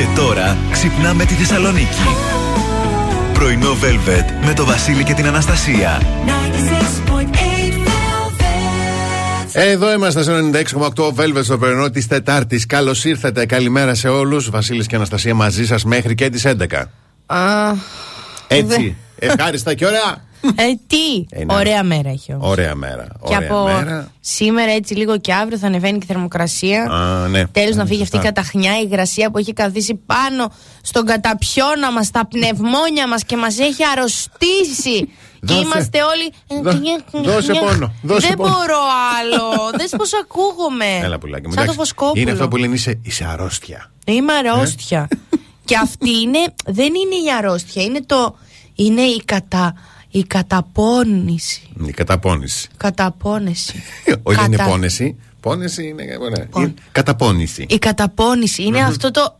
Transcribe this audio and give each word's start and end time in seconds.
Και 0.00 0.06
τώρα 0.16 0.56
ξυπνάμε 0.70 1.24
τη 1.24 1.34
Θεσσαλονίκη. 1.34 2.02
Πρωινό 3.32 3.72
Velvet 3.72 4.46
με 4.46 4.54
το 4.54 4.64
Βασίλη 4.64 5.04
και 5.04 5.14
την 5.14 5.26
Αναστασία. 5.26 6.02
Εδώ 9.52 9.92
είμαστε 9.92 10.22
στο 10.22 10.32
96,8 10.96 11.12
Velvet 11.14 11.44
στο 11.44 11.58
πρωινό 11.58 11.90
της 11.90 12.06
Τετάρτης. 12.06 12.66
Καλώς 12.66 13.04
ήρθατε. 13.04 13.46
Καλημέρα 13.46 13.94
σε 13.94 14.08
όλους. 14.08 14.50
Βασίλης 14.50 14.86
και 14.86 14.96
Αναστασία 14.96 15.34
μαζί 15.34 15.66
σας 15.66 15.84
μέχρι 15.84 16.14
και 16.14 16.30
τις 16.30 16.44
11. 16.44 16.90
Α, 17.26 17.72
Έτσι. 18.46 18.96
Ευχάριστα 19.18 19.74
και 19.74 19.86
ωραία. 19.86 20.29
Ε, 20.42 20.62
τι! 20.86 21.26
Ε, 21.30 21.44
ναι. 21.44 21.54
Ωραία 21.54 21.82
μέρα 21.82 22.08
έχει 22.10 22.32
όμως. 22.34 22.50
Ωραία 22.50 22.74
μέρα. 22.74 23.06
Και 23.28 23.34
Ωραία 23.36 23.48
από 23.50 23.62
μέρα. 23.64 24.12
σήμερα 24.20 24.72
έτσι 24.72 24.94
λίγο 24.94 25.18
και 25.18 25.32
αύριο 25.34 25.58
θα 25.58 25.66
ανεβαίνει 25.66 25.98
και 25.98 26.04
η 26.04 26.06
θερμοκρασία. 26.06 26.82
Α, 26.90 27.28
ναι. 27.28 27.46
Τέλος 27.46 27.76
να 27.76 27.82
Ε, 27.82 27.86
φύγει 27.86 28.02
αυτή 28.02 28.16
η 28.16 28.18
σωστά. 28.18 28.32
καταχνιά, 28.32 28.78
η 28.78 28.82
υγρασία 28.90 29.30
που 29.30 29.38
έχει 29.38 29.52
καθίσει 29.52 29.94
πάνω 30.06 30.52
στον 30.82 31.04
καταπιώνα 31.06 31.92
μας, 31.92 32.06
στα 32.06 32.26
πνευμόνια 32.26 33.08
μας 33.08 33.24
και 33.24 33.36
μας 33.36 33.58
έχει 33.58 33.82
αρρωστήσει. 33.96 35.08
Και 35.46 35.46
Δώσε. 35.54 35.60
είμαστε 35.60 35.98
όλοι. 36.02 36.32
Δώ- 36.62 37.32
δώσε 37.32 37.52
πόνο, 37.52 37.92
δώσε 38.02 38.26
Δεν 38.26 38.36
πόνο. 38.36 38.48
μπορώ 38.50 38.78
άλλο. 39.18 39.50
Δες 39.78 39.90
πώς 39.96 40.10
ακούγομαι. 40.22 40.84
Έλα 41.02 41.18
πουλάκι 41.18 41.46
μου. 41.46 41.52
Σαν 41.52 41.64
το 41.66 41.72
εντάξει. 41.72 41.78
Βοσκόπουλο. 41.78 42.22
Είναι 42.22 42.30
αυτό 42.30 42.48
που 42.48 42.56
λένε 42.56 42.74
είσαι, 42.74 42.98
είσαι 43.02 43.24
αρρώστια. 43.32 43.90
Είμαι 44.06 44.32
αρρώστια. 44.32 45.08
και 45.64 45.76
αυτή 45.76 46.10
είναι, 46.20 46.38
δεν 46.66 46.86
είναι 46.86 47.14
η 47.14 47.32
αρρώστια, 47.38 47.82
είναι 47.82 48.00
το. 48.06 48.36
Είναι 48.74 49.00
η, 49.02 49.22
κατα, 49.24 49.74
η 50.10 50.22
καταπώνηση. 50.24 51.62
Η 51.86 51.90
καταπώνηση. 51.90 52.68
Καταπώνεση. 52.76 53.82
Όχι 54.22 54.44
είναι 54.44 54.56
Κατα- 54.56 54.70
πόνεση. 54.70 55.16
Πόνεση 55.40 55.86
είναι. 55.86 56.02
ναι, 56.04 56.44
Πόν. 56.46 56.62
είναι 56.62 56.74
Καταπώνηση. 56.92 57.66
Η 57.68 57.78
καταπώνηση 57.78 58.62
είναι 58.62 58.80
αυτό 58.82 59.10
το. 59.10 59.38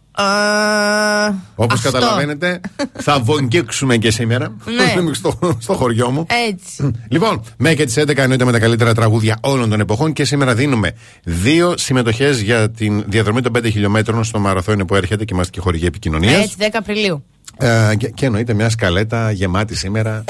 Όπως 1.55 1.77
αυτό. 1.79 1.91
καταλαβαίνετε, 1.91 2.61
θα 2.99 3.21
βογγίξουμε 3.21 3.97
και 3.97 4.11
σήμερα 4.11 4.57
Ναι. 4.65 5.13
στο, 5.21 5.39
στο 5.59 5.73
χωριό 5.75 6.11
μου. 6.11 6.27
Έτσι. 6.51 6.91
Λοιπόν, 7.09 7.43
μέχρι 7.57 7.77
και 7.77 7.85
τις 7.85 7.99
11 7.99 8.17
εννοείται 8.17 8.45
με 8.45 8.53
τα 8.53 8.59
καλύτερα 8.59 8.95
τραγούδια 8.95 9.37
όλων 9.41 9.71
των 9.71 9.81
εποχών 9.81 10.13
και 10.13 10.25
σήμερα 10.25 10.55
δίνουμε 10.55 10.93
δύο 11.25 11.75
συμμετοχές 11.77 12.41
για 12.41 12.71
την 12.71 13.05
διαδρομή 13.07 13.41
των 13.41 13.53
5 13.57 13.63
χιλιόμετρων 13.65 14.25
στο 14.25 14.39
μαραθώνιο 14.39 14.85
που 14.85 14.95
έρχεται 14.95 15.25
και 15.25 15.35
είμαστε 15.35 15.53
και 15.53 15.61
χορηγοί 15.61 15.87
επικοινωνίας. 15.87 16.43
Έτσι, 16.43 16.57
10 16.59 16.65
Απριλίου. 16.73 17.25
Ε, 17.57 17.95
και, 17.97 18.09
και 18.09 18.27
εννοείται 18.27 18.55
μια 18.55 18.69
σκαλέτα 18.71 19.31
γεμάτη 19.31 19.77
σήμερα. 19.77 20.25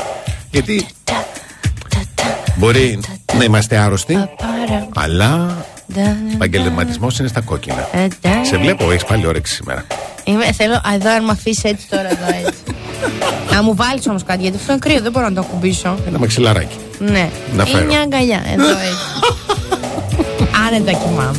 Γιατί 0.51 0.87
μπορεί 2.57 3.01
να 3.39 3.45
είμαστε 3.45 3.77
άρρωστοι, 3.77 4.13
Παπάρα. 4.15 4.89
αλλά 4.95 5.37
Ντα, 5.37 5.47
ντα, 5.47 5.67
ο 5.77 5.80
επαγγελματισμός 6.33 7.19
είναι 7.19 7.29
στα 7.29 7.41
κόκκινα. 7.41 7.89
Ε, 7.93 8.07
ντα. 8.07 8.45
Σε 8.45 8.57
βλέπω, 8.57 8.91
έχεις 8.91 9.05
πάλι 9.05 9.27
όρεξη 9.27 9.55
σήμερα. 9.55 9.87
Είμαι, 10.25 10.53
θέλω, 10.53 10.75
α, 10.75 10.83
εδώ 10.95 11.11
αν 11.11 11.25
με 11.25 11.31
αφήσεις 11.31 11.65
έτσι 11.65 11.87
τώρα, 11.91 12.09
εδώ 12.11 12.27
έτσι. 12.47 12.59
να 13.53 13.63
μου 13.63 13.75
βάλεις 13.75 14.07
όμως 14.09 14.25
κάτι, 14.25 14.43
γιατί 14.43 14.57
αυτό 14.57 14.73
είναι 14.73 14.81
κρύο, 14.81 15.01
δεν 15.01 15.13
μπορώ 15.13 15.29
να 15.29 15.35
το 15.35 15.41
ακουμπήσω. 15.41 15.97
Ένα 16.07 16.19
μαξιλαράκι. 16.19 16.77
Ναι. 16.99 17.31
Να 17.57 17.63
Ή 17.63 17.67
φέρω. 17.71 17.85
μια 17.87 18.01
αγκαλιά, 18.01 18.43
εδώ 18.53 18.69
έτσι. 18.69 19.05
Άνετα 20.67 20.93
κοιμάμαι. 20.93 21.39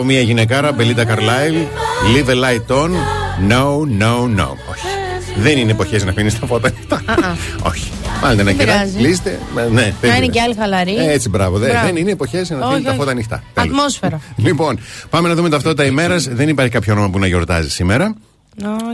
Από 0.00 0.08
μια 0.08 0.20
γυναικάρα, 0.20 0.72
Μπελίτα 0.72 1.04
Καρλάιλ. 1.04 1.54
Leave 2.14 2.28
a 2.28 2.34
light 2.34 2.76
on. 2.76 2.90
No, 3.50 3.64
no, 4.02 4.40
no. 4.40 4.48
Όχι. 4.70 4.86
Δεν 5.36 5.58
είναι 5.58 5.70
εποχές 5.70 6.04
να 6.04 6.10
αφήνεις 6.10 6.38
τα 6.38 6.46
φώτα 6.46 6.68
ανοιχτά. 6.68 7.02
Όχι. 7.62 7.90
Βάλτε 8.22 8.40
ένα 8.40 8.52
κεράκι, 8.52 8.92
κλείστε. 8.96 9.38
Ναι, 9.70 9.92
να 10.02 10.16
είναι 10.16 10.26
και 10.26 10.40
άλλη 10.40 10.54
χαλαρή. 10.54 10.96
Έτσι, 10.96 11.28
μπράβο. 11.28 11.58
Δεν 11.58 11.96
είναι 11.96 12.10
εποχές 12.10 12.50
να 12.50 12.66
αφήνεις 12.66 12.84
τα 12.84 12.92
φώτα 12.92 13.10
ανοιχτά. 13.10 13.42
Ατμόσφαιρα. 13.54 14.20
Λοιπόν, 14.36 14.78
πάμε 15.10 15.28
να 15.28 15.34
δούμε 15.34 15.48
ταυτότητα 15.48 15.84
ημέρας. 15.84 16.28
Δεν 16.28 16.48
υπάρχει 16.48 16.72
κάποιο 16.72 16.92
όνομα 16.92 17.10
που 17.10 17.18
να 17.18 17.26
γιορτάζει 17.26 17.70
σήμερα. 17.70 18.14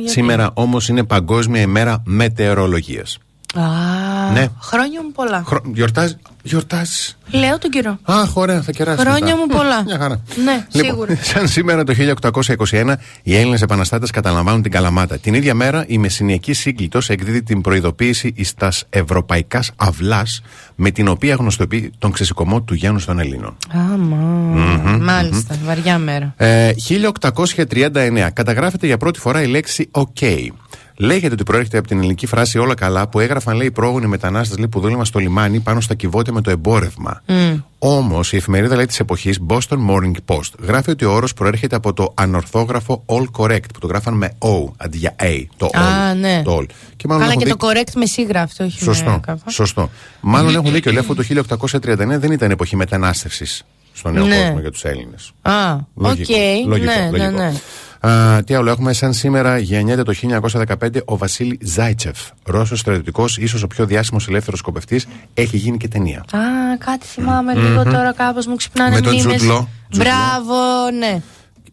Σήμερα 0.04 0.50
όμως 0.54 0.88
είναι 0.88 1.04
Παγκόσμια 1.04 1.60
ημέρα 1.60 2.02
μετεωρολογίας. 2.04 3.18
Α, 3.54 3.62
ναι. 4.32 4.48
Χρόνια 4.60 5.02
μου 5.02 5.12
πολλά. 5.12 5.42
Χρο... 5.46 5.60
Γιορτάζει. 5.74 6.16
Γιορτάζεις. 6.42 7.18
Λέω 7.38 7.58
τον 7.58 7.70
καιρό. 7.70 7.98
Αχ, 8.02 8.36
ωραία, 8.36 8.62
θα 8.62 8.72
κεράσει. 8.72 9.00
Χρόνια 9.00 9.36
μου 9.36 9.46
πολλά. 9.46 9.82
Μια 9.84 9.98
χαρά. 9.98 10.22
Ναι, 10.44 10.66
λοιπόν, 10.72 10.90
σίγουρα. 10.90 11.18
Σαν 11.22 11.48
σήμερα 11.48 11.84
το 11.84 11.94
1821, 12.70 12.94
οι 13.22 13.36
Έλληνες 13.36 13.62
επαναστάτες 13.62 14.10
καταλαμβάνουν 14.10 14.62
την 14.62 14.70
Καλαμάτα. 14.70 15.18
Την 15.18 15.34
ίδια 15.34 15.54
μέρα, 15.54 15.84
η 15.86 15.98
Μεσσηνιακή 15.98 16.52
Σύγκλιτος 16.52 17.08
εκδίδει 17.10 17.42
την 17.42 17.60
προειδοποίηση 17.60 18.34
στα 18.44 18.72
ευρωπαϊκάς 18.90 19.70
αυλάς, 19.76 20.42
με 20.74 20.90
την 20.90 21.08
οποία 21.08 21.34
γνωστοποιεί 21.34 21.92
τον 21.98 22.12
ξεσηκωμό 22.12 22.62
του 22.62 22.74
γένου 22.74 23.00
των 23.04 23.18
Ελλήνων. 23.18 23.56
Α, 23.74 23.96
μα. 23.96 24.16
μαλιστα 24.98 25.58
βαριά 25.64 25.98
μέρα. 25.98 26.34
Ε, 26.36 26.72
1839, 26.76 28.30
καταγράφεται 28.32 28.86
για 28.86 28.96
πρώτη 28.96 29.18
φορά 29.18 29.42
η 29.42 29.46
λέξη 29.46 29.90
OK. 29.90 30.48
Λέγεται 30.98 31.32
ότι 31.32 31.42
προέρχεται 31.42 31.78
από 31.78 31.88
την 31.88 31.98
ελληνική 31.98 32.26
φράση 32.26 32.58
Όλα 32.58 32.74
καλά 32.74 33.08
που 33.08 33.20
έγραφαν 33.20 33.56
λέει 33.56 33.66
οι 33.66 33.70
πρόγονοι 33.70 34.06
μετανάστες 34.06 34.66
που 34.70 34.80
δούλευαν 34.80 35.04
στο 35.04 35.18
λιμάνι 35.18 35.60
πάνω 35.60 35.80
στα 35.80 35.94
κυβότια 35.94 36.32
με 36.32 36.40
το 36.40 36.50
εμπόρευμα. 36.50 37.22
Όμως 37.78 38.32
η 38.32 38.36
εφημερίδα 38.36 38.76
λέει 38.76 38.86
της 38.86 39.00
εποχής 39.00 39.38
Boston 39.48 39.76
Morning 39.90 40.12
Post 40.26 40.50
γράφει 40.62 40.90
ότι 40.90 41.04
ο 41.04 41.12
όρος 41.12 41.32
προέρχεται 41.34 41.76
από 41.76 41.92
το 41.92 42.12
ανορθόγραφο 42.16 43.02
All 43.06 43.24
Correct 43.38 43.64
που 43.72 43.78
το 43.80 43.86
γράφαν 43.86 44.14
με 44.14 44.32
O 44.38 44.72
αντί 44.76 44.98
για 44.98 45.14
A. 45.22 45.42
Το 45.56 45.66
Α, 45.66 45.70
all. 46.12 46.16
ναι. 46.16 46.42
Το 46.44 46.56
all. 46.60 46.64
Και 46.96 47.04
μάλλον 47.08 47.22
Αλλά 47.22 47.32
έχουν 47.32 47.42
και 47.44 47.50
δίκιο- 47.52 47.68
το 47.74 47.80
correct 47.80 47.92
με 47.94 48.06
C 48.06 48.13
γραφτό, 48.13 48.64
όχι 48.64 48.82
Σωστό. 48.82 49.10
με 49.10 49.20
κάπα. 49.26 49.50
σωστό. 49.50 49.90
Μάλλον 50.20 50.54
έχουν 50.54 50.72
δίκιο. 50.72 50.90
Λέει 50.92 51.00
αυτό 51.00 51.14
το 51.14 51.22
1839 51.22 52.18
δεν 52.18 52.32
ήταν 52.32 52.50
εποχή 52.50 52.76
μετανάστευσης 52.76 53.64
στον 53.92 54.12
νέο 54.12 54.26
Ναι. 54.26 54.36
κόσμο 54.42 54.60
για 54.60 54.70
τους 54.70 54.84
Έλληνες. 54.84 55.32
Α, 55.42 55.74
οκ. 55.74 55.80
Λογικό, 55.94 56.32
λογικό, 56.66 56.92
Ναι, 56.92 57.08
ναι, 57.10 57.18
λογικό. 57.18 57.42
ναι. 57.42 57.52
Α, 58.00 58.42
τι 58.44 58.54
άλλο 58.54 58.70
έχουμε, 58.70 58.92
σαν 58.92 59.12
σήμερα 59.12 59.58
γεννιέται 59.58 60.02
το 60.02 60.12
1915 60.12 61.02
ο 61.04 61.16
Βασίλη 61.16 61.58
Ζάιτσεφ, 61.62 62.18
Ρώσος 62.44 62.78
στρατιωτικός, 62.78 63.38
ίσως 63.38 63.62
ο 63.62 63.66
πιο 63.66 63.86
διάσημος 63.86 64.28
ελεύθερος 64.28 64.58
σκοπευτής, 64.58 65.06
έχει 65.34 65.56
γίνει 65.56 65.76
και 65.76 65.88
ταινία. 65.88 66.18
Α, 66.18 66.40
κάτι 66.78 67.06
θυμάμαι 67.06 67.54
λίγο 67.54 67.82
τώρα, 67.82 68.12
κάπως 68.12 68.46
μου 68.46 68.56
ξυπνάνε 68.56 68.94
Με 68.94 69.00
τον 69.00 69.14
μνήμες. 69.14 69.42
Jude 69.42 69.50
Law. 69.50 69.58
Jude 69.58 69.60
Law. 69.60 69.66
Μπράβο, 69.96 70.54
ναι. 70.98 71.22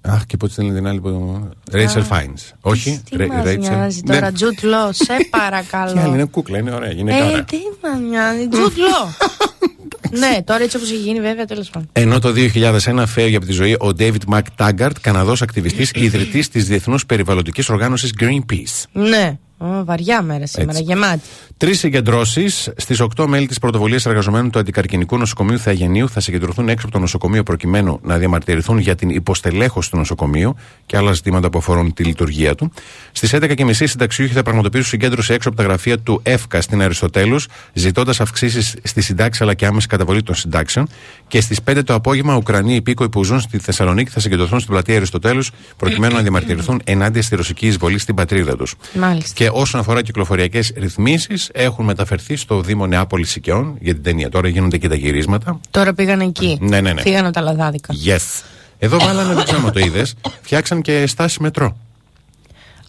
Αχ, 0.01 0.25
και 0.25 0.37
πώ 0.37 0.47
τη 0.47 0.61
λένε 0.61 0.73
την 0.73 0.87
άλλη 0.87 0.99
που. 1.01 1.49
Ρέιτσελ 1.71 2.03
Φάιν. 2.03 2.33
Όχι, 2.61 3.01
Τι 3.09 3.15
Ρε- 3.17 3.27
μας 3.27 3.43
Rachel- 3.45 3.57
νοιάζει 3.59 4.01
Ναι. 4.05 4.13
τώρα, 4.13 4.31
Τζουτ 4.31 4.63
Λό, 4.63 4.89
σε 4.91 5.03
Τι 5.05 5.13
άλλη 5.13 5.25
παρακαλώ. 5.25 6.05
είναι 6.13 6.23
κούκλα, 6.25 6.57
είναι 6.57 6.71
ωραία, 6.73 6.91
γυναίκα 6.91 7.17
Ε, 7.23 7.27
ωραία. 7.27 7.43
τι 7.43 7.57
μας 7.83 7.99
νοιάζει, 8.09 8.47
Τζουτ 8.47 8.77
Λό. 8.77 8.87
Ναι, 10.19 10.37
τώρα 10.43 10.63
έτσι 10.63 10.77
όπως 10.77 10.89
έχει 10.91 10.99
γίνει, 10.99 11.19
βέβαια, 11.21 11.45
τέλος 11.45 11.69
πάντων. 11.69 11.89
Ενώ 11.91 12.19
το 12.19 12.31
2001 12.31 13.03
φεύγει 13.07 13.35
από 13.35 13.45
τη 13.45 13.51
ζωή 13.51 13.73
ο 13.73 13.89
David 13.99 14.17
McTaggart, 14.33 14.91
Καναδός 15.01 15.41
ακτιβιστής, 15.41 15.91
ιδρυτής 15.95 16.49
της 16.49 16.65
Διεθνούς 16.67 17.05
Περιβαλλοντικής 17.05 17.69
Οργάνωσης 17.69 18.13
Greenpeace. 18.19 18.83
Ναι, 18.91 19.37
Ω, 19.63 19.83
βαριά 19.85 20.21
μέρα 20.21 20.47
σήμερα, 20.47 20.71
Έτσι. 20.71 20.83
γεμάτη. 20.83 21.21
Τρεις 21.57 21.79
συγκεντρώσεις 21.79 22.71
στις 22.75 22.99
8 22.99 23.25
μέλη 23.27 23.47
της 23.47 23.59
πρωτοβουλίας 23.59 24.05
εργαζομένων 24.05 24.51
του 24.51 24.59
Αντικαρκυνικού 24.59 25.17
Νοσοκομείου 25.17 25.59
Θεαγενείου 25.59 26.09
θα 26.09 26.19
συγκεντρωθούν 26.19 26.69
έξω 26.69 26.85
από 26.85 26.95
το 26.95 27.01
νοσοκομείο 27.01 27.43
προκειμένου 27.43 27.99
να 28.03 28.17
διαμαρτυρηθούν 28.17 28.77
για 28.77 28.95
την 28.95 29.09
υποστελέχωση 29.09 29.91
του 29.91 29.97
νοσοκομείου 29.97 30.55
και 30.85 30.97
άλλα 30.97 31.13
ζητήματα 31.13 31.49
που 31.49 31.57
αφορούν 31.57 31.93
τη 31.93 32.03
λειτουργία 32.03 32.55
του. 32.55 32.71
Στις 33.11 33.33
11.30 33.33 33.81
οι 33.81 33.85
συνταξιούχοι 33.85 34.33
θα 34.33 34.43
πραγματοποιήσουν 34.43 34.89
συγκέντρωση 34.89 35.33
έξω 35.33 35.49
από 35.49 35.57
τα 35.57 35.63
γραφεία 35.63 35.99
του 35.99 36.19
ΕΦΚΑ 36.23 36.61
στην 36.61 36.81
Αριστοτέλους, 36.81 37.47
ζητώντας 37.73 38.19
αυξήσεις 38.19 38.75
στη 38.83 39.01
συντάξη 39.01 39.43
αλλά 39.43 39.53
και 39.53 39.65
άμεση 39.65 39.87
καταβολή 39.87 40.23
των 40.23 40.35
συντάξεων. 40.35 40.87
Και 41.27 41.41
στις 41.41 41.59
5 41.61 41.83
το 41.83 41.93
απόγευμα, 41.93 42.35
Ουκρανοί 42.35 42.75
υπήκοοι 42.75 43.09
που 43.09 43.23
ζουν 43.23 43.39
στη 43.39 43.57
Θεσσαλονίκη 43.57 44.09
θα 44.11 44.19
συγκεντρωθούν 44.19 44.59
στην 44.59 44.71
πλατεία 44.71 44.95
Αριστοτέλους 44.95 45.51
προκειμένου 45.77 46.15
να 46.15 46.21
διαμαρτυρηθούν 46.21 46.81
ενάντια 46.93 47.21
στη 47.21 47.35
ρωσική 47.35 47.67
εισβολή 47.67 47.97
στην 47.97 48.15
πατρίδα 48.15 48.55
τους. 48.55 48.75
Μάλιστα. 48.93 49.33
Και 49.33 49.49
όσον 49.53 49.79
αφορά 49.79 50.01
κυκλοφοριακές 50.01 50.71
ρυθμίσεις, 50.75 51.49
έχουν 51.53 51.85
μεταφερθεί 51.85 52.35
στο 52.35 52.61
Δήμο 52.61 52.87
Νεάπολης 52.87 53.29
Σικαιών 53.29 53.77
για 53.79 53.93
την 53.93 54.03
ταινία. 54.03 54.29
Τώρα 54.29 54.47
γίνονται 54.47 54.77
και 54.77 54.87
τα 54.87 54.95
γυρίσματα. 54.95 55.59
Τώρα 55.71 55.93
πήγαν 55.93 56.19
εκεί. 56.19 56.57
Ναι, 56.61 56.81
ναι, 56.81 56.93
ναι. 56.93 57.01
Φύγανε 57.01 57.31
τα 57.31 57.41
λαδάδικα. 57.41 57.93
Yes. 58.05 58.43
Εδώ 58.79 58.97
βάλανε, 58.99 59.33
δεν 59.33 59.43
ξέρω 59.43 59.61
αν 59.65 59.71
το 59.71 59.79
είδες, 59.79 60.13
φτιάξαν 60.41 60.81
και 60.81 61.07
στάση 61.07 61.41
μετρό. 61.41 61.77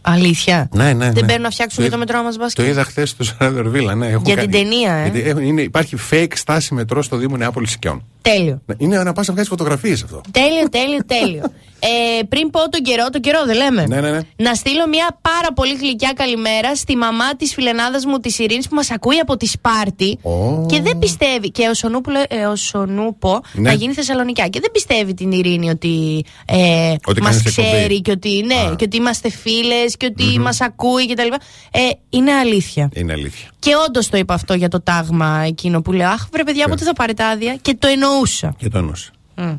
Αλήθεια. 0.06 0.68
Ναι, 0.73 0.92
ναι, 0.92 0.92
Δεν 0.92 1.12
ναι. 1.14 1.21
παίρνουν 1.21 1.42
να 1.42 1.50
φτιάξουν 1.50 1.76
Το 1.76 1.83
και 1.83 1.97
το 1.97 1.97
είδα- 1.97 1.99
μετρό 1.99 2.23
μας 2.23 2.35
Το 2.35 2.40
μπάσκετ. 2.42 2.66
είδα 2.66 2.85
χθες 2.85 3.11
στο 3.11 3.25
Σαραδερβίλα, 3.25 3.94
ναι. 3.94 4.06
έχουν 4.06 4.23
Για 4.25 4.35
κάνει- 4.35 4.49
την 4.49 4.61
ταινία, 4.61 4.92
ε. 4.92 5.09
Γιατί 5.09 5.28
έχουν- 5.28 5.42
είναι, 5.42 5.62
υπάρχει 5.62 5.97
fake 6.11 6.33
στάση 6.35 6.75
μετρό 6.75 7.02
στο 7.02 7.16
Δήμο 7.16 7.37
Νεάπολης 7.37 7.71
Σικαιών. 7.71 8.04
Τέλειο. 8.23 8.61
Είναι 8.76 9.02
να 9.02 9.12
πα 9.12 9.23
να 9.26 9.33
βγάλει 9.33 9.49
φωτογραφίες 9.49 10.02
αυτό. 10.02 10.21
Τέλειο, 10.30 10.68
τέλειο, 10.71 10.99
τέλειο. 11.06 11.42
Ε, 12.19 12.23
πριν 12.23 12.50
πω 12.50 12.69
τον 12.69 12.81
καιρό, 12.83 13.09
τον 13.11 13.21
καιρό 13.21 13.45
δεν 13.45 13.57
λέμε. 13.57 13.85
Ναι, 13.87 14.00
ναι, 14.00 14.11
ναι. 14.11 14.21
Να 14.37 14.55
στείλω 14.55 14.88
μια 14.88 15.19
πάρα 15.23 15.53
πολύ 15.55 15.75
γλυκιά 15.75 16.12
καλημέρα 16.17 16.76
στη 16.76 16.97
μαμά 16.97 17.37
της 17.37 17.53
φιλενάδας 17.55 18.05
μου 18.07 18.19
της 18.19 18.38
Ειρήνης 18.38 18.69
που 18.69 18.75
μας 18.75 18.91
ακούει 18.91 19.19
από 19.19 19.37
τη 19.37 19.47
Σπάρτη. 19.47 20.19
Ω. 20.23 20.67
Και 20.67 20.81
δεν 20.81 20.99
πιστεύει. 20.99 21.50
Και 21.50 21.69
ο 21.69 21.75
Σονούπο, 21.75 22.11
ε, 22.29 22.45
ο 22.47 22.57
Σονούπο 22.57 23.41
Ναι. 23.53 23.69
θα 23.69 23.75
γίνει 23.75 23.93
Θεσσαλονικιά. 23.93 24.49
Και 24.49 24.61
δεν 24.61 24.71
πιστεύει 24.71 25.14
την 25.14 25.33
Ειρήνη 25.33 25.71
ότι, 25.71 26.25
ε, 26.47 26.95
Ότι 27.07 27.23
μας 27.23 27.31
κάνεις 27.31 27.47
εκπομπή. 27.47 27.69
ξέρει 27.76 28.00
και 28.00 28.11
ότι, 28.11 28.43
ναι, 28.47 28.55
Α. 28.55 28.75
και 28.76 28.85
ότι 28.85 28.97
είμαστε 28.97 29.31
φίλες 29.31 29.97
και 29.97 30.07
ότι 30.07 30.38
μας 30.38 30.43
μας 30.55 30.69
ακούει 30.69 31.07
κτλ. 31.09 31.33
Ε, 31.71 31.79
είναι 32.11 32.33
αλήθεια. 32.33 32.91
Είναι 32.95 33.12
αλήθεια. 33.12 33.49
Και 33.59 33.71
όντως 33.88 34.09
το 34.09 34.17
είπα 34.17 34.35
αυτό 34.35 34.55
για 34.55 34.69
το 34.69 34.83
τάγμα 34.83 35.43
εκείνο 35.47 35.83
που 35.83 35.93
λέω 35.93 36.09
Αχ, 36.09 36.26
βρε 36.33 36.43
παιδιά, 36.45 36.69
πότε 36.69 36.85
θα 36.85 36.93
πάρετε 36.93 37.25
άδεια; 37.25 37.57
Και 37.62 37.76
το 37.79 37.87
εννοούσα. 37.88 38.55
Και 38.59 38.69
το 38.69 38.79
εννοούσα. 38.79 39.11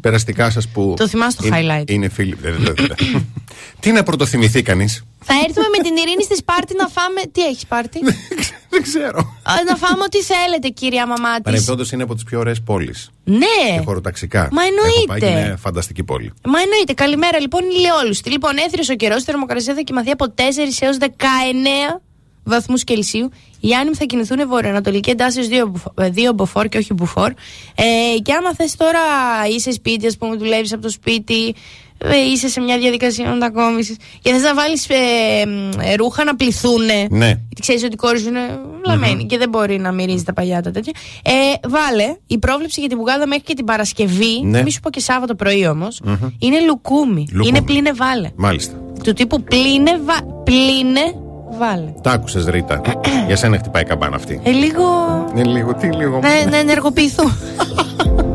Περαστικά 0.01 0.49
σας 0.49 0.67
που. 0.67 0.93
Το 0.97 1.07
θυμάσαι 1.07 1.37
το 1.37 1.47
είναι- 1.47 1.81
highlight. 1.81 1.89
Είναι 1.91 2.09
φίλοι. 2.09 2.37
Δεν- 2.41 2.55
δεν- 2.59 2.73
δεν- 2.75 2.87
δεν. 2.97 3.25
Τι 3.79 3.91
να 3.91 4.03
πρωτοθυμηθεί 4.03 4.61
κανείς; 4.61 5.03
Θα 5.23 5.33
έρθουμε 5.47 5.65
με 5.77 5.83
την 5.83 5.95
Ειρήνη 5.95 6.23
στη 6.23 6.35
Σπάρτη 6.35 6.75
να 6.77 6.87
φάμε. 6.87 7.21
Τι 7.31 7.41
έχεις 7.45 7.59
Σπάρτη; 7.61 7.99
Δεν 8.69 8.81
ξέρω. 8.81 9.19
Α, 9.43 9.53
να 9.69 9.75
φάμε 9.75 10.03
ό,τι 10.03 10.21
θέλετε, 10.21 10.67
κυρία 10.67 11.07
μαμά 11.07 11.33
της. 11.33 11.41
Παρεμπιπτόντως 11.43 11.91
είναι 11.91 12.03
από 12.03 12.13
τις 12.13 12.23
πιο 12.23 12.39
ωραίες 12.39 12.61
πόλεις. 12.61 13.09
Ναι. 13.23 13.75
Και 13.77 13.81
χωροταξικά. 13.85 14.49
Μα 14.51 14.61
Έχω 14.63 15.05
πάει 15.07 15.19
και 15.19 15.25
εννοείται. 15.25 15.47
είναι 15.47 15.55
φανταστική 15.57 16.03
πόλη. 16.03 16.33
Μα 16.45 16.59
εννοείται. 16.61 16.93
Καλημέρα 16.93 17.39
λοιπόν, 17.39 17.61
ηλιόλουστη. 17.77 18.29
Λοιπόν, 18.29 18.51
έθριος 18.57 18.89
ο 18.89 18.93
καιρός, 18.95 19.21
η 19.21 19.25
θερμοκρασία 19.25 19.73
θα 19.73 19.81
κοιμαθεί 19.81 20.09
από 20.11 20.29
4 20.29 20.77
έως 20.79 20.97
19 20.97 22.01
βαθμούς 22.45 22.83
Κελσίου. 22.83 23.29
Οι 23.59 23.73
άνεμοι 23.73 23.95
θα 23.95 24.05
κινηθούν 24.05 24.47
βορειοανατολική 24.47 25.09
εντάσσεω 25.09 25.43
2 25.95 26.09
μποφόρ 26.35 26.67
και 26.67 26.77
όχι 26.77 26.93
μπουφόρ. 26.93 27.33
Ε, 27.75 28.19
και 28.21 28.33
άμα 28.33 28.53
θες 28.53 28.75
τώρα 28.75 28.99
είσαι 29.55 29.71
σπίτι, 29.71 30.07
ας 30.07 30.17
πούμε, 30.17 30.35
δουλεύεις 30.35 30.73
από 30.73 30.81
το 30.81 30.89
σπίτι, 30.89 31.55
ε, 31.97 32.17
είσαι 32.31 32.47
σε 32.47 32.61
μια 32.61 32.77
διαδικασία 32.77 33.29
μετακόμισης 33.29 33.95
και 34.21 34.31
θες 34.31 34.41
να 34.41 34.53
βάλεις 34.53 34.89
ε, 34.89 34.95
ε, 35.81 35.95
ρούχα 35.95 36.23
να 36.23 36.35
πληθούνε. 36.35 37.07
Ναι. 37.09 37.25
Γιατί 37.25 37.61
ξέρεις 37.61 37.83
ότι 37.83 37.93
η 37.93 37.95
κόρη 37.95 38.19
σου 38.19 38.27
είναι 38.27 38.59
βλαμμένη 38.83 39.25
και 39.25 39.37
δεν 39.37 39.49
μπορεί 39.49 39.77
να 39.79 39.91
μυρίζει 39.91 40.23
τα 40.23 40.33
παλιά 40.33 40.61
τα 40.61 40.71
τέτοια. 40.71 40.93
Ε, 41.23 41.31
βάλε 41.67 42.15
η 42.27 42.37
πρόβλεψη 42.37 42.79
για 42.79 42.89
την 42.89 42.97
πουγάδα 42.97 43.27
μέχρι 43.27 43.43
και 43.43 43.53
την 43.53 43.65
Παρασκευή. 43.65 44.41
Ναι. 44.43 44.61
Μη 44.61 44.71
σου 44.71 44.79
πω 44.79 44.89
και 44.89 44.99
Σάββατο 44.99 45.35
πρωί 45.35 45.67
όμως, 45.67 46.01
Είναι 46.39 46.59
λουκούμι. 46.59 47.27
Λουκούμι. 47.31 47.47
Είναι 47.47 47.61
πλύνε 47.61 47.91
βάλε. 47.93 48.29
Μάλιστα. 48.35 48.73
Του 49.03 49.13
τύπου 49.13 49.43
πλύνε, 49.43 49.99
βα... 50.05 50.43
πλύνε 50.43 51.24
βάλε. 51.57 51.93
Τα 52.01 52.11
άκουσες, 52.11 52.45
Ρίτα. 52.45 52.81
Για 53.27 53.35
σένα 53.35 53.57
χτυπάει 53.57 53.81
η 53.81 53.85
καμπάνα 53.85 54.15
αυτή. 54.15 54.39
Ε, 54.43 54.51
λίγο. 54.51 54.83
Είναι 55.35 55.43
λίγο, 55.43 55.73
τι 55.73 55.87
λίγο. 55.87 56.19
να, 56.19 56.49
να 56.49 56.57
ενεργοποιηθούν. 56.57 57.31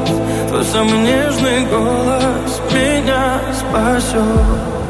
Самый 0.63 0.99
нежный 0.99 1.65
голос 1.65 2.61
Меня 2.71 3.41
спасет 3.51 4.80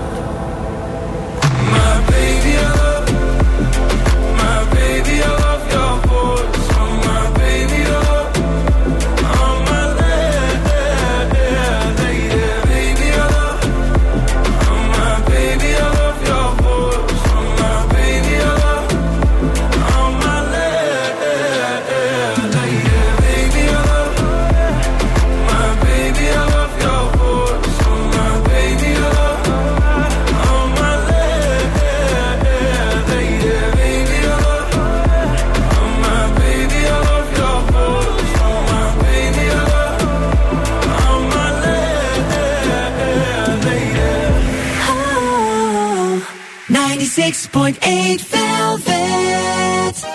96.8 47.52 48.22
Velvet. 48.22 50.06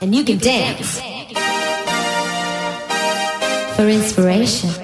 And 0.00 0.14
you 0.14 0.24
can 0.24 0.38
dance 0.38 1.00
for 3.76 3.88
inspiration. 3.88 4.83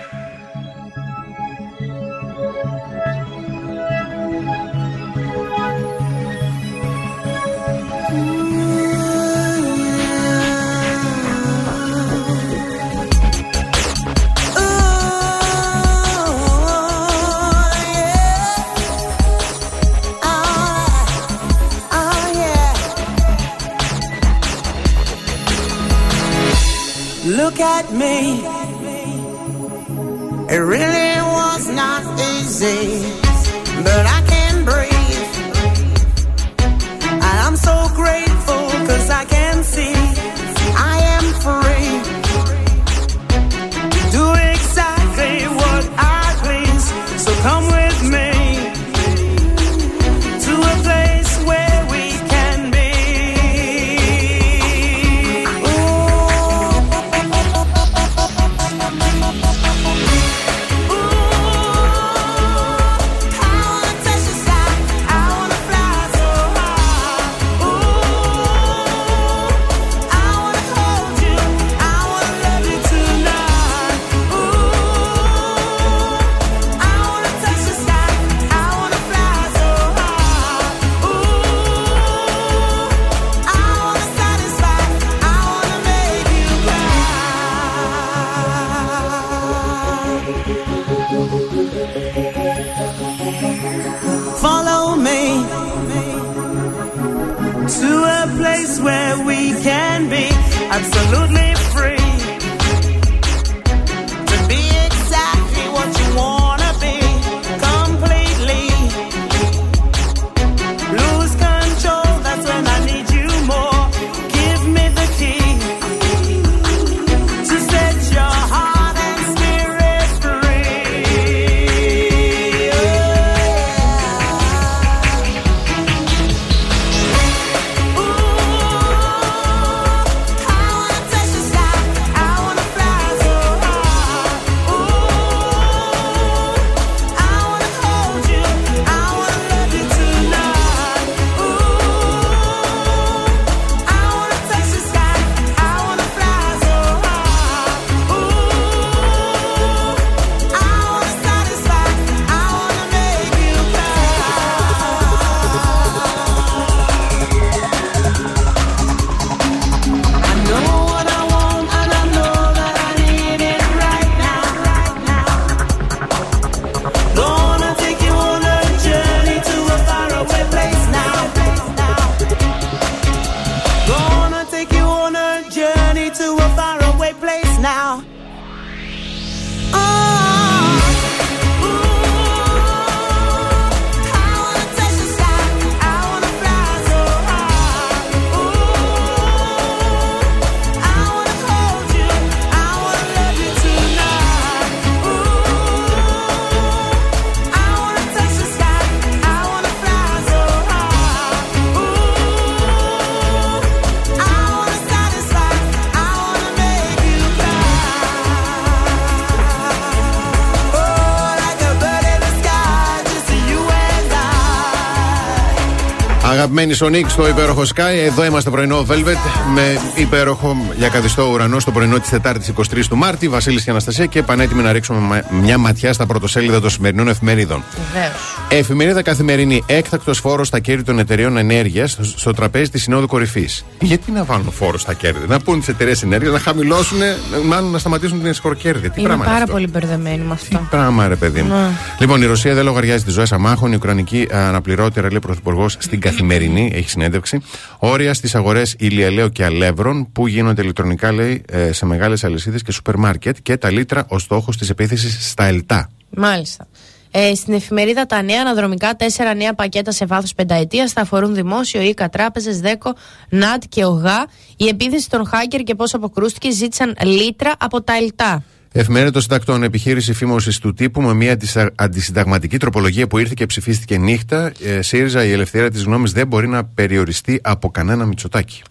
Αγαπημένοι 216.61 217.01
Sonic 217.05 217.09
στο 217.09 217.27
υπέροχο 217.27 217.61
Sky. 217.75 217.95
Εδώ 218.05 218.25
είμαστε 218.25 218.49
πρωινό 218.49 218.85
Velvet 218.89 219.17
με 219.53 219.79
υπέροχο 219.95 220.57
διακαθιστό 220.77 221.29
ουρανό 221.31 221.59
στο 221.59 221.71
πρωινό 221.71 221.99
της 221.99 222.09
Τετάρτης 222.09 222.53
23 222.57 222.85
του 222.89 222.97
Μάρτη. 222.97 223.27
Βασίλης 223.29 223.63
και 223.63 223.69
Αναστασία 223.69 224.05
και 224.05 224.23
πανέτοιμοι 224.23 224.61
να 224.61 224.71
ρίξουμε 224.71 224.99
μα- 224.99 225.23
μια 225.41 225.57
ματιά 225.57 225.93
στα 225.93 226.05
πρωτοσέλιδα 226.05 226.61
των 226.61 226.69
σημερινών 226.69 227.07
εφημερίδων. 227.07 227.63
Βεβαίως. 227.93 228.30
Εφημερίδα 228.53 229.01
Καθημερινή. 229.01 229.63
Έκτακτος 229.65 230.19
φόρος 230.19 230.47
στα 230.47 230.59
κέρδη 230.59 230.83
των 230.83 230.99
εταιρεών 230.99 231.37
ενέργειας 231.37 231.97
στο 232.01 232.33
τραπέζι 232.33 232.69
της 232.69 232.81
Συνόδου 232.81 233.07
Κορυφής. 233.07 233.65
Γιατί 233.79 234.11
να 234.11 234.23
βάλουν 234.23 234.51
φόρο 234.51 234.77
στα 234.77 234.93
κέρδη, 234.93 235.27
να 235.27 235.39
πούν 235.39 235.59
τις 235.59 235.67
εταιρείες 235.67 236.03
ενέργειας 236.03 236.33
να 236.33 236.39
χαμηλώσουν, 236.39 236.97
μάλλον 237.45 237.71
να 237.71 237.77
σταματήσουν 237.77 238.17
την 238.17 238.27
εσχοροκέρδη. 238.27 238.89
Τι 238.89 238.99
Είμαι 238.99 239.07
πράγμα 239.07 239.23
είναι 239.23 239.33
πάρα 239.33 239.43
αυτό; 239.43 239.51
πολύ 239.51 239.67
μπερδεμένη 239.67 240.23
με 240.23 240.35
Τι 240.35 240.55
αυτό. 240.55 240.67
πράγμα, 240.69 241.07
ρε 241.07 241.15
παιδί 241.15 241.41
μου. 241.41 241.53
Ναι. 241.53 241.69
Λοιπόν, 241.99 242.21
η 242.21 242.25
Ρωσία 242.25 242.53
δεν 242.53 242.63
λογαριάζει 242.63 243.03
τις 243.03 243.13
ζωές 243.13 243.31
αμάχων. 243.31 243.71
Η 243.71 243.75
Ουκρανική 243.75 244.27
αναπληρώτηρα, 244.31 245.07
λέει 245.07 245.17
ο 245.17 245.19
Πρωθυπουργός, 245.19 245.75
στην 245.79 245.99
καθημερινή, 245.99 246.71
έχει 246.73 246.89
συνέντευξη. 246.89 247.41
Όρια 247.77 248.13
στις 248.13 248.35
αγορές 248.35 248.75
ηλιελαίου 248.79 249.29
και 249.29 249.43
αλεύρων 249.45 250.11
που 250.11 250.27
γίνονται 250.27 250.61
ηλεκτρονικά, 250.61 251.11
λέει, 251.11 251.43
ε, 251.51 251.71
σε 251.71 251.85
μεγάλες 251.85 252.23
αλυσίδες 252.23 252.61
και 252.61 252.71
σούπερ 252.71 252.97
μάρκετ 252.97 253.37
και 253.43 253.57
τα 253.57 253.71
λίτρα 253.71 254.05
ο 254.07 254.19
στόχος 254.19 254.57
της 254.57 254.69
επίθεσης 254.69 255.29
στα 255.29 255.43
ΕΛΤΑ. 255.45 255.89
Μάλιστα. 256.17 256.67
Ε, 257.11 257.35
στην 257.35 257.53
εφημερίδα 257.53 258.05
Τα 258.05 258.21
Νέα 258.21 258.41
Αναδρομικά, 258.41 258.95
τέσσερα 258.95 259.33
νέα 259.33 259.53
πακέτα 259.53 259.91
σε 259.91 260.05
βάθος 260.05 260.33
πενταετίας 260.33 260.91
θα 260.91 261.01
αφορούν 261.01 261.33
δημόσιο, 261.35 261.81
ΙΚΑ, 261.81 262.09
τράπεζες, 262.09 262.59
ΔΕΚΟ, 262.59 262.93
ΝΑΤ 263.29 263.63
και 263.69 263.85
ΟΓΑ. 263.85 264.27
Η 264.57 264.67
επίθεση 264.67 265.09
των 265.09 265.29
hacker 265.33 265.61
και 265.63 265.75
πώς 265.75 265.93
αποκρούστηκε 265.93 266.51
ζήτησαν 266.51 266.95
λίτρα 267.03 267.55
από 267.59 267.81
τα 267.81 267.93
ΕΛΤΑ. 267.97 268.43
Εφημερίδα 268.73 269.11
των 269.11 269.21
Συντακτών, 269.21 269.63
επιχείρηση 269.63 270.13
φήμωσης 270.13 270.57
του 270.59 270.73
τύπου 270.73 271.01
με 271.01 271.13
μια 271.13 271.31
αντισυτα- 271.31 271.71
αντισυνταγματική 271.75 272.57
τροπολογία 272.57 273.07
που 273.07 273.17
ήρθε 273.17 273.33
και 273.35 273.45
ψηφίστηκε 273.45 273.97
νύχτα. 273.97 274.51
Ε, 274.63 274.81
ΣΥΡΙΖΑ, 274.81 275.25
η 275.25 275.31
ελευθερία 275.31 275.71
της 275.71 275.83
γνώμης 275.83 276.11
δεν 276.11 276.27
μπορεί 276.27 276.47
να 276.47 276.63
περιοριστεί 276.65 277.39
από 277.43 277.69
κανένα 277.69 278.05
Μητσοτάκι. 278.05 278.61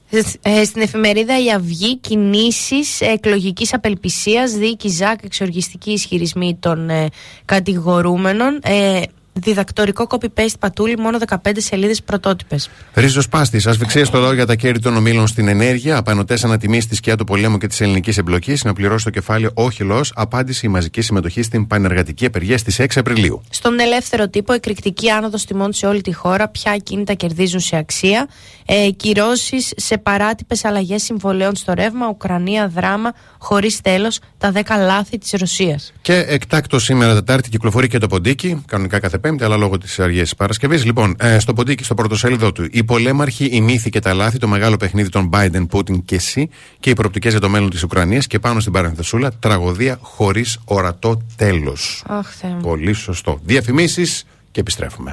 Ε, 0.43 0.65
στην 0.65 0.83
εφημερίδα 0.83 1.45
Η 1.45 1.53
Αυγή, 1.53 1.99
κινήσεις 1.99 3.01
εκλογικής 3.01 3.75
απελπισίας, 3.75 4.53
δίκη 4.53 4.89
ΖΑΚ, 4.89 5.25
εξοργιστική 5.25 5.91
ισχυρισμοί 5.91 6.57
των 6.61 6.91
ε, 6.91 7.09
κατηγορούμενων. 7.45 8.59
Ε, 8.63 9.01
διδακτορικό 9.33 10.07
copy-paste 10.11 10.59
πατούλη, 10.59 10.97
μόνο 10.99 11.19
15 11.29 11.37
σελίδες 11.57 12.03
πρωτότυπες. 12.03 12.71
Ρίζος 12.95 13.29
Πάστης, 13.29 13.67
ασφυξία 13.67 14.05
στο 14.05 14.21
δώρο 14.21 14.35
για 14.35 14.47
τα 14.47 14.55
κέρδη 14.55 14.79
των 14.79 14.97
ομίλων 14.97 15.27
στην 15.27 15.49
ενέργεια. 15.49 15.97
Απανοτές 15.97 16.45
ανατιμήσεις 16.45 16.87
της 16.87 16.99
σκιά 16.99 17.17
του 17.17 17.25
πολέμου 17.25 17.59
και 17.59 17.67
της 17.67 17.81
ελληνικής 17.81 18.19
εμπλοκής. 18.19 18.65
Να 18.65 18.73
πληρώσει 18.73 19.05
το 19.05 19.11
κεφάλαιο 19.11 19.51
όχι 19.55 19.83
λό. 19.83 20.01
Απάντηση 20.15 20.67
η 20.67 20.69
μαζικής 20.69 21.07
συμμετοχής 21.07 21.47
στην 21.47 21.67
πανεργατική 21.67 22.27
απεργία 22.27 22.59
στις 22.59 22.79
6 22.81 22.87
Απριλίου. 22.97 23.43
Στον 23.51 23.81
ελεύθερο 23.81 24.29
τύπο, 24.29 24.53
εκρηκτική 24.53 25.11
άνοδο 25.11 25.37
τιμών 25.47 25.73
σε 25.73 25.87
όλη 25.87 26.01
τη 26.01 26.13
χώρα. 26.13 26.49
Ποια 26.49 26.73
ακίνητα 26.73 27.15
κερδίζουν 27.15 27.61
σε 27.61 27.77
αξία. 27.77 28.29
Ε, 28.67 28.91
Κυρώσεις 28.91 29.73
σε 29.77 29.99
παράτυπες 29.99 30.65
αλλαγές 30.65 31.03
συμβολέων 31.03 31.57
στο 31.57 31.73
ρεύμα. 31.73 32.09
Ουκρανία 32.09 32.69
δράμα 32.69 33.13
χωρίς 33.39 33.81
τέλος. 33.81 34.19
Τα 34.39 34.53
10 34.53 34.63
λάθη 34.79 35.19
της 35.19 35.33
Ρωσίας. 35.39 35.93
Και 36.01 36.15
εκτάκτο 36.15 36.79
σήμερα 36.79 37.15
Τετάρτη 37.15 37.49
κυκλοφορεί 37.49 37.89
και 37.89 37.99
το 37.99 38.07
ποντίκι, 38.07 38.63
κανονικά 38.67 38.99
κάθε 38.99 39.19
Πέμπτη, 39.21 39.45
αλλά 39.45 39.57
λόγω 39.57 39.79
της 39.79 40.01
αργίας 40.01 40.35
Παρασκευής. 40.35 40.85
Λοιπόν, 40.85 41.15
ε, 41.19 41.39
στο 41.39 41.53
ποντίκι, 41.53 41.85
στο 41.85 41.95
πρωτοσέλιδο 41.95 42.53
του, 42.53 42.67
οι 42.71 42.85
πολέμαρχοι, 42.85 43.45
οι 43.45 43.61
μύθοι 43.61 43.91
και 43.91 44.01
τα 44.01 44.15
λάθη, 44.15 44.39
το 44.39 44.49
μεγάλο 44.49 44.77
παιχνίδι 44.77 45.09
των 45.09 45.31
Biden, 45.33 45.67
Putin 45.71 46.03
και 46.05 46.15
εσύ 46.15 46.49
και 46.81 46.91
οι 46.91 46.93
προοπτικές 46.93 47.33
για 47.33 47.41
το 47.41 47.49
μέλλον 47.49 47.71
της 47.71 47.83
Ουκρανίας 47.83 48.27
και 48.27 48.39
πάνω 48.39 48.61
στην 48.61 48.73
παρενθεσούλα, 48.73 49.33
τραγωδία 49.39 49.99
χωρίς 50.01 50.59
ορατό 50.65 51.23
τέλος. 51.37 52.05
Αχ, 52.07 52.29
Θεέ 52.41 52.51
μου. 52.51 52.61
Πολύ 52.61 52.93
σωστό. 52.93 53.41
Διαφημίσεις 53.45 54.25
και 54.51 54.61
επιστρέφουμε. 54.61 55.13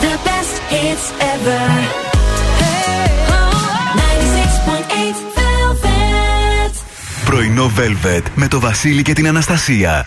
The 0.00 0.16
best 0.28 0.56
hits 0.72 1.06
ever. 1.32 1.64
Oh, 3.36 3.54
96.8 3.96 5.16
Velvet. 5.36 6.74
Πρωινό 7.24 7.70
Velvet 7.78 8.22
με 8.34 8.48
το 8.48 8.60
Βασίλη 8.60 9.02
και 9.02 9.12
την 9.12 9.28
Αναστασία. 9.28 10.06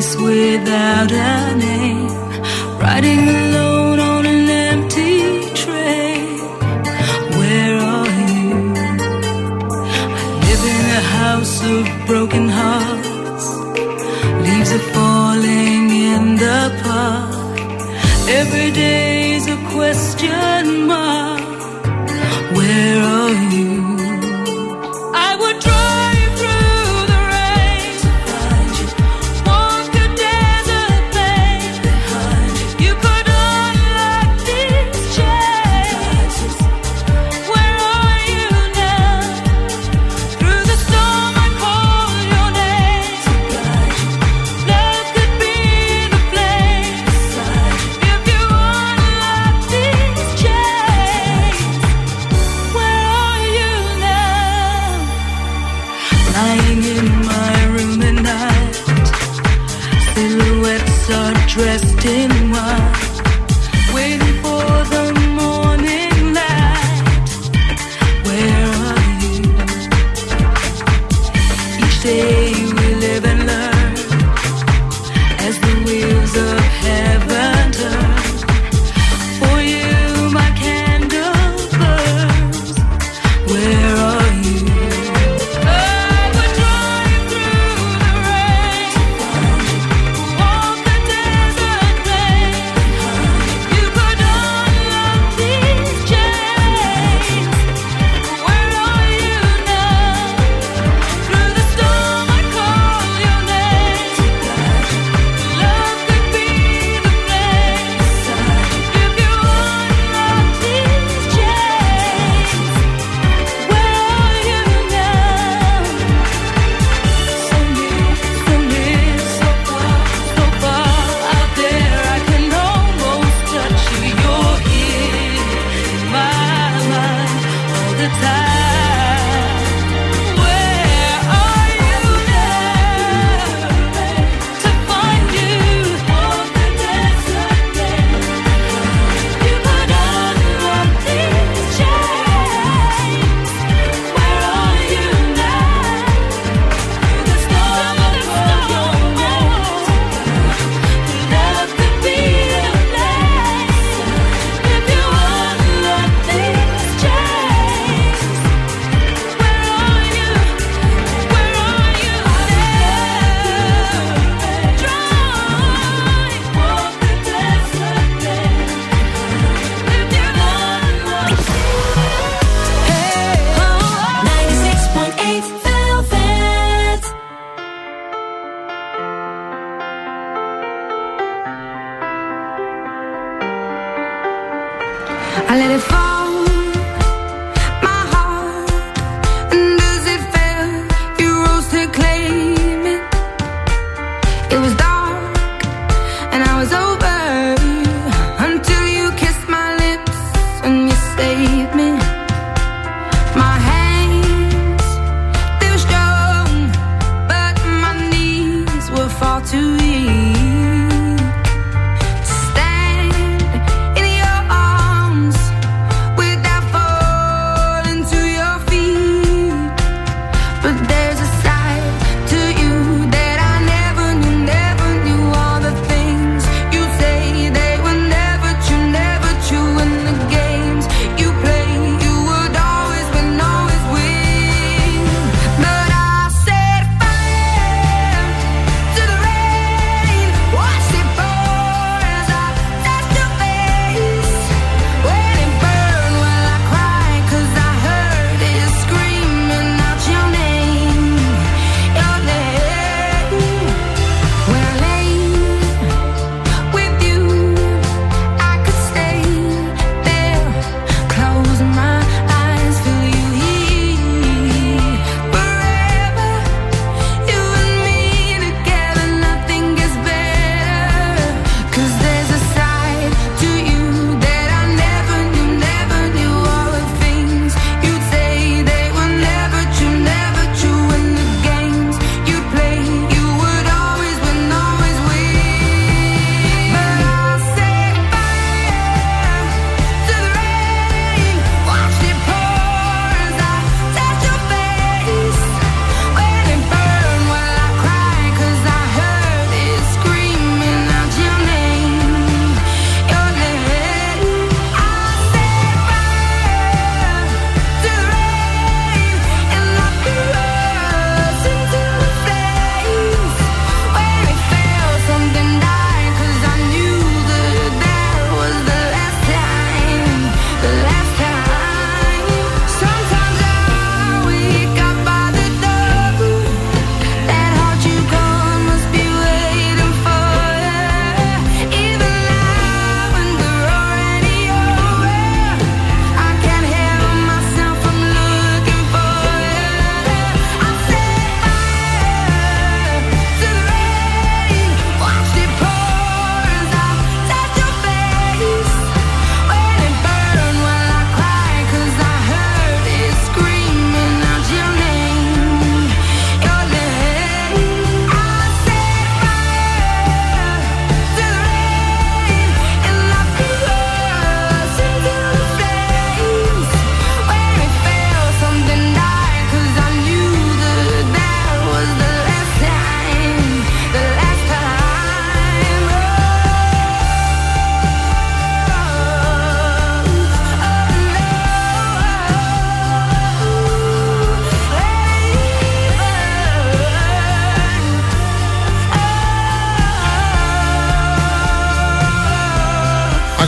place 0.00 0.16
without 0.16 1.12
a 1.12 1.56
name, 1.56 2.08
writing 2.80 3.49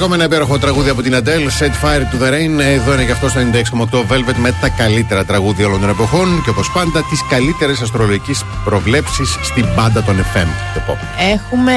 Ακόμα 0.02 0.16
ένα 0.16 0.24
υπέροχο 0.24 0.58
τραγούδι 0.58 0.90
από 0.90 1.02
την 1.02 1.14
Adele, 1.14 1.62
Set 1.62 1.70
Fire 1.84 2.00
to 2.00 2.22
the 2.22 2.28
Rain. 2.32 2.60
Εδώ 2.60 2.92
είναι 2.92 3.04
και 3.04 3.12
αυτό 3.12 3.28
στο 3.28 3.40
96,8 3.90 3.98
Velvet 3.98 4.34
με 4.36 4.54
τα 4.60 4.68
καλύτερα 4.68 5.24
τραγούδια 5.24 5.66
όλων 5.66 5.80
των 5.80 5.88
εποχών 5.88 6.42
και 6.44 6.50
όπως 6.50 6.70
πάντα 6.70 7.02
τις 7.10 7.20
καλύτερες 7.30 7.80
αστρολογικές 7.80 8.44
προβλέψεις 8.64 9.36
στην 9.42 9.66
πάντα 9.74 10.02
των 10.02 10.16
FM. 10.20 10.46
Το 10.74 10.80
πω. 10.86 10.98
Έχουμε 11.32 11.72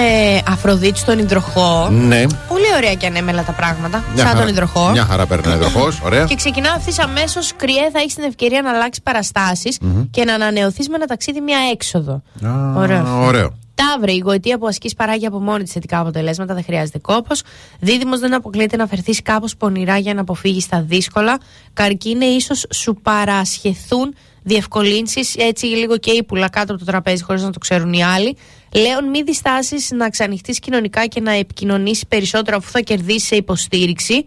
Αφροδίτη 0.48 1.00
στον 1.00 1.20
υδροχό. 1.20 1.90
Ναι, 1.92 2.22
Πολύ 2.48 2.66
ωραία 2.78 2.94
και 2.94 3.06
ανέμελα 3.08 3.44
τα 3.44 3.52
πράγματα. 3.52 3.98
μια 4.14 4.18
σαν 4.18 4.26
χαρά- 4.28 4.40
τον 4.40 4.48
υδροχό. 4.54 4.90
Μια 4.90 5.06
χαρά 5.06 5.26
παίρνει 5.26 5.52
ο 5.52 5.56
υδροχό. 5.56 5.88
Ωραία. 6.04 6.24
Και 6.24 6.36
ξεκινάω 6.36 6.74
ευθύ 6.78 7.02
αμέσως. 7.02 7.52
Κρυέ, 7.56 7.90
θα 7.94 8.00
έχεις 8.00 8.14
την 8.16 8.24
ευκαιρία 8.24 8.62
να 8.62 8.70
αλλάξεις 8.70 9.04
παραστάσεις 9.04 9.78
και 10.12 10.24
να 10.24 10.34
ανανεωθείς 10.34 10.90
με 10.90 10.96
ένα 10.96 11.06
ταξίδι, 11.06 11.42
μια 11.42 11.58
έξοδο. 11.72 12.22
Α, 12.46 12.50
Ωραίο. 12.76 13.24
Ωραίο. 13.26 13.54
Ταύρε, 13.76 14.12
η 14.12 14.18
γοητεία 14.18 14.58
που 14.58 14.68
ασκείς 14.68 14.94
παράγει 14.94 15.26
από 15.26 15.40
μόνη 15.40 15.64
της 15.64 15.72
θετικά 15.72 16.00
αποτελέσματα, 16.00 16.54
δεν 16.54 16.64
χρειάζεται 16.64 17.00
κόπος. 17.00 17.42
Δίδυμος, 17.80 18.20
δεν 18.20 18.34
αποκλείεται 18.34 18.78
να 18.78 18.88
φερθείς 18.88 19.22
κάπως 19.22 19.56
πονηρά 19.58 19.98
για 19.98 20.14
να 20.14 20.22
αποφύγεις 20.22 20.68
τα 20.68 20.82
δύσκολα. 20.82 21.40
Καρκίνε, 21.74 22.26
ίσως 22.26 22.66
σου 22.74 22.96
παρασχεθούν 23.02 24.16
διευκολύνσεις, 24.44 25.36
έτσι 25.36 25.66
λίγο 25.66 25.98
και 25.98 26.12
ύπουλα 26.12 26.50
κάτω 26.50 26.74
από 26.74 26.86
το 26.86 26.92
τραπέζι, 26.92 27.24
χωρίς 27.24 27.42
να 27.42 27.52
το 27.52 27.60
ξέρουν 27.60 27.94
οι 27.94 28.04
άλλοι. 28.04 28.38
Λέων, 28.74 29.10
μη 29.10 29.24
διστάσεις 29.24 29.92
να 29.92 30.10
ξανοιχτείς 30.10 30.60
κοινωνικά 30.60 31.06
και 31.06 31.22
να 31.22 31.32
επικοινωνήσεις 31.32 32.06
περισσότερο 32.08 32.58
αφού 32.58 32.72
θα 32.72 32.80
κερδίσεις 32.80 33.28
σε 33.28 33.36
υποστήριξη. 33.36 34.24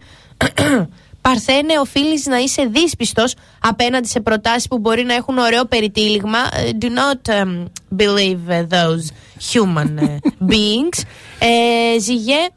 Παρθένε, 1.21 1.79
οφείλεις 1.79 2.25
να 2.25 2.37
είσαι 2.37 2.63
δύσπιστος 2.63 3.35
απέναντι 3.59 4.07
σε 4.07 4.19
προτάσεις 4.19 4.67
που 4.67 4.79
μπορεί 4.79 5.03
να 5.03 5.13
έχουν 5.13 5.37
ωραίο 5.37 5.65
περιτύλιγμα. 5.65 6.37
Ε, 6.37 6.69
Do 6.81 6.85
not 6.85 7.31
um, 7.43 7.65
believe 7.97 8.49
uh, 8.49 8.67
those 8.69 9.05
human 9.53 9.99
uh, 9.99 10.05
beings. 10.51 11.03
Ε, 11.39 11.99
ζυγέ, 11.99 12.47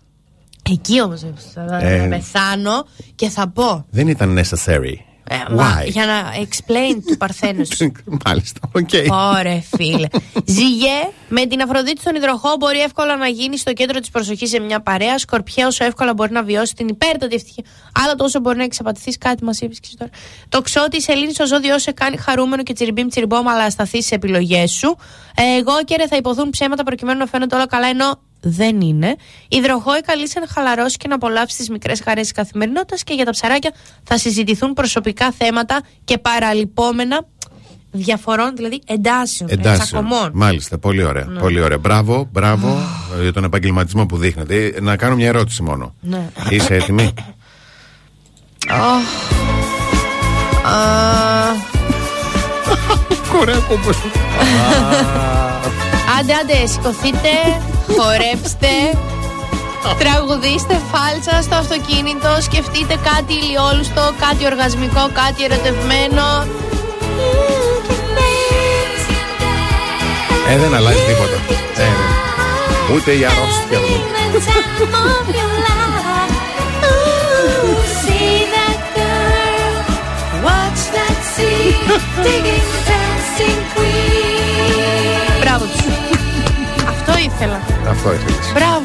εκεί 0.71 1.01
όμως 1.03 1.21
θα 1.55 1.79
Ε. 1.83 2.07
πεθάνω 2.09 2.87
και 3.15 3.29
θα 3.29 3.49
πω. 3.49 3.87
Δεν 3.91 4.09
ήταν 4.09 4.39
necessary. 4.39 4.95
Ε, 5.33 5.55
μα, 5.55 5.83
Why? 5.83 5.87
για 5.89 6.07
να 6.07 6.33
explain 6.43 7.03
του 7.07 7.17
Παρθένου 7.17 7.65
σου. 7.67 7.93
Μάλιστα, 8.27 8.61
οκ. 8.73 8.89
Ωραία, 9.39 9.63
φίλε. 9.77 10.07
Ζυγέ, 10.45 11.09
με 11.29 11.47
την 11.47 11.63
Αφροδίτη 11.63 12.01
στον 12.01 12.15
Υδροχόο 12.15 12.57
μπορεί 12.59 12.81
εύκολα 12.81 13.17
να 13.17 13.27
γίνει 13.27 13.59
στο 13.59 13.73
κέντρο 13.73 14.01
της 14.01 14.11
προσοχής 14.11 14.49
σε 14.51 14.61
μια 14.61 14.81
παρέα. 14.81 15.19
Σκορπιέ, 15.19 15.65
όσο 15.65 15.85
εύκολα 15.85 16.15
μπορεί 16.15 16.33
να 16.33 16.43
βιώσει 16.43 16.75
την 16.75 16.89
υπέρτατη 16.89 17.35
ευτυχία. 17.35 17.65
Αλλά 18.05 18.15
τόσο 18.15 18.41
μπορεί 18.41 18.57
να 18.57 18.65
εξαπατηθείς 18.65 19.19
κάτι, 19.19 19.45
μας 19.45 19.61
είπες 19.61 19.81
και 19.81 19.89
τώρα. 19.99 20.11
Το 20.49 20.61
ξότι, 20.61 20.97
η 20.97 21.01
Σελήνη 21.01 21.33
στο 21.33 21.47
ζώδιο 21.47 21.79
σε 21.79 21.93
κάνει 21.93 22.17
χαρούμενο 22.17 22.63
και 22.63 22.73
τσιριμπίμ 22.73 23.09
τσιριμπόμ, 23.09 23.49
αλλά 23.49 23.71
σταθεί 23.71 24.03
στι 24.03 24.15
επιλογές 24.15 24.71
σου. 24.71 24.97
Ε, 25.37 25.59
εγώ 25.59 25.85
και 25.85 26.07
θα 26.09 26.17
υποθούν 26.17 26.51
ψέματα 26.51 26.83
προκειμένου 26.83 27.19
να 27.19 27.27
φαίνονται 27.27 27.55
όλα 27.55 27.67
καλά, 27.67 27.87
ενώ 27.89 28.19
δεν 28.43 28.81
είναι. 28.81 29.17
Υδροχόη 29.49 30.01
καλείσαι 30.01 30.41
να 30.41 30.47
χαλαρώσει 30.49 30.97
και 30.97 31.09
να 31.09 31.15
απολαύσεις 31.15 31.57
τις 31.59 31.69
μικρές 31.71 32.01
χαρές 32.05 32.23
της 32.23 32.33
καθημερινότητας 32.33 33.03
και 33.03 33.15
για 33.15 33.25
τα 33.25 33.31
ψαράκια 33.31 33.73
θα 34.03 34.19
συζητηθούν 34.19 34.73
προσωπικά 34.73 35.33
θέματα 35.39 35.81
και 36.05 36.19
παραλυπόμενα 36.19 37.27
διαφορών, 37.95 38.57
δηλαδή 38.57 38.81
εντάσεων, 38.87 39.51
ε, 39.51 39.53
Εντάσσεων. 39.53 39.85
τσακωμών. 39.87 40.31
Μάλιστα, 40.35 40.79
πολύ 40.79 41.03
ωραία. 41.03 41.25
Ναι. 41.25 41.41
Πολύ 41.41 41.61
ωραία. 41.61 41.79
Μπράβο, 41.79 42.29
μπράβο 42.33 42.79
ε, 43.19 43.23
για 43.23 43.33
τον 43.33 43.45
επαγγελματισμό 43.45 44.07
που 44.07 44.17
δείχνετε. 44.17 44.65
Ε, 44.67 44.81
Να 44.81 44.97
κάνω 44.97 45.15
μια 45.15 45.27
ερώτηση 45.29 45.63
μόνο. 45.63 45.95
Ναι. 46.01 46.29
Είσαι 46.51 46.75
έτοιμη; 46.75 47.13
Κορέκο 53.33 53.75
πως 53.85 53.97
Άντε, 56.23 56.35
άντε, 56.35 56.67
σηκωθείτε, 56.67 57.35
χορέψτε, 57.97 58.75
τραγουδίστε 60.01 60.77
φάλτσα 60.91 61.43
στο 61.43 61.55
αυτοκίνητο, 61.55 62.31
σκεφτείτε 62.41 62.95
κάτι 63.11 63.33
ηλιόλουστο, 63.43 64.15
κάτι 64.25 64.43
οργασμικό, 64.51 65.05
κάτι 65.21 65.45
ερωτευμένο. 65.45 66.27
Ε, 70.51 70.57
δεν 70.59 70.75
αλλάζει 70.75 71.03
τίποτα. 71.09 71.39
Ε, 71.51 71.57
δεν. 71.77 71.95
Ούτε 72.95 73.11
η 73.11 73.25
αρρώστια 73.25 73.79
μου. 73.79 73.97
Μπράβο 74.91 75.43
ήθελα. 87.23 87.61
Αυτό 87.89 88.13
ήθελες. 88.13 88.53
Μπράβο. 88.55 88.85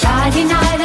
Friday 0.00 0.75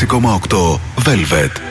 96,8 0.00 0.80
Velvet. 1.04 1.69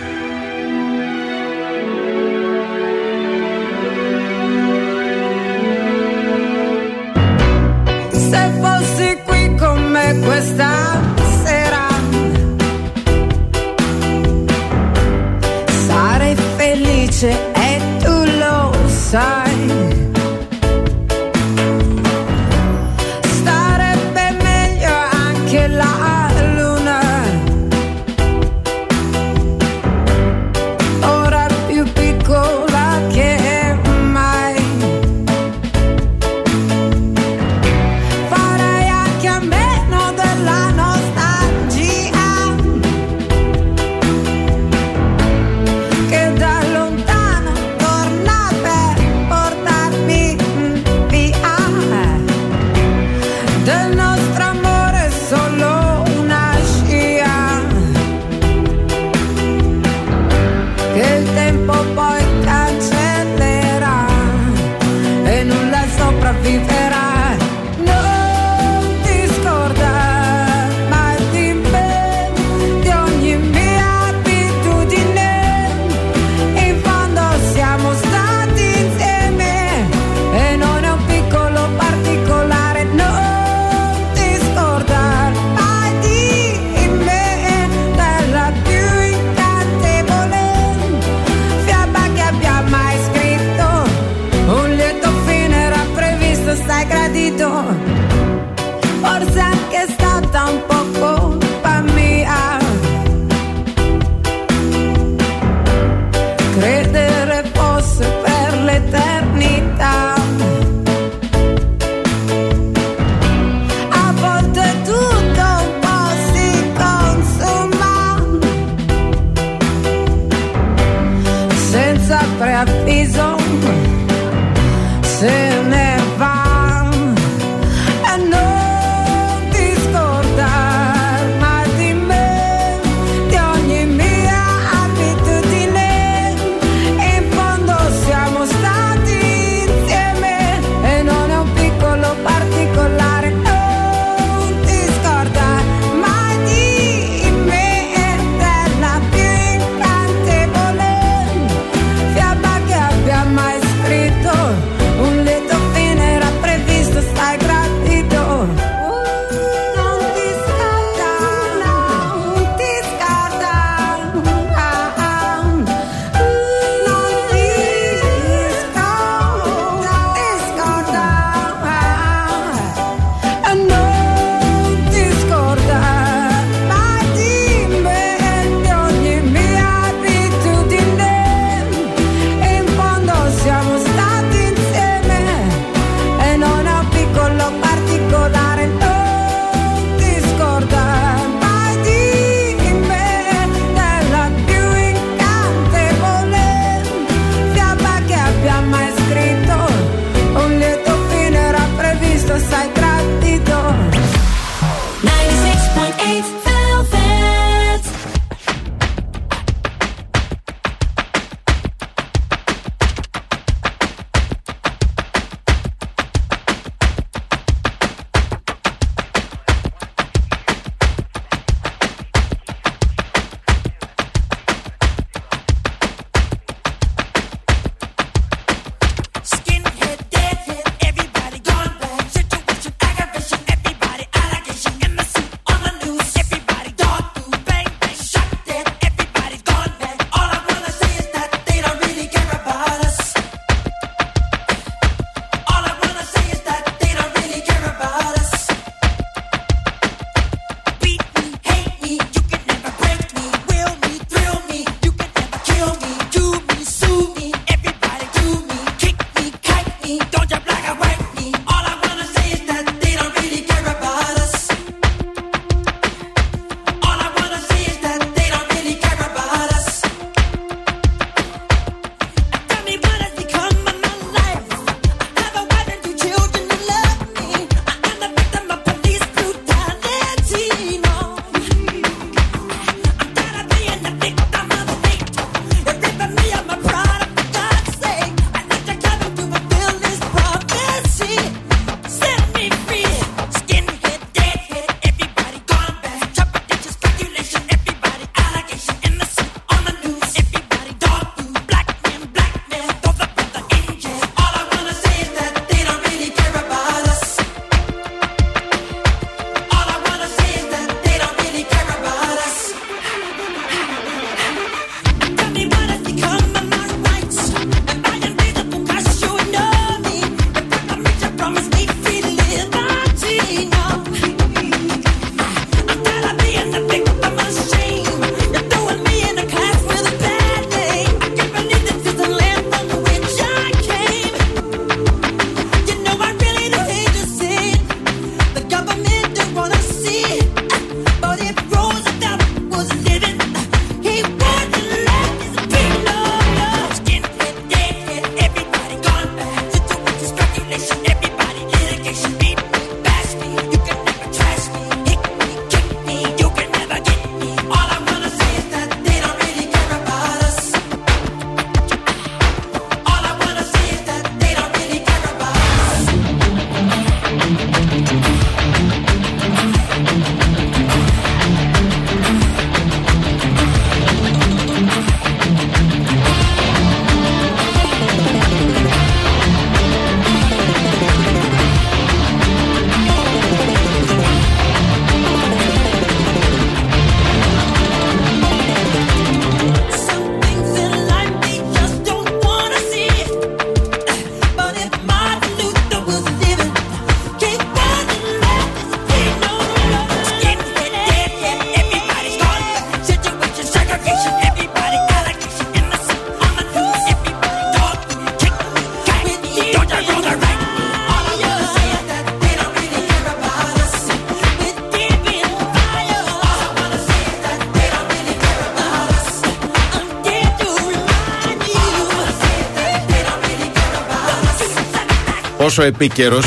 Πόσο 425.60 425.72
επίκαιρος, 425.72 426.26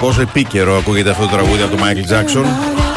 πόσο 0.00 0.20
επίκαιρο 0.20 0.76
ακούγεται 0.76 1.10
αυτό 1.10 1.22
το 1.22 1.30
τραγούδι 1.30 1.62
από 1.62 1.70
τον 1.70 1.80
Μάικλ 1.80 2.00
Τζάξον. 2.02 2.44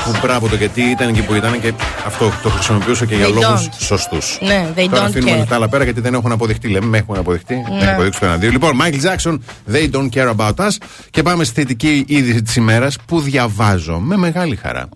Που 0.05 0.11
μπράβο 0.21 0.47
το 0.47 0.55
γιατί 0.55 0.81
ήταν 0.81 1.13
και 1.13 1.21
που 1.21 1.33
ήταν 1.35 1.61
και 1.61 1.73
αυτό 2.05 2.31
το 2.43 2.49
χρησιμοποιούσε 2.49 3.05
και 3.05 3.15
για 3.15 3.25
They 3.27 3.33
λόγους 3.33 3.67
don't. 3.69 3.75
σωστούς. 3.77 4.37
Ναι, 4.41 4.67
they 4.75 4.87
Τώρα 4.91 5.03
don't 5.03 5.07
αφήνουμε 5.09 5.41
care. 5.43 5.47
τα 5.47 5.55
άλλα 5.55 5.69
πέρα 5.69 5.83
γιατί 5.83 6.01
δεν 6.01 6.13
έχουν 6.13 6.31
αποδειχτεί. 6.31 6.67
Λέμε, 6.67 6.85
με 6.85 6.97
έχουν 6.97 7.17
αποδειχτεί. 7.17 7.53
Δεν 7.53 7.63
Ναι. 7.73 7.77
έχουν 7.77 7.93
αποδείξει 7.93 8.19
το 8.19 8.25
ένα 8.25 8.35
δύο. 8.35 8.49
Λοιπόν, 8.49 8.71
Michael 8.81 9.01
Jackson, 9.05 9.37
They 9.73 9.89
don't 9.91 10.09
care 10.13 10.33
about 10.37 10.53
us. 10.55 10.71
Και 11.09 11.21
πάμε 11.21 11.43
στη 11.43 11.53
θετική 11.61 12.03
είδηση 12.07 12.41
της 12.41 12.55
ημέρας 12.55 12.95
που 13.05 13.21
διαβάζω 13.21 13.99
με 13.99 14.17
μεγάλη 14.17 14.55
χαρά. 14.55 14.89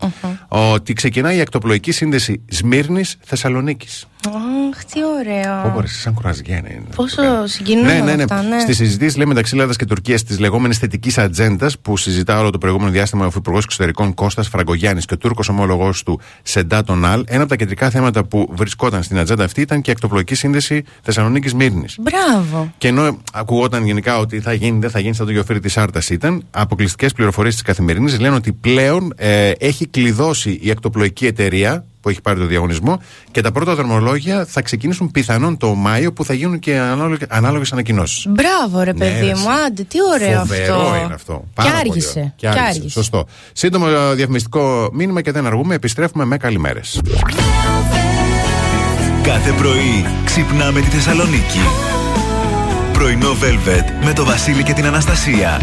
Ότι 0.48 0.94
ξεκινάει 0.94 1.38
η 1.38 1.42
ακτοπλοϊκή 1.42 1.92
σύνδεση 1.92 2.42
Σμύρνη 2.50 3.04
Θεσσαλονίκη. 3.26 3.88
Αχ, 5.30 5.44
τι 5.44 5.50
ωραίο. 5.50 5.72
Όπω 5.72 5.82
εσύ, 5.84 6.00
σαν 6.00 6.14
κουραζιέννη. 6.14 6.70
είναι. 6.72 6.84
Πόσο 6.96 7.22
συγκινούν 7.46 7.86
Ναι, 7.86 7.94
ναι, 7.94 8.16
ναι. 8.16 8.24
αυτά, 8.24 8.42
ναι. 8.42 8.60
Στη 8.60 8.74
συζήτηση 8.74 9.18
λέει 9.18 9.26
μεταξύ 9.26 9.56
Ελλάδας 9.56 9.76
και 9.76 9.86
Τουρκίας 9.86 10.24
τη 10.24 10.38
λεγόμενη 10.38 10.74
θετικής 10.74 11.18
ατζέντας 11.18 11.80
που 11.80 11.98
συζητά 11.98 12.40
όλο 12.40 12.50
το 12.50 12.58
προηγούμενο 12.58 12.92
διάστημα 12.92 13.26
ο 13.26 13.32
Υπουργό 13.36 13.58
Εξωτερικών 13.58 14.14
Κώστας 14.14 14.48
Φραγκογιάννης 14.48 15.06
και 15.06 15.14
ο 15.14 15.18
Τούρκος 15.18 15.50
ομόλογο 15.50 15.94
του 16.06 16.20
Σεντά 16.44 16.84
Τονάλ, 16.84 17.24
ένα 17.28 17.40
από 17.40 17.50
τα 17.50 17.56
κεντρικά 17.56 17.90
θέματα 17.90 18.24
που 18.24 18.50
βρισκόταν 18.52 19.04
στην 19.04 19.20
ατζέντα 19.20 19.44
αυτή 19.44 19.62
ήταν 19.62 19.82
και 19.82 19.90
η 19.90 19.94
ακτοπλοϊκή 19.94 20.36
σύνδεση 20.36 20.84
Θεσσαλονίκης 21.02 21.54
Μύρνης. 21.54 21.98
Μπράβο. 22.00 22.74
Και 22.78 22.88
ενώ 22.88 23.18
ακουγόταν 23.34 23.86
γενικά 23.86 24.20
ότι 24.20 24.40
θα 24.40 24.54
γίνει, 24.54 24.80
δεν 24.80 24.90
θα 24.90 25.00
γίνει, 25.00 25.16
σαν 25.16 25.26
το 25.26 25.32
γεωφύρι 25.32 25.60
της 25.60 25.78
Άρτας 25.78 26.10
ήταν, 26.10 26.44
αποκλειστικές 26.52 27.14
πληροφορίες 27.14 27.54
της 27.54 27.64
καθημερινής 27.64 28.20
λένε 28.20 28.36
ότι 28.36 28.52
πλέον 28.52 29.14
ε, 29.16 29.50
έχει 29.50 29.88
κλειδώσει 29.88 30.60
η 30.64 30.72
ακτοπλοϊκή 30.72 31.26
εταιρεία 31.26 31.86
που 32.08 32.14
έχει 32.14 32.22
πάρει 32.22 32.40
το 32.40 32.46
διαγωνισμό 32.46 33.00
και 33.32 33.42
τα 33.42 33.52
πρώτα 33.52 33.76
δρομολόγια 33.76 34.46
θα 34.46 34.62
ξεκινήσουν 34.62 35.12
πιθανόν 35.12 35.58
το 35.58 35.74
Μάιο 35.76 36.14
που 36.14 36.24
θα 36.26 36.34
γίνουν 36.34 36.60
και 36.60 36.80
ανάλογες 37.30 37.72
ανακοινώσεις. 37.72 38.26
Μπράβο, 38.30 38.84
ρε 38.84 38.92
Ναι, 38.94 38.98
παιδί 38.98 39.20
ρε, 39.26 39.26
μου, 39.26 39.32
εσύ. 39.32 39.62
άντε, 39.66 39.84
τι 39.84 39.98
ωραίο 40.14 40.40
Φοβερό 40.40 40.76
αυτό. 40.82 40.96
είναι 41.06 41.14
αυτό. 41.14 41.34
Και 41.34 41.48
Πάρα 41.54 41.70
πολύ 41.70 41.80
άργησε. 41.90 42.20
ωραίο. 42.20 42.34
Και 42.36 42.48
άργησε. 42.48 42.90
Σωστό. 42.90 43.26
Σύντομο 43.54 43.86
ε, 44.12 44.14
διαφημιστικό 44.16 44.90
μήνυμα 44.94 45.22
και 45.22 45.32
δεν 45.32 45.46
αργούμε. 45.46 45.76
Επιστρέφουμε 45.76 46.26
με 46.26 46.38
καλημέρες. 46.38 47.02
Κάθε 49.24 49.52
πρωί 49.52 50.06
ξυπνάμε 50.26 50.80
τη 50.82 50.88
Θεσσαλονίκη. 50.88 51.60
Πρωινό 52.94 53.32
Velvet 53.32 54.06
με 54.06 54.14
το 54.14 54.26
Βασίλη 54.26 54.64
και 54.64 54.74
την 54.74 54.86
Αναστασία. 54.86 55.62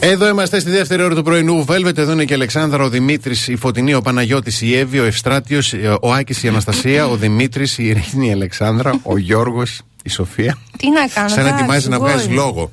96.8 0.00 0.02
Velvet. 0.02 0.12
Εδώ 0.12 0.28
είμαστε 0.28 0.60
στη 0.60 0.70
δεύτερη 0.70 1.02
ώρα 1.02 1.14
του 1.14 1.22
πρωινού. 1.22 1.64
Velvet, 1.68 1.98
εδώ 1.98 2.12
είναι 2.12 2.24
και 2.24 2.32
η 2.32 2.36
Αλεξάνδρα, 2.36 2.84
ο 2.84 2.88
Δημήτρης, 2.88 3.48
η 3.48 3.56
Φωτεινή, 3.56 3.94
ο 3.94 4.00
Παναγιώτης, 4.00 4.60
η 4.62 4.76
Εύη, 4.76 4.98
ο 4.98 5.04
Ευστράτιος, 5.04 5.74
ο 6.00 6.12
Άκης, 6.12 6.42
η 6.42 6.48
Αναστασία, 6.48 7.06
ο 7.06 7.16
Δημήτρης, 7.16 7.78
η 7.78 7.84
Ειρήνη, 7.86 8.28
η 8.28 8.32
Αλεξάνδρα, 8.32 9.00
ο 9.02 9.18
Γιώργος, 9.18 9.80
η 10.02 10.08
Σοφία. 10.10 10.58
Τι 10.76 10.90
να 10.90 11.06
κάνω. 11.14 11.28
Σαν 11.28 11.36
να 11.42 11.48
εντάξει, 11.48 11.62
ετοιμάζει 11.62 11.88
να 11.88 11.94
εγώ 11.94 12.04
βγάζει 12.04 12.26
είμαι. 12.26 12.34
λόγο. 12.34 12.72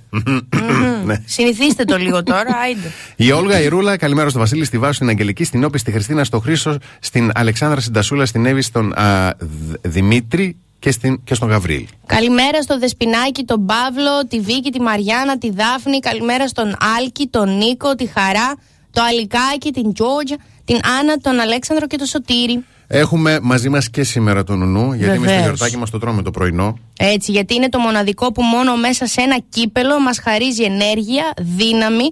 Ναι. 1.06 1.22
Συνηθίστε 1.26 1.84
το 1.84 1.98
λίγο 1.98 2.24
τώρα, 2.24 2.58
άιντε. 2.64 2.92
Η 3.16 3.32
Όλγα, 3.32 3.62
η 3.62 3.68
Ρούλα, 3.68 3.98
καλημέρα 3.98 4.30
στο 4.30 4.40
Βασίλη, 4.40 4.66
στη 4.66 4.78
Βάσο, 4.78 4.94
στην 4.94 5.10
Αγγελική, 5.10 5.44
στην 5.44 5.64
Όπη, 5.64 5.78
στη 5.78 5.92
Χριστίνα, 5.92 6.24
στο 6.24 6.40
Χρήσο, 6.40 6.78
στην 7.00 7.32
Αλεξάνδρα, 7.36 7.80
στην 7.80 7.94
Τασούλα, 7.94 8.26
στην 8.26 8.46
Εύη, 8.46 8.62
στον 8.62 8.94
α, 9.00 9.34
Δ- 9.40 9.76
Δημήτρη 9.88 10.56
και, 10.80 10.92
στην, 10.92 11.24
και 11.24 11.34
στον 11.34 11.50
Γαβρίλ. 11.50 11.86
Καλημέρα 12.06 12.62
στο 12.62 12.80
Δεσπινάκι, 12.80 13.44
τον 13.44 13.66
Παύλο, 13.66 14.28
τη 14.28 14.40
Βίκη, 14.40 14.70
τη 14.72 14.82
Μαριάννα, 14.82 15.38
τη 15.38 15.50
Δάφνη. 15.52 16.00
Καλημέρα 16.00 16.48
στον 16.48 16.76
Άλκη, 16.98 17.28
τον 17.28 17.58
Νίκο, 17.58 17.96
τη 17.96 18.06
Χαρά, 18.06 18.56
το 18.92 19.02
Αλικάκι, 19.02 19.72
την 19.72 19.94
Τζόρτζα, 19.94 20.36
την 20.66 20.80
Άννα, 21.00 21.18
τον 21.18 21.40
Αλέξανδρο 21.40 21.88
και 21.88 21.98
τον 21.98 22.08
Σωτήρη. 22.08 22.64
Έχουμε 22.90 23.40
μαζί 23.42 23.70
μας 23.70 23.90
και 23.90 24.04
σήμερα 24.04 24.44
τον 24.44 24.58
Νουνού, 24.60 24.94
γιατί 24.94 25.06
εμεί 25.06 25.18
το 25.18 25.22
Βεβαίως. 25.22 25.44
γιορτάκι 25.44 25.78
μας 25.78 25.90
το 25.90 26.00
τρώμε 26.00 26.22
το 26.22 26.32
πρωινό. 26.32 26.78
Έτσι, 26.98 27.32
γιατί 27.32 27.56
είναι 27.56 27.70
το 27.70 27.80
μοναδικό 27.80 28.32
που 28.32 28.42
μόνο 28.42 28.76
μέσα 28.76 29.06
σε 29.06 29.22
ένα 29.22 29.38
κύπελο 29.50 30.00
μας 30.00 30.20
χαρίζει 30.20 30.64
ενέργεια, 30.64 31.34
δύναμη, 31.38 32.08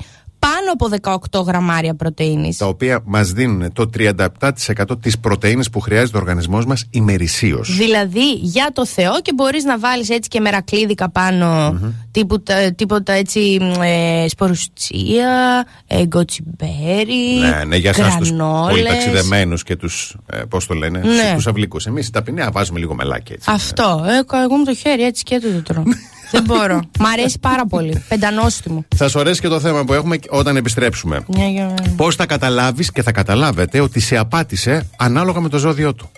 πάνω 0.47 0.71
από 0.73 1.19
18 1.39 1.45
γραμμάρια 1.45 1.95
πρωτεΐνης. 1.95 2.57
Τα 2.57 2.67
οποία 2.67 2.99
μας 3.05 3.31
δίνουν 3.31 3.73
το 3.73 3.89
37% 3.97 5.01
της 5.01 5.19
πρωτενη 5.19 5.69
που 5.71 5.79
χρειάζεται 5.79 6.17
ο 6.17 6.19
οργανισμός 6.19 6.65
μας 6.65 6.85
ημερησίως. 6.89 7.75
Δηλαδή 7.77 8.31
για 8.33 8.69
το 8.73 8.85
Θεό 8.85 9.21
και 9.21 9.33
μπορείς 9.33 9.63
να 9.63 9.79
βάλεις 9.79 10.09
έτσι 10.09 10.29
και 10.29 10.39
μερακλίδικα 10.39 11.09
πάνω 11.09 11.79
τίποτα, 12.11 12.73
τίποτα 12.73 13.13
έτσι 13.13 13.57
μ, 13.61 13.81
ε, 13.81 14.25
σπορουστσία, 14.29 15.65
ε, 15.87 16.05
γκοτσιμπέρι, 16.05 17.37
Ναι, 17.39 17.63
ναι, 17.63 17.75
για 17.75 17.89
εσάς 17.89 18.17
τους 18.17 18.27
γρανόλες. 18.29 18.69
πολύ 18.75 18.83
ταξιδεμένους 18.87 19.63
και 19.63 19.75
τους. 19.75 20.15
Ε, 20.31 20.37
Πώς 20.49 20.65
το 20.67 20.73
λένε, 20.73 20.99
Ναι. 20.99 21.33
τους 21.35 21.47
αυλικούς. 21.47 21.85
Εμείς 21.85 22.09
τα 22.09 22.21
πεινέα 22.23 22.51
βάζουμε 22.51 22.79
λίγο 22.79 22.95
μελάκι 22.95 23.33
έτσι. 23.33 23.49
Αυτό, 23.51 24.05
ε, 24.07 24.37
εγώ 24.43 24.57
με 24.57 24.63
το 24.65 24.75
χέρι 24.75 25.03
έτσι 25.03 25.23
και 25.23 25.39
το 25.39 25.61
τρώω. 25.73 25.83
Δεν 26.31 26.43
μπορώ. 26.43 26.79
Μ' 26.99 27.05
αρέσει 27.05 27.39
πάρα 27.39 27.65
πολύ. 27.65 28.03
Πεντανόστιμο. 28.09 28.85
Θα 28.95 29.09
σου 29.09 29.19
αρέσει 29.19 29.41
και 29.41 29.47
το 29.47 29.59
θέμα 29.59 29.83
που 29.83 29.93
έχουμε 29.93 30.17
όταν 30.29 30.55
επιστρέψουμε. 30.55 31.23
Μια 31.27 31.47
για 31.47 31.63
μένα. 31.65 31.93
Πώς 31.95 32.15
θα 32.15 32.25
καταλάβεις 32.25 32.91
και 32.91 33.01
θα 33.01 33.11
καταλάβετε 33.11 33.79
ότι 33.79 33.99
σε 33.99 34.17
απάτησε 34.17 34.87
ανάλογα 34.97 35.39
με 35.39 35.49
το 35.49 35.57
ζώδιό 35.57 35.93
του. 35.93 36.09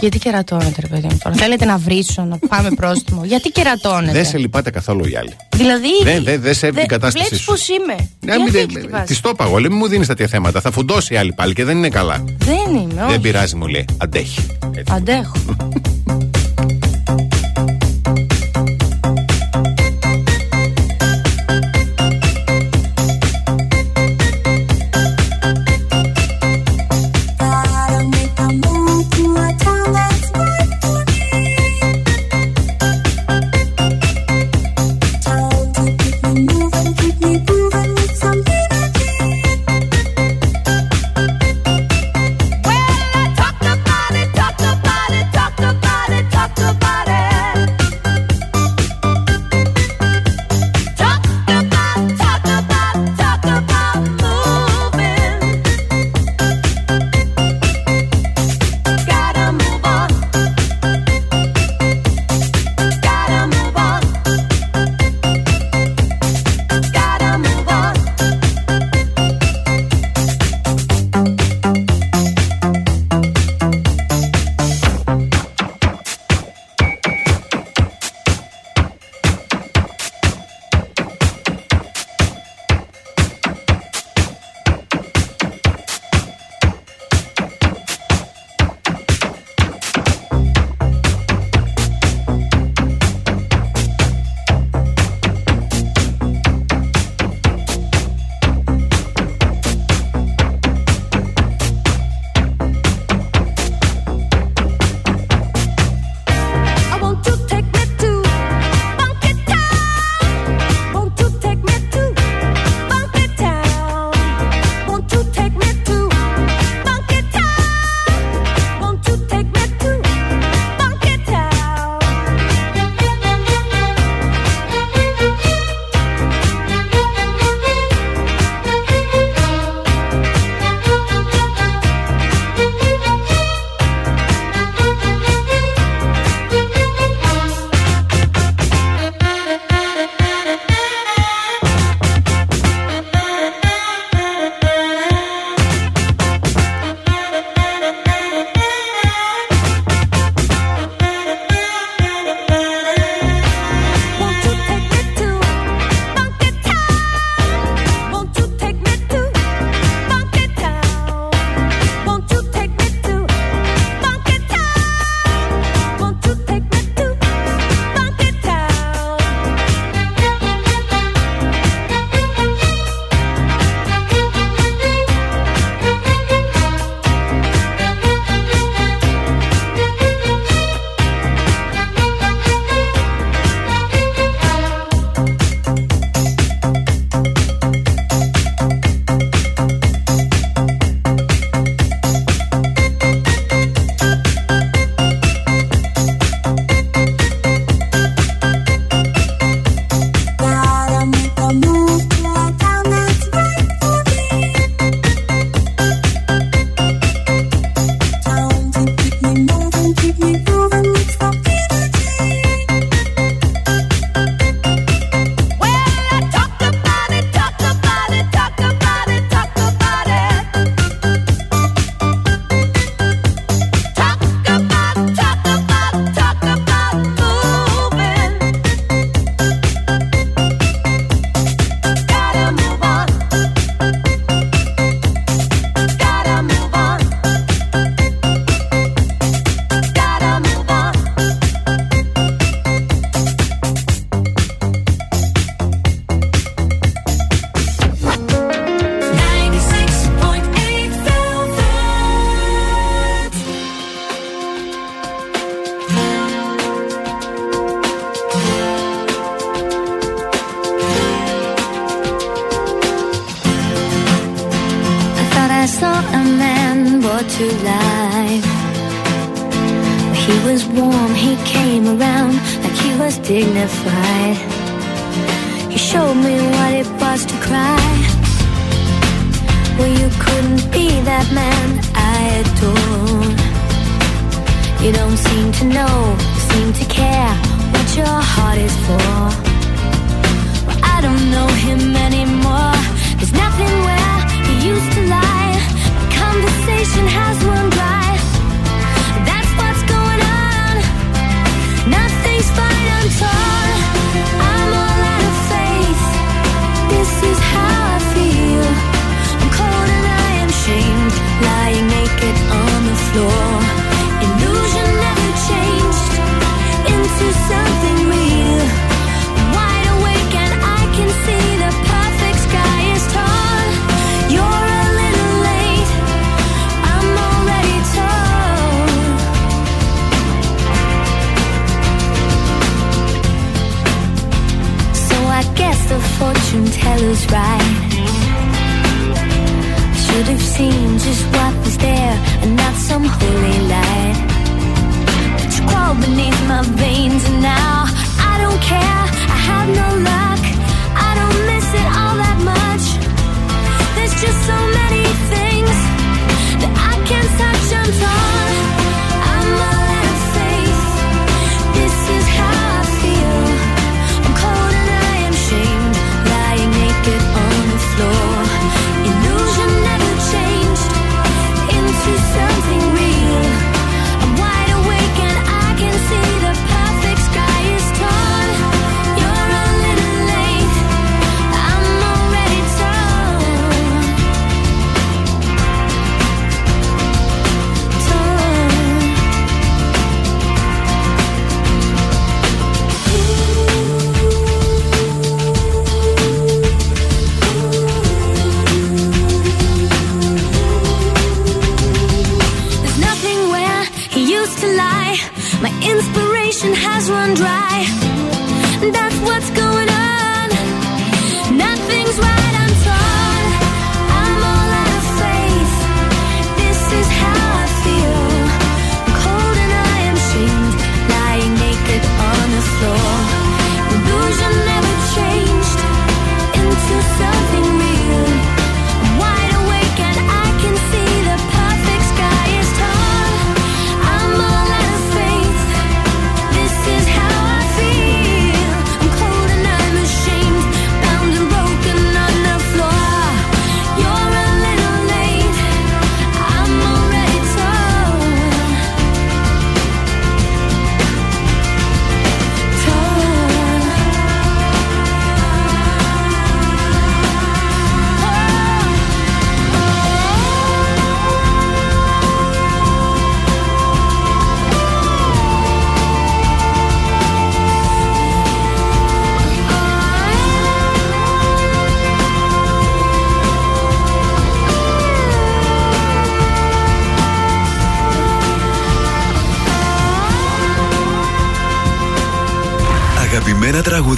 Γιατί 0.00 0.18
κερατώνετε, 0.18 0.80
ρε 0.80 0.86
παιδί 0.86 1.06
μου 1.10 1.18
τώρα; 1.22 1.36
Θέλετε 1.36 1.64
να 1.64 1.76
βρίσω, 1.78 2.22
να 2.24 2.38
πάμε 2.48 2.70
πρόστιμο; 2.70 3.24
Γιατί 3.24 3.50
κερατώνετε; 3.50 4.12
Δεν 4.12 4.24
σε 4.24 4.38
λυπάται 4.38 4.70
καθόλου 4.70 5.04
οι 5.04 5.16
άλλοι. 5.16 5.36
Δηλαδή. 5.56 5.88
Δεν- 6.04 6.24
δεν- 6.24 6.40
δεν 6.40 6.54
σέβει 6.54 6.78
την 6.78 6.88
κατάστασή 6.88 7.24
Βλέπεις 7.26 7.38
σου. 7.44 7.50
πώς 7.50 7.68
είμαι. 7.68 8.08
Ναι, 8.20 8.34
Γιατί 8.36 8.66
μην- 8.72 8.78
χτυπάς; 8.82 9.06
Της 9.06 9.20
το 9.20 9.28
είπα 9.28 9.44
εγώ, 9.44 9.58
λέει, 9.58 9.68
μην 9.68 9.78
μου 9.78 9.88
δίνεις 9.88 10.06
τέτοια 10.06 10.26
θέματα. 10.26 10.60
Θα 10.60 10.70
φουντώσει 10.70 11.14
η 11.14 11.16
άλλη 11.16 11.32
πάλι 11.32 11.52
και 11.54 11.64
δεν 11.64 11.76
είναι 11.76 11.88
καλά. 11.88 12.24
Δεν 12.38 12.74
είμαι, 12.76 13.02
όχι. 13.02 13.10
Δεν 13.10 13.20
πειράζει, 13.20 13.56
μου 13.56 13.66
λέει. 13.66 13.84
Αντέχει. 13.98 14.46
Έτσι. 14.74 14.92
Αντέχω. 14.96 15.32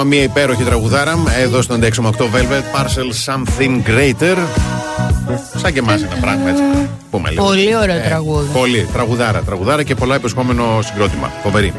Ακόμα 0.00 0.14
μία 0.14 0.24
υπέροχη 0.24 0.62
τραγουδάρα 0.62 1.14
εδώ 1.40 1.62
στον 1.62 1.80
6,8 1.82 1.86
Velvet 2.10 2.76
Parcel 2.76 3.32
Something 3.34 3.82
Greater. 3.88 4.36
Σαν 5.56 5.72
και 5.72 5.78
εμάς 5.78 6.02
ένα 6.02 6.16
πράγμα 6.20 6.48
έτσι. 6.48 6.62
Πούμε 7.10 7.30
λίγο. 7.30 7.44
Πολύ 7.44 7.76
ωραίο 7.76 7.96
Ε, 7.96 8.00
τραγούδι. 8.00 8.48
Πολύ. 8.52 8.86
Τραγουδάρα, 8.92 9.40
τραγουδάρα 9.42 9.82
και 9.82 9.94
πολλά 9.94 10.14
υποσχόμενο 10.14 10.78
συγκρότημα. 10.84 11.30
Φοβερή. 11.42 11.72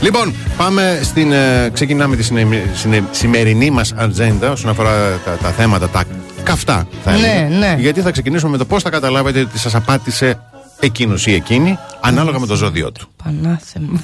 Λοιπόν, 0.00 0.34
πάμε 0.56 1.00
στην. 1.02 1.32
ε, 1.32 1.70
ξεκινάμε 1.72 2.16
τη 2.16 2.22
συνε- 2.22 2.62
συνε- 2.74 3.04
σημερινή 3.10 3.70
μας 3.70 3.92
ατζέντα 3.96 4.50
όσον 4.50 4.70
αφορά 4.70 5.20
τα, 5.24 5.30
τα 5.42 5.50
θέματα, 5.50 5.88
τα 5.88 6.02
καυτά 6.42 6.86
θα 7.04 7.10
Ναι, 7.10 7.16
έλεγα. 7.18 7.58
ναι. 7.58 7.76
Γιατί 7.80 8.00
θα 8.00 8.10
ξεκινήσουμε 8.10 8.50
με 8.50 8.58
το 8.58 8.64
πώς 8.64 8.82
θα 8.82 8.90
καταλάβετε 8.90 9.40
ότι 9.40 9.58
σας 9.58 9.74
απάτησε 9.74 10.38
εκείνος 10.80 11.26
ή 11.26 11.34
εκείνη, 11.34 11.78
ανάλογα 12.00 12.38
με 12.38 12.46
το 12.46 12.54
ζώδιό 12.54 12.92
του. 12.92 13.08
Πανάθεμα. 13.24 14.00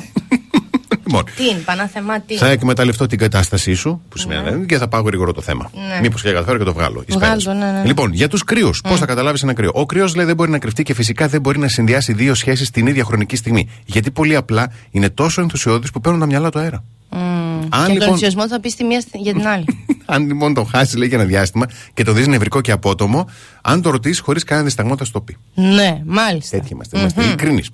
Λοιπόν, 1.27 1.35
τι 1.47 1.51
είναι, 1.51 1.59
Πανάθεμα, 1.65 2.21
τι. 2.21 2.37
θα 2.37 2.49
εκμεταλλευτώ 2.49 3.07
την 3.07 3.19
κατάστασή 3.19 3.75
σου, 3.75 4.03
που 4.09 4.19
σημαίνει 4.19 4.51
ναι, 4.51 4.65
και 4.67 4.79
θα 4.79 4.89
πάω 4.89 5.01
γρήγορο 5.03 5.33
το 5.33 5.41
θέμα. 5.41 5.71
Ναι. 5.75 5.99
Μήπως 6.01 6.23
και 6.23 6.31
καταφέρω 6.31 6.59
και 6.59 6.65
το 6.65 6.73
βγάλω. 6.73 7.05
εις 7.07 7.15
Βγάλ' 7.15 7.29
πέρας. 7.29 7.45
το, 7.45 7.53
ναι, 7.53 7.71
ναι. 7.71 7.83
Λοιπόν, 7.85 8.13
για 8.13 8.29
τους 8.29 8.45
κρύους, 8.45 8.81
πώς 8.81 8.99
θα 8.99 9.07
καταλάβεις 9.07 9.43
ένα 9.43 9.53
κρύο; 9.53 9.71
Ο 9.75 9.87
κρύος 9.87 10.15
λέει 10.15 10.25
δεν 10.27 10.35
μπορεί 10.35 10.51
να 10.51 10.59
κρυφτεί 10.59 10.83
και 10.83 10.95
φυσικά 10.95 11.29
δεν 11.29 11.41
μπορεί 11.41 11.59
να 11.59 11.69
συνδυάσει 11.69 12.13
δύο 12.13 12.35
σχέσεις 12.35 12.71
την 12.71 12.87
ίδια 12.87 13.05
χρονική 13.05 13.37
στιγμή. 13.37 13.69
Γιατί 13.85 14.11
πολύ 14.11 14.37
απλά 14.37 14.73
είναι 14.91 15.11
τόσο 15.11 15.41
ενθουσιώδης 15.41 15.91
που 15.91 16.01
παίρνουν 16.01 16.21
τα 16.21 16.27
μυαλά 16.27 16.51
του 16.51 16.59
αέρα. 16.59 16.85
Αν 17.15 17.69
και 17.71 17.77
τον 17.79 17.89
λοιπόν, 17.93 18.03
ενθουσιασμό 18.07 18.49
θα 18.49 18.61
πεις 18.61 18.75
τη 18.75 18.85
μία 18.85 19.01
στη- 19.01 19.19
για 19.19 19.33
την 19.33 19.47
άλλη. 19.47 19.65
αν 20.13 20.27
λοιπόν 20.27 20.55
το 20.55 20.65
χάσεις, 20.65 20.97
λέει 20.97 21.09
για 21.09 21.19
ένα 21.19 21.27
διάστημα 21.27 21.67
και 21.95 22.05
το 22.05 22.13
δεις 22.13 22.27
νευρικό 22.27 22.61
και 22.61 22.73
απότομο, 22.73 23.29
αν 23.63 23.83
το 23.83 23.91
ρωτήσεις 23.91 24.21
χωρίς 24.21 24.45
κανένα 24.45 24.67
δισταγμό 24.67 24.97
θα 24.97 25.05
στο 25.05 25.21
πει. 25.21 25.37
ναι, 25.55 26.03
μάλιστα. 26.05 26.57
Έτσι 26.57 26.73
είμαστε, 26.73 26.99
είμαστε 26.99 27.23
ειλικρινείς. 27.23 27.71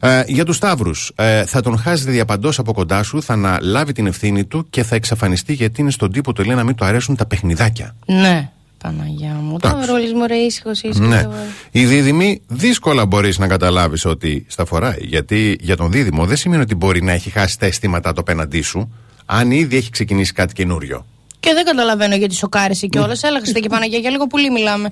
Ε, 0.00 0.22
για 0.26 0.44
τους 0.44 0.56
Σταύρους, 0.56 1.12
ε, 1.14 1.44
θα 1.44 1.60
τον 1.60 1.78
χάσετε 1.78 2.10
διαπαντός 2.10 2.58
από 2.58 2.72
κοντά 2.72 3.02
σου, 3.02 3.22
θα 3.22 3.32
αναλάβει 3.32 3.92
την 3.92 4.06
ευθύνη 4.06 4.44
του 4.44 4.66
και 4.70 4.82
θα 4.82 4.94
εξαφανιστεί 4.94 5.52
γιατί 5.52 5.80
είναι 5.80 5.90
στον 5.90 6.12
τύπο 6.12 6.32
του 6.32 6.44
λέει 6.44 6.56
να 6.56 6.64
μην 6.64 6.74
του 6.74 6.84
αρέσουν 6.84 7.16
τα 7.16 7.26
παιχνιδάκια. 7.26 7.94
Ναι, 8.06 8.50
Παναγιά 8.82 9.34
μου. 9.42 9.58
Το 9.58 9.68
Εντάξει. 9.68 9.90
ρόλι 9.90 10.14
μου 10.14 10.26
ρε 10.26 10.34
ήσυχος, 10.36 10.82
ήσυχος. 10.82 11.08
Ναι. 11.08 11.28
Η 11.70 11.84
δίδυμη 11.84 12.40
δύσκολα 12.46 13.06
μπορείς 13.06 13.38
να 13.38 13.46
καταλάβεις 13.46 14.04
ότι 14.04 14.44
στα 14.48 14.64
φοράει. 14.64 14.98
Γιατί 15.00 15.56
για 15.60 15.76
τον 15.76 15.90
δίδυμο 15.90 16.26
δεν 16.26 16.36
σημαίνει 16.36 16.62
ότι 16.62 16.74
μπορεί 16.74 17.02
να 17.02 17.12
έχει 17.12 17.30
χάσει 17.30 17.58
τα 17.58 17.66
αισθήματά 17.66 18.12
του 18.12 18.20
απέναντί 18.20 18.60
σου, 18.62 18.92
αν 19.26 19.50
ήδη 19.50 19.76
έχει 19.76 19.90
ξεκινήσει 19.90 20.32
κάτι 20.32 20.54
καινούριο. 20.54 21.06
Και 21.40 21.52
δεν 21.54 21.64
καταλαβαίνω 21.64 22.14
γιατί 22.16 22.34
σοκάρισε 22.34 22.86
κιόλας. 22.86 23.22
Έλα, 23.22 23.38
Χριστέ 23.38 23.60
και 23.60 23.68
Παναγία, 23.68 23.98
για 23.98 24.10
λίγο 24.10 24.26
πολύ 24.26 24.50
μιλάμε. 24.50 24.90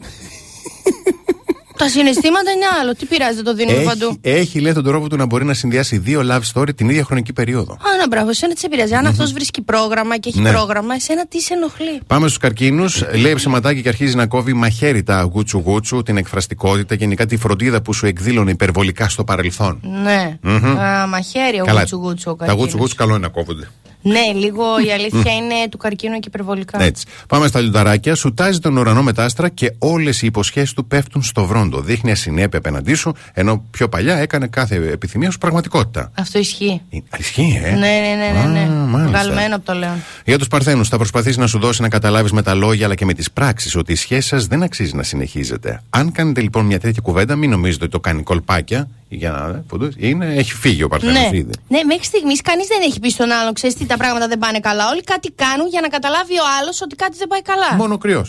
Τα 1.78 1.88
συναισθήματα 1.88 2.50
είναι 2.50 2.64
άλλο. 2.80 2.94
Τι 2.94 3.06
πειράζει, 3.06 3.34
δεν 3.34 3.44
το 3.44 3.54
δίνουμε 3.54 3.82
παντού. 3.82 4.18
Έχει, 4.20 4.38
έχει 4.38 4.60
λέει 4.60 4.72
τον 4.72 4.84
τρόπο 4.84 5.08
του 5.08 5.16
να 5.16 5.26
μπορεί 5.26 5.44
να 5.44 5.54
συνδυάσει 5.54 5.98
δύο 5.98 6.22
love 6.30 6.40
story 6.60 6.74
την 6.76 6.88
ίδια 6.88 7.04
χρονική 7.04 7.32
περίοδο. 7.32 7.72
Α, 7.72 7.96
να 8.00 8.06
μπράβο, 8.08 8.28
εσένα 8.30 8.52
τι 8.54 8.60
σε 8.60 8.66
επηρεάζει. 8.66 8.94
Αν 8.94 9.06
αυτός 9.06 9.32
βρίσκει 9.32 9.62
πρόγραμμα 9.62 10.18
και 10.18 10.28
έχει 10.28 10.40
Ναι. 10.40 10.50
πρόγραμμα, 10.50 10.94
εσένα 10.94 11.26
τι 11.26 11.40
σε 11.40 11.54
ενοχλεί; 11.54 12.00
Πάμε 12.06 12.26
στους 12.26 12.38
καρκίνους. 12.38 13.02
Λέει 13.14 13.34
ψεματάκι 13.34 13.82
και 13.82 13.88
αρχίζει 13.88 14.14
να 14.16 14.26
κόβει 14.26 14.52
μαχαίρι 14.52 15.02
τα 15.02 15.22
γούτσου 15.32 15.58
γούτσου, 15.58 16.02
την 16.02 16.16
εκφραστικότητα, 16.16 16.94
γενικά 16.94 17.26
τη 17.26 17.36
φροντίδα 17.36 17.82
που 17.82 17.92
σου 17.92 18.06
εκδήλωνε 18.06 18.50
υπερβολικά 18.50 19.08
στο 19.08 19.24
παρελθόν. 19.24 19.80
Ναι. 20.02 20.38
Α, 20.82 21.06
μαχαίρι 21.06 21.60
ο 21.60 21.64
Καλά, 21.64 21.80
γούτσου 21.80 21.96
γούτσου 21.96 22.30
ο 22.30 22.34
Τα 22.34 22.36
καρκίνος. 22.44 22.60
γούτσου 22.62 22.78
γούτσου 22.78 22.96
καλό 22.96 23.10
είναι 23.10 23.20
να 23.26 23.28
κόβονται. 23.28 23.68
Ναι, 24.06 24.38
λίγο 24.38 24.64
η 24.86 24.92
αλήθεια 24.92 25.34
είναι 25.34 25.54
του 25.70 25.76
καρκίνου 25.76 26.18
και 26.18 26.28
υπερβολικά. 26.28 26.82
Έτσι. 26.82 27.06
Πάμε 27.28 27.46
στα 27.46 27.60
λιονταράκια. 27.60 28.14
Σου 28.14 28.34
τάζει 28.34 28.58
τον 28.58 28.76
ουρανό 28.76 29.02
με 29.02 29.12
τα 29.12 29.24
άστρα 29.24 29.48
και 29.48 29.72
όλες 29.78 30.22
οι 30.22 30.26
υποσχέσεις 30.26 30.72
του 30.72 30.86
πέφτουν 30.86 31.22
στο 31.22 31.44
βρόντο. 31.44 31.80
Δείχνει 31.80 32.10
ασυνέπεια 32.10 32.58
απέναντί 32.58 32.94
σου, 32.94 33.14
ενώ 33.32 33.64
πιο 33.70 33.88
παλιά 33.88 34.16
έκανε 34.16 34.46
κάθε 34.46 34.74
επιθυμία 34.76 35.30
σου 35.30 35.38
πραγματικότητα. 35.38 36.10
Αυτό 36.14 36.38
ισχύει. 36.38 36.80
Ε, 36.90 36.98
Ισχύει, 37.18 37.60
ε. 37.64 37.70
Ναι, 37.70 37.76
ναι, 37.76 38.14
ναι, 38.16 38.32
ναι. 38.32 38.40
Α, 38.40 38.46
ναι. 38.46 38.66
μάλιστα. 38.68 39.18
Βγαλμένο 39.18 39.56
από 39.56 39.64
το 39.64 39.72
Λέον. 39.72 40.02
Για 40.24 40.38
τους 40.38 40.48
Παρθένους, 40.48 40.88
θα 40.88 40.96
προσπαθήσει 40.96 41.38
να 41.38 41.46
σου 41.46 41.58
δώσει 41.58 41.82
να 41.82 41.88
καταλάβεις 41.88 42.32
με 42.32 42.42
τα 42.42 42.54
λόγια 42.54 42.84
αλλά 42.84 42.94
και 42.94 43.04
με 43.04 43.12
τις 43.12 43.30
πράξεις 43.30 43.76
ότι 43.76 43.92
η 43.92 43.96
σχέση 43.96 44.28
σας 44.28 44.46
δεν 44.46 44.62
αξίζει 44.62 44.94
να 44.94 45.02
συνεχίζετε. 45.02 45.82
Αν 45.90 46.12
κάνετε 46.12 46.40
λοιπόν 46.40 46.66
μια 46.66 46.80
τέτοια 46.80 47.00
κουβέντα, 47.02 47.36
μην 47.36 47.50
νομίζετε 47.50 47.84
ότι 47.84 47.92
το 47.92 48.00
κάνει 48.00 48.22
κολπάκια. 48.22 48.88
Για 49.08 49.30
να 49.30 49.46
ε, 49.48 49.64
φωτός, 49.70 49.92
είναι, 49.96 50.34
έχει 50.34 50.52
φύγει 50.54 50.82
ο 50.82 50.88
Παρθένος 50.88 51.14
Ναι. 51.30 51.36
ήδη. 51.36 51.50
ναι, 51.68 51.84
μέχρι 51.84 52.04
στιγμής 52.04 52.40
κανείς 52.40 52.66
δεν 52.66 52.78
έχει 52.82 53.00
πει 53.00 53.10
στον 53.10 53.30
άλλον, 53.30 53.52
ξέρεις 53.54 53.76
τι 53.76 53.86
τα 53.86 53.96
πράγματα 53.96 54.28
δεν 54.28 54.38
πάνε 54.38 54.60
καλά. 54.60 54.88
Όλοι 54.88 55.02
κάτι 55.02 55.30
κάνουν 55.30 55.68
για 55.68 55.80
να 55.80 55.88
καταλάβει 55.88 56.32
ο 56.38 56.44
άλλος 56.60 56.80
ότι 56.82 56.96
κάτι 56.96 57.16
δεν 57.16 57.28
πάει 57.28 57.42
καλά. 57.42 57.74
Μόνο 57.76 57.98
κρυό. 57.98 58.26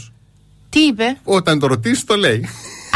Τι 0.70 0.80
είπε, 0.80 1.18
Όταν 1.24 1.60
το 1.60 1.68
ρωτήσεις, 1.68 2.04
το 2.04 2.16
λέει. 2.16 2.46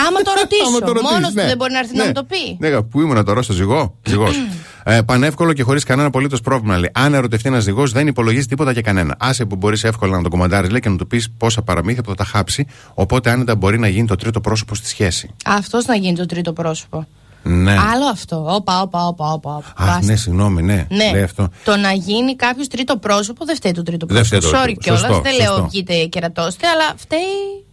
Άμα 0.08 0.20
το 0.22 0.32
ρωτήσω, 0.42 0.64
Άμα 0.68 0.80
το 0.80 0.86
ρωτήσεις, 0.92 1.12
μόνος 1.12 1.28
του 1.30 1.36
ναι. 1.36 1.46
δεν 1.46 1.58
μπορεί 1.58 1.72
να 1.72 1.80
έρθει 1.80 1.96
να 1.96 2.02
Ναι. 2.02 2.08
μου 2.08 2.14
το 2.14 2.24
πει. 2.24 2.58
Ναι, 2.60 2.82
πού 2.82 3.02
ήμουν 3.02 3.26
τώρα, 3.26 3.42
στο 3.42 3.54
ζυγό. 3.54 3.98
Ζυγός. 4.08 4.36
ε, 4.84 5.02
πανεύκολο 5.02 5.54
και 5.54 5.64
χωρίς 5.64 5.84
κανένα 5.84 6.08
απολύτως 6.08 6.42
πρόβλημα. 6.42 6.78
Λέει. 6.78 6.90
Αν 6.94 7.14
ερωτευτεί 7.14 7.48
ένας 7.50 7.64
ζυγός, 7.64 7.92
δεν 7.92 8.08
υπολογίζει 8.08 8.46
τίποτα 8.48 8.72
για 8.72 8.82
κανένα. 8.82 9.16
Άσε 9.20 9.46
που 9.46 9.56
μπορείς 9.56 9.84
εύκολα 9.84 10.16
να 10.18 10.24
το 10.24 10.30
κομμαντάρει 10.30 10.70
λέει, 10.70 10.80
και 10.80 10.90
να 10.90 10.98
του 10.98 11.08
πεις 11.08 11.30
πόσα 11.38 11.62
παραμύθια 11.62 12.02
που 12.04 12.10
θα 12.10 12.16
τα 12.16 12.24
χάψει. 12.24 12.68
Οπότε 12.94 13.30
άνετα 13.30 13.56
μπορεί 13.56 13.80
να 13.80 13.88
γίνει 13.88 14.08
το 14.08 14.16
τρίτο 14.16 14.42
πρόσωπο 14.42 14.76
στη 14.76 14.88
σχέση. 14.88 15.30
Αυτός 15.46 15.86
να 15.86 15.96
γίνει 15.96 16.18
το 16.18 16.26
τρίτο 16.26 16.54
πρόσωπο. 16.54 17.08
Ναι. 17.44 17.72
Άλλο 17.72 18.06
αυτό. 18.12 18.46
Όπα, 18.50 18.82
όπα, 18.82 19.06
όπα, 19.08 19.32
όπα. 19.32 19.54
όπα. 19.56 19.74
Αχ, 19.78 19.86
Μπάστα. 19.88 20.06
ναι, 20.06 20.16
συγγνώμη, 20.16 20.62
ναι. 20.62 20.86
Ναι. 20.90 21.12
Λέει 21.12 21.24
αυτό. 21.24 21.48
Το 21.64 21.76
να 21.76 21.92
γίνει 21.92 22.36
κάποιος 22.36 22.68
τρίτο 22.68 22.98
πρόσωπο 22.98 23.46
δεν 23.46 23.56
φταίει 23.56 23.72
το 23.72 23.84
τρίτο 23.84 24.06
Δεν 24.06 24.16
πρόσωπο. 24.16 24.38
φταίει 24.42 24.52
το 24.52 24.58
Sorry 24.58 24.64
τρίτο. 24.64 24.80
κιόλας. 24.82 25.02
Σωστό, 25.02 25.22
Δεν 25.22 25.34
σωστό. 25.34 25.54
λέω 25.56 25.68
βγείτε 25.68 25.94
κερατώστε, 26.06 26.68
αλλά 26.68 26.94
φταίει. 26.96 27.20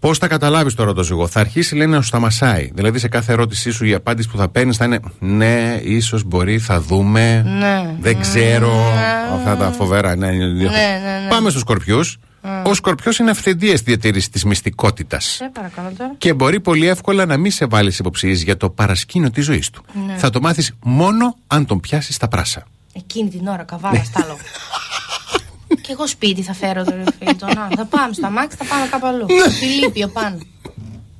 Πώς 0.00 0.18
θα 0.18 0.28
καταλάβεις 0.28 0.74
τώρα 0.74 0.92
το 0.92 1.02
ζυγό. 1.02 1.26
Θα 1.26 1.40
αρχίσει 1.40 1.74
λέει 1.76 1.86
να 1.86 2.02
σου 2.02 2.10
τα 2.10 2.18
μασάει. 2.18 2.70
Δηλαδή 2.74 2.98
σε 2.98 3.08
κάθε 3.08 3.32
ερώτησή 3.32 3.70
σου 3.70 3.84
η 3.86 3.94
απάντηση 3.94 4.28
που 4.28 4.36
θα 4.36 4.48
παίρνεις 4.48 4.76
θα 4.76 4.84
είναι 4.84 5.00
Ναι, 5.18 5.78
ίσως 5.82 6.22
μπορεί, 6.24 6.58
θα 6.58 6.80
δούμε. 6.80 7.42
Ναι. 7.58 7.94
Δεν 8.00 8.20
ξέρω. 8.20 8.72
Αυτά 9.34 9.56
τα 9.56 9.70
φοβερά. 9.72 10.16
Ναι, 10.16 10.26
ναι, 10.26 10.32
ναι. 10.46 10.52
ναι, 10.62 10.62
ναι. 10.68 11.28
Πάμε 11.28 11.50
στους 11.50 11.60
σκορπιούς. 11.60 12.18
Ο 12.64 12.74
σκορπιός 12.74 13.18
είναι 13.18 13.30
αυθεντίας 13.30 13.78
στη 13.78 13.90
διατήρηση 13.90 14.30
της 14.30 14.44
μυστικότητας. 14.44 15.24
Σε 15.24 15.50
παρακαλώ 15.54 15.92
τώρα. 15.98 16.14
Και 16.18 16.32
μπορεί 16.34 16.60
πολύ 16.60 16.86
εύκολα 16.86 17.26
να 17.26 17.36
μην 17.36 17.50
σε 17.50 17.66
βάλεις 17.66 17.98
υποψίες 17.98 18.42
για 18.42 18.56
το 18.56 18.70
παρασκήνιο 18.70 19.30
της 19.30 19.44
ζωής 19.44 19.70
του. 19.70 19.84
Ναι. 20.06 20.16
Θα 20.16 20.30
το 20.30 20.40
μάθεις 20.40 20.72
μόνο 20.82 21.36
αν 21.46 21.66
τον 21.66 21.80
πιάσεις 21.80 22.14
στα 22.14 22.28
πράσα. 22.28 22.66
Εκείνη 22.92 23.28
την 23.30 23.46
ώρα 23.46 23.56
Ναι. 23.56 23.62
καβάλα 23.64 24.04
στάλο. 24.04 24.36
και 25.82 25.92
εγώ 25.92 26.06
σπίτι 26.06 26.42
θα 26.42 26.52
φέρω 26.54 26.84
το 26.84 26.90
ρεφίλ. 26.96 27.36
Να, 27.54 27.68
θα 27.76 27.84
πάμε 27.84 28.12
στο 28.12 28.26
αμάξι, 28.26 28.56
θα 28.56 28.64
πάμε 28.64 28.86
κάπου 28.90 29.06
αλλού. 29.06 29.26
Φιλίππιο 29.58 30.08
πάνω. 30.08 30.38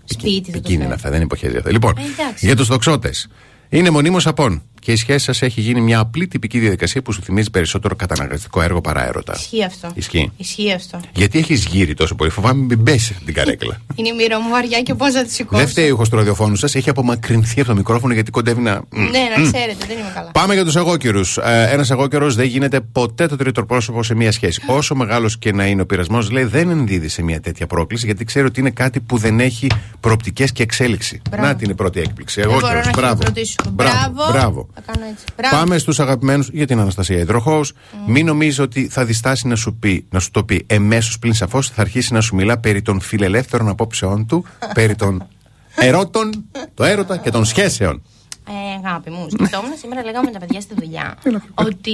Σπίτι 0.04 0.44
θα 0.50 0.52
το 0.52 0.58
Εκείνη 0.58 0.74
είναι 0.74 0.82
φέρω. 0.82 0.94
αυτά, 0.94 1.10
δεν 1.10 1.20
υποχέζει 1.22 1.56
αυτά. 1.56 1.70
Λοιπόν, 1.72 1.94
Ε, 1.98 2.00
εντάξει. 2.02 2.46
για 2.46 2.56
τους 2.56 2.66
δοξότες. 2.66 3.28
Είναι 3.68 3.90
μονίμως 3.90 4.26
απόν. 4.26 4.62
Και 4.80 4.92
η 4.92 4.96
σχέση 4.96 5.24
σας 5.24 5.42
έχει 5.42 5.60
γίνει 5.60 5.80
μια 5.80 5.98
απλή 5.98 6.26
τυπική 6.28 6.58
διαδικασία 6.58 7.02
που 7.02 7.12
σου 7.12 7.22
θυμίζει 7.22 7.50
περισσότερο 7.50 7.96
καταναγκαστικό 7.96 8.62
έργο 8.62 8.80
παρά 8.80 9.06
έρωτα. 9.06 9.34
Ισχύει 9.36 9.64
αυτό. 9.64 9.90
Ισχύει. 9.94 10.32
Ισχύει 10.36 10.72
αυτό. 10.72 11.00
Γιατί 11.14 11.38
έχεις 11.38 11.64
γύρει 11.64 11.94
τόσο 11.94 12.14
πολύ, 12.14 12.30
φοβάμαι 12.30 12.62
μην 12.64 12.82
πέσει 12.82 13.16
την 13.24 13.34
καρέκλα. 13.34 13.80
Είναι 13.94 14.08
η 14.08 14.12
μοίρα 14.14 14.40
μου 14.40 14.48
βαριά 14.50 14.80
και 14.82 14.94
πώς 14.94 15.12
θα 15.12 15.24
τη 15.24 15.32
σηκώσω. 15.32 15.60
Δεν 15.62 15.70
φταίει 15.70 15.84
ο 15.84 15.88
ήχος 15.88 16.08
του 16.08 16.16
ραδιοφώνου 16.16 16.56
σας, 16.56 16.74
έχει 16.74 16.90
απομακρυνθεί 16.90 17.60
από 17.60 17.68
το 17.68 17.74
μικρόφωνο 17.76 18.14
γιατί 18.14 18.30
κοντεύει 18.30 18.60
να. 18.60 18.72
Ναι, 18.90 19.08
να 19.36 19.42
ξέρετε, 19.50 19.86
δεν 19.86 19.98
είμαι 19.98 20.10
καλά. 20.14 20.30
Πάμε 20.30 20.54
για 20.54 20.64
τους 20.64 20.76
εγώκερου. 20.76 21.20
Ε, 21.44 21.62
Ένας 21.72 21.90
εγώκερο 21.90 22.30
δεν 22.32 22.46
γίνεται 22.46 22.80
ποτέ 22.80 23.26
το 23.26 23.36
τρίτο 23.36 23.64
πρόσωπο 23.64 24.02
σε 24.02 24.14
μια 24.14 24.32
σχέση. 24.32 24.62
Όσο 24.66 24.94
μεγάλος 24.94 25.38
και 25.38 25.52
να 25.52 25.66
είναι 25.66 25.82
ο 25.82 25.86
πειρασμός, 25.86 26.30
λέει 26.30 26.44
δεν 26.44 26.70
ενδίδει 26.70 27.08
σε 27.08 27.22
μια 27.22 27.40
τέτοια 27.40 27.66
πρόκληση 27.66 28.06
γιατί 28.06 28.24
ξέρει 28.24 28.46
ότι 28.46 28.60
είναι 28.60 28.70
κάτι 28.70 29.00
που 29.00 29.16
δεν 29.16 29.40
έχει 29.40 29.66
προοπτικές 30.00 30.52
και 30.52 30.62
εξέλιξη. 30.62 31.22
Μπράβο. 31.30 31.46
Να 31.46 31.52
την 31.54 31.62
είναι 31.64 31.72
η 31.72 31.76
πρώτη 31.76 32.00
έκπληξη. 32.00 32.40
Δεν 32.40 32.50
μπορώ 32.50 32.58
Εγώκερος. 32.66 32.86
να 32.86 32.92
Μπράβο. 32.92 33.14
χειροκροτήσω. 33.16 33.54
Μπράβο. 34.30 34.67
Μπράβο. 34.74 34.82
Μπράβο. 34.84 34.86
Θα 34.86 34.92
κάνω 34.92 35.04
έτσι. 35.04 35.24
Μπράβο. 35.36 35.56
Πάμε 35.56 35.78
στους 35.78 36.00
αγαπημένους 36.00 36.48
για 36.52 36.66
την 36.66 36.78
Αναστασία 36.78 37.18
Ιδροχώους. 37.18 37.72
Μην 38.06 38.26
νομίζεις 38.26 38.58
ότι 38.58 38.88
θα 38.88 39.04
διστάσει 39.04 39.46
να 39.46 39.56
σου, 39.56 39.74
πει, 39.74 40.06
να 40.10 40.18
σου 40.18 40.30
το 40.30 40.44
πει 40.44 40.64
εμέσως 40.66 41.18
πλην 41.18 41.34
σαφώς. 41.34 41.70
Θα 41.70 41.80
αρχίσει 41.80 42.12
να 42.12 42.20
σου 42.20 42.34
μιλά 42.34 42.58
περί 42.58 42.82
των 42.82 43.00
φιλελεύθερων 43.00 43.68
απόψεών 43.68 44.26
του, 44.26 44.44
περί 44.74 44.94
των 44.94 45.26
ερώτων, 45.76 46.44
το 46.74 46.84
έρωτα 46.84 47.16
και 47.16 47.30
των 47.30 47.44
σχέσεων. 47.44 48.02
Ε, 48.50 48.86
αγάπη 48.88 49.10
μου, 49.10 49.26
σκεφτόμουν 49.30 49.72
σήμερα 49.80 50.04
λέγαμε 50.04 50.24
με 50.24 50.30
τα 50.38 50.38
παιδιά 50.38 50.60
στη 50.60 50.74
δουλειά 50.80 51.16
ότι 51.54 51.90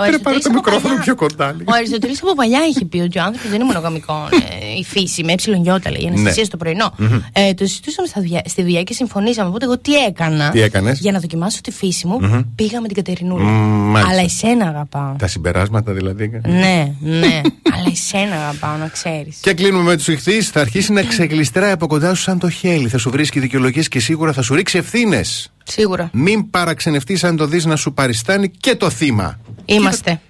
ο 0.00 0.04
Ρε, 0.10 0.18
πάρε 0.18 0.36
Αριστοτέλης 0.36 0.42
το 0.42 0.48
από 0.50 0.58
μικρόφωνο 0.58 0.88
παλιά- 0.88 1.02
πιο 1.04 1.14
κοντά. 1.14 1.52
λίγο. 1.52 1.64
Ο 1.72 1.74
Αριστοτέλης 1.74 2.22
από 2.22 2.34
παλιά 2.34 2.60
είχε 2.70 2.84
πει 2.84 2.98
ότι 2.98 3.18
ο 3.18 3.22
άνθρωπος 3.22 3.50
δεν 3.50 3.54
είναι 3.60 3.64
μονογαμικός. 3.72 4.28
Ε, 4.30 4.78
η 4.78 4.84
φύση 4.84 5.24
με 5.24 5.32
έψιλον 5.32 5.62
γιώτα, 5.62 5.90
λέει, 5.90 6.00
η 6.02 6.06
αναισθησία 6.06 6.34
Ναι. 6.42 6.44
στο 6.44 6.56
πρωινό. 6.56 6.94
Ε, 7.32 7.54
το 7.54 7.66
συζητούσαμε 7.66 8.08
στα 8.08 8.20
δουλειά- 8.20 8.48
στη 8.48 8.62
δουλειά 8.62 8.82
και 8.82 8.92
συμφωνήσαμε. 8.94 9.48
Οπότε 9.48 9.64
εγώ 9.64 9.78
τι 9.78 9.94
έκανα. 9.94 10.50
Τι 10.50 10.60
έκανες; 10.60 10.98
Για 11.00 11.12
να 11.12 11.18
δοκιμάσω 11.20 11.60
τη 11.60 11.70
φύση 11.70 12.06
μου, 12.06 12.18
πήγα 12.54 12.80
με 12.80 12.86
την 12.86 12.96
Κατερινούλα. 12.96 13.44
Μμμ, 13.44 13.90
μάλιστα. 13.90 14.12
Αλλά 14.12 14.22
εσένα 14.22 14.66
αγαπάω. 14.68 15.14
Τα 15.18 15.26
συμπεράσματα 15.26 15.92
δηλαδή. 15.92 16.40
Ναι, 16.48 16.92
ναι. 17.00 17.40
Αλλά 17.72 17.86
εσένα 17.90 18.34
αγαπάω, 18.34 18.76
να 18.76 18.88
ξέρεις. 18.88 19.36
Και 19.40 19.52
κλείνουμε 19.54 19.82
με 19.82 19.96
τους 19.96 20.08
ηχθείς. 20.08 20.48
Θα 20.48 20.60
αρχίσει 20.60 20.92
να 20.92 21.02
ξεγλιστράει 21.02 21.70
από 21.70 21.86
κοντά 21.86 22.14
σου 22.14 22.22
σαν 22.22 22.38
το 22.38 22.50
χέλι. 22.50 22.88
Θα 22.88 22.98
σου 22.98 23.10
βρίσκει 23.10 23.40
δικαιολογίες 23.40 23.88
και 23.88 24.00
σίγουρα 24.00 24.32
θα 24.32 24.42
σου 24.42 24.54
ρίξει 24.54 24.78
ευθύνες. 24.78 25.50
Σίγουρα. 25.68 26.10
Μην 26.12 26.50
παραξενευτείς 26.50 27.24
αν 27.24 27.36
το 27.36 27.46
δεις 27.46 27.64
να 27.64 27.76
σου 27.76 27.92
παριστάνει 27.92 28.50
και 28.50 28.76
το 28.76 28.90
θύμα. 28.90 29.38
Είμαστε. 29.64 30.20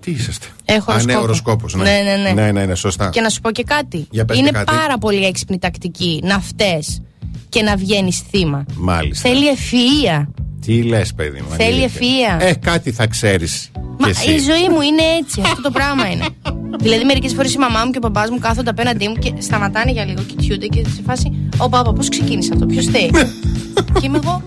Τι 0.00 0.10
είσαστε. 0.10 0.46
Έχω 0.64 0.92
Α, 0.92 0.94
ναι, 0.94 1.16
οροσκόπο. 1.16 1.22
οροσκόπος, 1.22 1.74
ναι. 1.74 1.82
Ναι, 1.82 2.00
ναι, 2.02 2.16
ναι. 2.22 2.30
Ναι, 2.42 2.52
ναι, 2.52 2.66
ναι, 2.66 2.74
σωστά. 2.74 3.08
Και 3.08 3.20
να 3.20 3.28
σου 3.28 3.40
πω 3.40 3.50
και 3.50 3.62
κάτι. 3.64 4.06
Για 4.10 4.24
πες 4.24 4.38
Είναι 4.38 4.46
και 4.48 4.52
κάτι. 4.54 4.74
πάρα 4.74 4.98
πολύ 4.98 5.24
έξυπνη 5.26 5.58
τακτική 5.58 6.20
να 6.24 6.40
φταίς 6.40 7.02
και 7.50 7.62
να 7.62 7.76
βγαίνει 7.76 8.12
θύμα. 8.30 8.64
Μάλιστα. 8.74 9.28
Θέλει 9.28 9.48
ευφυα. 9.48 10.28
Τι 10.66 10.82
λες, 10.82 11.14
παιδί 11.14 11.40
μου. 11.40 11.56
Θέλει 11.56 11.82
ευφυα. 11.82 12.38
Ε, 12.40 12.54
κάτι 12.54 12.92
θα 12.92 13.06
ξέρεις. 13.06 13.70
Μα 13.98 14.08
η 14.08 14.38
ζωή 14.38 14.68
μου 14.70 14.80
είναι 14.80 15.02
έτσι. 15.20 15.40
Αυτό 15.44 15.62
το 15.62 15.70
πράγμα 15.70 16.10
είναι. 16.10 16.24
δηλαδή, 16.84 17.04
μερικές 17.04 17.32
φορές 17.32 17.54
η 17.54 17.58
μαμά 17.58 17.84
μου 17.84 17.90
και 17.90 17.98
ο 17.98 18.00
παπάς 18.00 18.30
μου 18.30 18.38
κάθονται 18.38 18.70
απέναντί 18.70 19.08
μου 19.08 19.14
και 19.14 19.32
σταματάνε 19.38 19.90
για 19.90 20.04
λίγο, 20.04 20.22
κοιτιούνται 20.22 20.66
και 20.66 20.84
σε 20.94 21.02
φάση. 21.06 21.48
Ο 21.56 21.68
πάπα, 21.68 21.92
πώς 21.92 22.08
ξεκίνησε 22.08 22.50
αυτό, 22.52 22.66
ποιος 22.66 22.86
θέλει; 22.86 23.10
και 24.00 24.06
είμαι 24.06 24.20
εγώ. 24.24 24.42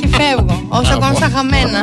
Και 0.00 0.08
φεύγω. 0.08 0.66
Όσο 0.68 0.94
ακόμα 0.94 1.14
στα 1.14 1.28
χαμένα. 1.28 1.82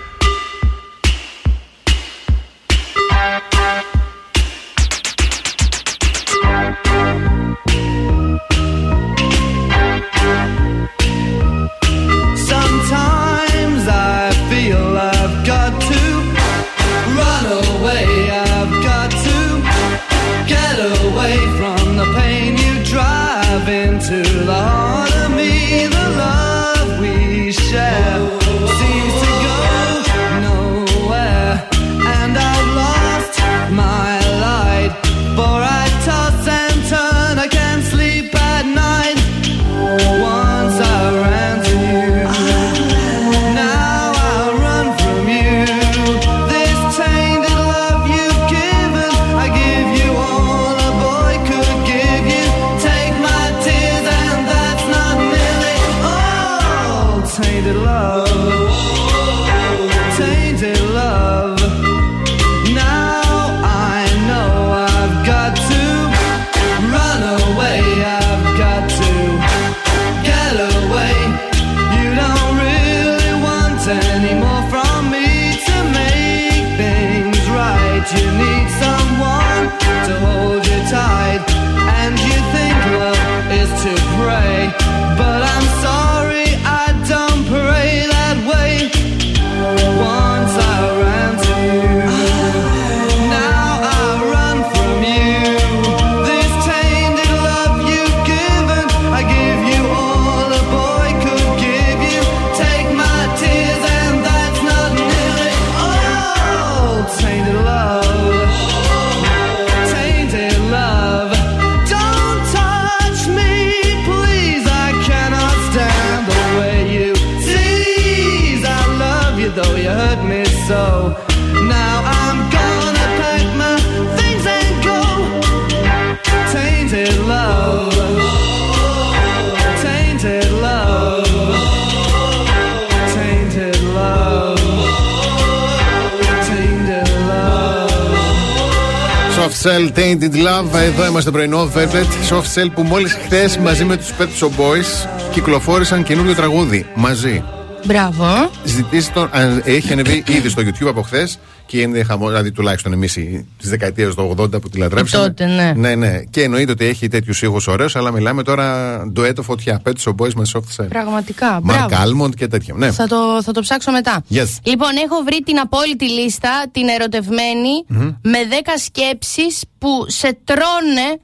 Είμαστε 141.11 141.31
πρωινό 141.31 141.71
Velvet. 141.75 142.33
Soft 142.35 142.61
Cell 142.61 142.67
που 142.73 142.81
μόλις 142.83 143.13
χθες 143.13 143.57
μαζί 143.57 143.83
με 143.85 143.97
τους 143.97 144.09
Pet 144.19 144.23
Shop 144.39 144.47
Boys 144.47 145.07
κυκλοφόρησαν 145.31 146.03
καινούριο 146.03 146.35
τραγούδι 146.35 146.85
μαζί. 146.95 147.43
Μπράβο. 147.85 148.49
Ζητήσει 148.63 149.11
τον. 149.11 149.23
α, 149.23 149.61
Έχει 149.63 149.91
ανεβεί 149.91 150.23
ήδη 150.27 150.49
στο 150.49 150.61
YouTube 150.65 150.87
από 150.87 151.01
χθες 151.01 151.39
και 151.71 151.81
είναι 151.81 152.03
χαμό, 152.03 152.27
δηλαδή 152.27 152.51
τουλάχιστον 152.51 152.93
εμείς 152.93 153.13
τη 153.13 153.67
δεκαετία 153.67 154.09
του 154.09 154.35
80 154.37 154.61
που 154.61 154.69
τη 154.69 154.77
λατρέψαμε. 154.77 155.27
τότε, 155.27 155.45
ναι. 155.45 155.73
ναι, 155.75 155.95
ναι. 155.95 156.19
Και 156.29 156.43
εννοείται 156.43 156.71
ότι 156.71 156.85
έχει 156.85 157.07
τέτοιους 157.07 157.41
ήχους 157.41 157.67
ωραίους, 157.67 157.95
αλλά 157.95 158.11
μιλάμε 158.11 158.43
τώρα 158.43 158.97
ντουέτο 159.11 159.41
φωτιά. 159.41 159.81
Pet 159.85 159.91
Shop 160.03 160.15
Boys 160.15 160.33
με 160.33 160.43
Soft 160.53 160.83
Cell. 160.83 160.87
Πραγματικά. 160.89 161.59
Μαρκ 161.63 161.87
Μπράβο. 161.87 162.03
Άλμοντ 162.03 162.33
και 162.33 162.47
τέτοια. 162.47 162.73
Ναι. 162.77 162.91
Θα 162.91 163.07
το, 163.07 163.41
θα 163.43 163.51
το 163.51 163.61
ψάξω 163.61 163.91
μετά. 163.91 164.23
Yes. 164.31 164.47
Λοιπόν, 164.63 164.89
έχω 165.05 165.23
βρει 165.25 165.41
την 165.45 165.59
απόλυτη 165.59 166.09
λίστα, 166.09 166.49
την 166.71 166.87
ερωτευμένη, 166.87 167.85
με 168.21 168.39
10 168.49 168.69
σκέψεις 168.85 169.61
που 169.77 170.05
σε 170.07 170.37
τρώνε 170.43 171.19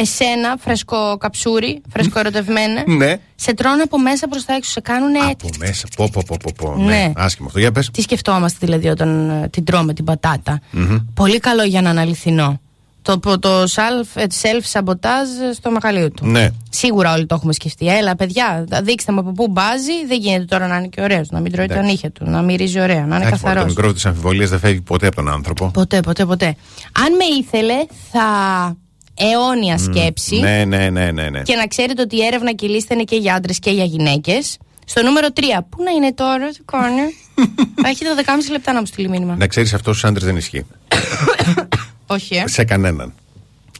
εσένα, 0.00 0.56
φρεσκό 0.58 1.16
καψούρι, 1.18 1.82
φρεσκό 1.92 2.18
ερωτευμένε. 2.18 2.84
Ναι. 2.98 3.16
Σε 3.34 3.54
τρώνε 3.54 3.82
από 3.82 3.98
μέσα 4.00 4.28
προς 4.28 4.44
τα 4.44 4.54
έξω, 4.54 4.70
σε 4.70 4.80
κάνουν 4.80 5.16
Από 5.16 5.28
έτσι. 5.30 5.58
μέσα. 5.58 5.86
Πω, 5.96 6.08
πω, 6.12 6.22
πω, 6.26 6.36
πω, 6.42 6.50
πω. 6.56 6.76
Ναι. 6.76 6.84
Ναι. 6.84 7.12
Άσχημο 7.16 7.46
αυτό. 7.46 7.58
Για 7.58 7.72
πες. 7.72 7.90
Τι 7.90 8.02
σκεφτόμαστε 8.02 8.66
δηλαδή 8.66 8.88
όταν 8.88 9.30
ε, 9.30 9.48
την 9.48 9.64
τρώμε 9.64 9.92
την 9.94 10.04
πατατα 10.04 10.60
Πολύ 11.14 11.38
καλό 11.38 11.62
για 11.62 11.82
να 11.82 11.90
είναι 11.90 12.00
αληθινό. 12.00 12.60
Το, 13.02 13.18
το, 13.18 13.38
το 13.38 13.62
self, 13.62 14.18
self-sabotage 14.18 15.54
στο 15.54 15.70
μεγαλείο 15.70 16.10
του. 16.10 16.26
Ναι. 16.26 16.48
Σίγουρα 16.70 17.12
όλοι 17.12 17.26
το 17.26 17.34
έχουμε 17.34 17.52
σκεφτεί. 17.52 17.86
Έλα, 17.88 18.16
παιδιά, 18.16 18.64
δείξτε 18.82 19.12
μου 19.12 19.20
από 19.20 19.32
πού 19.32 19.48
μπάζει. 19.48 20.06
Δεν 20.08 20.18
γίνεται 20.20 20.44
τώρα 20.44 20.66
να 20.66 20.76
είναι 20.76 20.86
και 20.86 21.00
ωραίος, 21.00 21.30
να 21.30 21.40
μην 21.40 21.52
τρώει 21.52 21.66
τα 21.66 21.72
Εντάξει. 21.72 21.90
νύχια 21.90 22.10
του, 22.10 22.24
να 22.30 22.42
μυρίζει 22.42 22.80
ωραία, 22.80 23.06
να 23.06 23.16
είναι 23.16 23.26
Εντάξει, 23.26 23.30
καθαρός. 23.30 23.62
Το 23.62 23.68
μικρό 23.68 23.92
της 23.92 24.06
αμφιβολίας 24.06 24.50
δεν 24.50 24.58
φεύγει 24.58 24.80
ποτέ 24.80 25.06
από 25.06 25.16
τον 25.16 25.28
άνθρωπο. 25.28 25.70
Ποτέ, 25.70 26.00
ποτέ, 26.00 26.26
ποτέ. 26.26 26.46
Αν 26.92 27.12
με 27.16 27.24
ήθελε, 27.40 27.74
θα 28.10 28.22
αιώνια 29.18 29.78
σκέψη. 29.78 30.36
Ναι, 30.36 30.64
ναι, 30.64 30.90
ναι, 30.90 31.10
ναι. 31.10 31.28
ναι. 31.28 31.42
Και 31.42 31.54
να 31.54 31.66
ξέρετε 31.66 32.02
ότι 32.02 32.16
η 32.16 32.24
έρευνα 32.24 32.52
και 32.52 32.66
η 32.66 32.68
λίστα 32.68 32.94
είναι 32.94 33.02
και 33.04 33.16
για 33.16 33.34
άντρες 33.34 33.58
και 33.58 33.70
για 33.70 33.84
γυναίκες. 33.84 34.58
Στο 34.84 35.02
νούμερο 35.02 35.28
3. 35.34 35.40
Πού 35.68 35.82
να 35.82 35.90
είναι 35.90 36.12
τώρα, 36.12 36.48
τι 36.48 36.60
κάνει. 36.64 37.02
Έχετε 37.90 38.10
12,5 38.16 38.22
λεπτά 38.50 38.72
να 38.72 38.80
μου 38.80 38.86
στείλει 38.86 39.08
μήνυμα. 39.08 39.36
Να 39.36 39.46
ξέρεις 39.46 39.74
αυτός 39.74 39.96
στους 39.96 40.08
άντρες 40.08 40.24
δεν 40.24 40.36
ισχύει. 40.36 40.66
Όχι, 42.06 42.34
ε. 42.34 42.44
σε 42.48 42.64
κανέναν. 42.64 43.12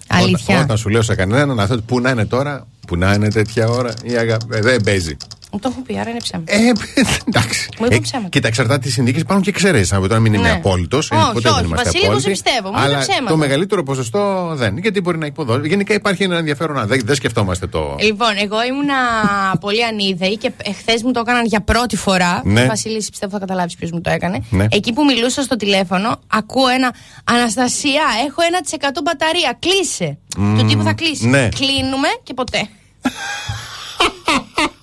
Αλήθεια. 0.06 0.54
Όταν, 0.54 0.62
όταν 0.62 0.76
σου 0.76 0.88
λέω 0.88 1.02
σε 1.02 1.14
κανέναν, 1.14 1.60
αυτό 1.60 1.82
που 1.82 2.00
να 2.00 2.10
είναι 2.10 2.26
τώρα, 2.26 2.66
που 2.86 2.96
να 2.96 3.12
είναι 3.12 3.28
τέτοια 3.30 3.68
ώρα, 3.68 3.92
η 4.02 4.16
αγάπη. 4.16 4.56
ε, 4.56 4.60
δεν 4.60 4.82
παίζει. 4.82 5.16
Μου 5.52 5.58
το 5.58 5.68
έχω 5.72 5.80
πει, 5.80 5.98
άρα 5.98 6.10
είναι 6.10 6.18
ψέμα. 6.22 6.42
Ε, 6.46 6.56
εντάξει. 7.28 7.68
Μου 7.78 7.86
είπαν 7.86 8.00
ψέματα. 8.00 8.28
κοίτα, 8.28 8.48
εξαρτάται 8.48 8.78
τι 8.80 8.90
συνθήκες 8.90 9.20
υπάρχουν 9.20 9.44
και 9.44 9.50
εξαιρέσει. 9.50 9.94
Αν 9.94 10.00
τώρα 10.02 10.18
μην 10.18 10.34
είμαι 10.34 10.42
Ναι. 10.42 10.50
απόλυτος. 10.52 11.10
Όχι, 11.10 11.32
ποτέ 11.32 11.48
όχι, 11.48 11.56
δεν 11.56 11.64
είμαστε 11.66 11.84
Βασίλη, 11.84 12.02
εγώ 12.04 12.12
απόλυτοι. 12.12 12.36
σε 12.36 12.42
πιστεύω, 12.42 12.68
μου 12.70 12.74
είπαν 12.78 12.88
Αλλά 12.90 12.98
ψέματα. 12.98 13.26
το 13.30 13.36
μεγαλύτερο 13.36 13.82
ποσοστό 13.82 14.52
δεν. 14.54 14.78
Γιατί 14.78 15.00
μπορεί 15.00 15.18
να 15.18 15.26
υποδώσει. 15.26 15.68
Γενικά 15.68 15.94
υπάρχει 15.94 16.22
ένα 16.22 16.36
ενδιαφέρον. 16.36 16.76
να- 16.76 16.86
Δεν, 16.86 17.00
δεν 17.04 17.14
σκεφτόμαστε 17.14 17.66
το. 17.66 17.96
Λοιπόν, 18.00 18.28
εγώ 18.42 18.62
ήμουνα 18.64 18.94
πολύ 19.64 19.84
ανίδεη 19.84 20.36
και 20.36 20.52
χθε 20.78 20.98
μου 21.04 21.10
το 21.12 21.20
έκαναν 21.20 21.44
για 21.46 21.60
πρώτη 21.60 21.96
φορά. 21.96 22.40
Ναι. 22.44 22.66
Βασίλη, 22.66 22.96
εσύ 22.96 23.10
πιστεύω 23.10 23.32
θα 23.32 23.38
καταλάβεις 23.38 23.74
ποιος 23.76 23.90
μου 23.90 24.00
το 24.00 24.10
έκανε. 24.10 24.44
Ναι. 24.50 24.66
Εκεί 24.70 24.92
που 24.92 25.04
μιλούσα 25.04 25.42
στο 25.42 25.56
τηλέφωνο, 25.56 26.20
ακούω 26.26 26.68
ένα 26.68 26.94
Αναστασία, 27.24 28.02
έχω 28.26 28.40
1% 28.42 29.02
μπαταρία. 29.04 29.58
Κλείσε. 29.58 30.18
Του 30.58 30.64
τύπου 30.68 30.82
θα 30.82 30.92
κλείσει. 30.92 31.26
ναι. 31.28 31.48
Κλείνουμε 31.48 32.08
και 32.22 32.34
ποτέ. 32.34 32.68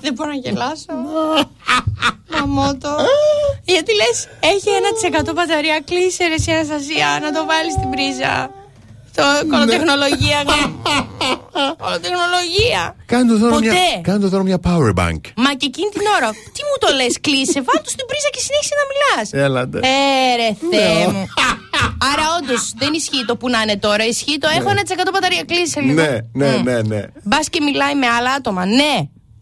Δεν 0.00 0.12
μπορώ 0.14 0.28
να 0.30 0.36
γελάσω. 0.44 0.92
Μαμότο. 2.34 2.96
Γιατί 3.64 3.92
λες, 3.94 4.28
έχει 4.40 4.68
1% 5.30 5.34
μπαταρία. 5.34 5.80
Κλείσε 5.84 6.24
ρε, 6.26 6.34
εσύ, 6.34 6.50
Αναστασία, 6.50 7.08
να 7.22 7.30
το 7.32 7.40
βάλεις 7.50 7.72
στην 7.78 7.90
πρίζα. 7.90 8.50
Το 9.18 9.24
κολοτεχνολογία. 9.50 10.38
Κολοτεχνολογία. 11.84 12.82
Κάνε 13.06 13.26
το 13.32 13.36
δώρο 13.38 13.58
μια, 13.58 13.72
Ποτέ. 13.72 14.00
κάνε 14.08 14.18
το 14.24 14.28
δώρο 14.28 14.42
μια 14.42 14.60
power 14.68 14.92
bank. 15.00 15.20
Μα 15.44 15.50
και 15.60 15.66
εκείνη 15.72 15.90
την 15.96 16.04
ώρα, 16.16 16.28
τι 16.54 16.60
μου 16.68 16.76
το 16.82 16.88
λες, 16.98 17.14
κλείσε, 17.20 17.58
βάλ 17.68 17.78
του 17.84 17.90
στην 17.96 18.06
πρίζα 18.10 18.28
και 18.34 18.40
συνέχισε 18.46 18.74
να 18.80 18.84
μιλάς. 18.90 19.26
Έλατε. 19.46 19.78
Ε, 19.78 20.30
ρε 20.40 20.48
Θεέ 20.70 21.06
μου. 21.12 21.24
Άρα, 22.12 22.24
όντως 22.38 22.72
δεν 22.76 22.92
ισχύει 22.92 23.24
το 23.26 23.36
που 23.36 23.48
να 23.48 23.60
είναι 23.62 23.76
τώρα. 23.76 24.04
Ισχύει 24.06 24.38
το 24.38 24.48
έχω 24.58 24.68
1% 24.68 25.10
μπαταρία. 25.12 25.42
Κλείσε 25.50 25.80
λίγο. 25.80 26.00
Ναι, 26.02 26.10
ναι, 26.32 26.56
Μμ. 26.56 26.62
ναι, 26.62 26.82
ναι. 26.82 27.02
Μπας 27.22 27.48
και 27.48 27.60
μιλάει 27.62 27.94
με 27.94 28.06
άλλα 28.06 28.30
άτομα. 28.30 28.66
Ναι, 28.66 28.94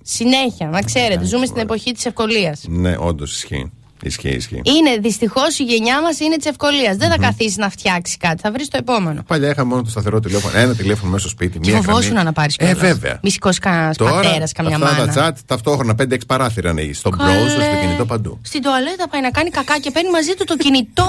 συνέχεια, 0.02 0.66
να 0.66 0.80
ξέρετε. 0.82 1.24
Ζούμε 1.24 1.46
στην 1.46 1.60
εποχή 1.60 1.92
της 1.92 2.04
ευκολίας. 2.06 2.60
Ναι, 2.68 2.94
όντως 2.98 3.34
ισχύει. 3.36 3.72
Ισχύει, 4.02 4.28
ισχύει. 4.28 4.60
Είναι 4.64 4.96
δυστυχώς 5.00 5.58
η 5.58 5.62
γενιά 5.62 6.02
μας 6.02 6.20
είναι 6.20 6.36
της 6.36 6.46
ευκολίας. 6.46 6.96
Δεν 6.96 7.10
θα 7.10 7.18
καθίσει 7.18 7.58
να 7.58 7.70
φτιάξει 7.70 8.16
κάτι, 8.16 8.40
θα 8.42 8.50
βρει 8.52 8.66
το 8.68 8.76
επόμενο. 8.76 9.22
Παλιά 9.26 9.48
είχα 9.50 9.64
μόνο 9.64 9.82
το 9.82 9.90
σταθερό 9.90 10.20
τηλέφωνο. 10.20 10.58
Ένα 10.58 10.74
τηλέφωνο 10.74 11.10
μέσα 11.10 11.20
στο 11.22 11.28
σπίτι. 11.28 11.58
Και 11.58 11.70
μία 11.70 11.82
φοβόσουν 11.82 12.10
γραμμή. 12.10 12.24
να 12.24 12.32
πάρεις 12.32 12.56
Ε, 12.58 12.74
βέβαια. 12.74 13.18
Μη 13.22 13.30
σηκώσει 13.30 13.58
κανένα 13.60 13.94
πατέρας, 13.98 14.52
καμιά 14.52 14.76
αυτά 14.76 14.92
μάνα. 14.92 15.12
τα 15.12 15.32
chat 15.32 15.36
ταυτόχρονα 15.46 15.94
5-6 15.94 16.26
παράθυρα 16.26 16.70
ανοίγεις. 16.70 16.98
Στο 16.98 17.10
Καλέ. 17.10 17.32
browser, 17.32 17.48
στο 17.50 17.80
κινητό 17.80 18.04
παντού. 18.06 18.38
Στην 18.42 18.62
τουαλέτα 18.62 19.08
πάει 19.08 19.20
να 19.20 19.30
κάνει 19.30 19.50
κακά 19.50 19.78
και 19.78 19.90
παίρνει 19.90 20.10
μαζί 20.10 20.34
του 20.34 20.44
το 20.44 20.56
κινητό. 20.56 21.08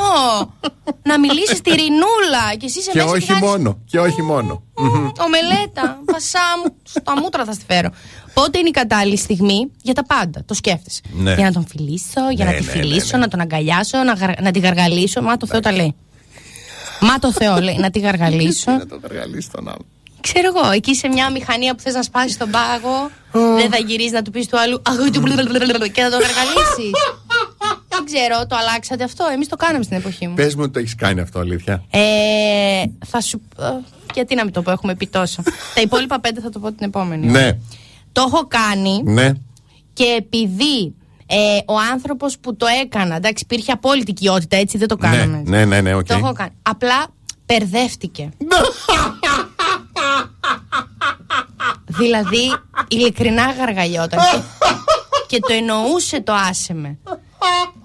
να 1.10 1.20
μιλήσει 1.20 1.56
στη 1.56 1.70
ρινούλα. 1.70 2.56
Και 2.58 2.66
εσύ 2.66 2.82
σε 2.82 2.92
Και 2.92 2.98
μέσα 2.98 3.10
όχι 3.12 3.28
κάνεις, 3.28 3.44
μόνο. 3.44 3.80
Και 3.86 4.00
όχι 4.00 4.22
μόνο. 4.22 4.64
«Μμμ, 4.78 5.10
Ομελέτα. 5.26 6.00
Πασά 6.06 6.40
μου. 6.64 6.76
Στα 6.84 7.14
μούτρα 7.22 7.46
θα 7.46 7.54
στη 7.54 7.64
φέρω. 7.68 7.90
Πότε 8.34 8.58
είναι 8.60 8.68
η 8.68 8.72
κατάλληλη 8.72 9.18
στιγμή; 9.18 9.72
Για 9.82 9.94
τα 9.94 10.06
πάντα. 10.06 10.44
Το 10.46 10.54
σκέφτεσαι. 10.54 11.02
Ναι. 11.14 11.34
Για 11.34 11.44
να 11.46 11.52
τον 11.52 11.66
φιλήσω, 11.68 12.22
για 12.36 12.46
Ναι, 12.46 12.52
να 12.52 12.58
τη 12.58 12.64
ναι, 12.66 12.74
ναι, 12.74 12.80
φιλήσω, 12.80 13.18
ναι. 13.18 13.24
να 13.24 13.28
τον 13.28 13.40
αγκαλιάσω, 13.40 13.98
να, 14.04 14.14
γαρ- 14.14 14.42
να 14.42 14.52
τη 14.52 14.60
γαργαλίσω. 14.60 15.22
Μα 15.22 15.38
το 15.38 15.48
Θεό 15.48 15.60
τα 15.60 15.72
λέει. 15.72 15.96
Μα 17.00 17.20
το 17.20 17.32
Θεό 17.32 17.60
λέει. 17.62 17.78
Να 17.78 17.90
τη 17.90 18.00
γαργαλίσω. 18.00 18.72
Να 18.72 18.86
το 18.88 19.00
γαργαλίσει 19.02 19.50
τον 19.52 19.68
άλλο. 19.68 19.86
Ξέρω 20.22 20.48
εγώ, 20.56 20.72
εκεί 20.72 20.96
σε 20.96 21.08
μια 21.08 21.30
μηχανία 21.32 21.76
που 21.76 21.82
θες 21.82 21.94
να 21.94 22.04
σπάσεις 22.04 22.38
τον 22.38 22.50
πάγο, 22.50 23.10
δεν 23.58 23.70
θα 23.72 23.78
γυρίσει 23.78 24.10
να 24.12 24.22
του 24.22 24.32
πεις 24.32 24.48
του 24.48 24.60
άλλου 24.60 24.82
«Αχ, 24.86 24.96
του 24.96 25.20
μπλουλουλουλουλουλου» 25.20 25.88
και 25.92 26.02
να 26.02 26.10
το 26.10 26.18
γαργαλήσεις. 26.18 26.92
δεν 27.90 28.06
ξέρω, 28.06 28.46
το 28.48 28.56
αλλάξατε 28.56 29.04
αυτό. 29.04 29.26
Εμείς 29.34 29.48
το 29.48 29.56
κάναμε 29.56 29.84
στην 29.84 29.98
εποχή 29.98 30.28
μου. 30.28 30.34
Πες 30.34 30.56
μου 30.56 30.62
ότι 30.64 30.72
το 30.74 30.80
έχεις 30.80 30.96
κάνει 30.96 31.20
αυτό, 31.20 31.40
αλήθεια; 31.40 31.84
Ε, 31.90 32.00
θα 33.06 33.22
σου. 33.22 33.42
ε, 33.60 33.64
Γιατί 34.14 34.36
να 34.36 34.44
μην 34.44 34.54
το 34.54 34.62
πω, 34.62 34.72
έχουμε 34.72 34.96
πει 34.96 35.08
τόσο. 35.08 35.42
Τα 35.76 35.82
υπόλοιπα 35.82 36.20
πέντε 36.20 36.42
θα 36.42 36.50
το 36.50 36.60
πω 36.60 36.68
την 36.72 36.88
επόμενη. 36.88 37.28
Ναι, 37.28 37.58
Το 38.12 38.22
έχω 38.28 38.48
κάνει 38.48 39.02
ναι. 39.06 39.32
και 39.94 40.04
επειδή 40.18 40.96
ε, 41.26 41.58
ο 41.66 41.74
άνθρωπος 41.92 42.38
που 42.40 42.56
το 42.56 42.66
έκανα, 42.84 43.16
εντάξει, 43.16 43.44
υπήρχε 43.44 43.72
απόλυτη 43.72 44.12
οικειότητα, 44.12 44.58
έτσι 44.58 44.78
δεν 44.78 44.88
το 44.88 44.98
Ναι, 45.00 45.08
κάναμε. 45.10 45.44
ναι, 45.46 45.66
ναι, 45.66 45.82
ναι, 45.82 45.96
οκ. 45.96 46.06
Το 46.06 46.14
έχω 46.14 46.34
κάνει. 46.34 46.52
Απλά 46.62 47.06
μπερδεύτηκε. 47.46 48.30
δηλαδή, 52.00 52.54
ειλικρινά 52.88 53.52
γαργαλιόταν. 53.52 54.20
και, 54.20 54.26
και 55.28 55.40
το 55.40 55.54
εννοούσε 55.54 56.22
το 56.22 56.34
άσε 56.34 56.74
με. 56.74 56.98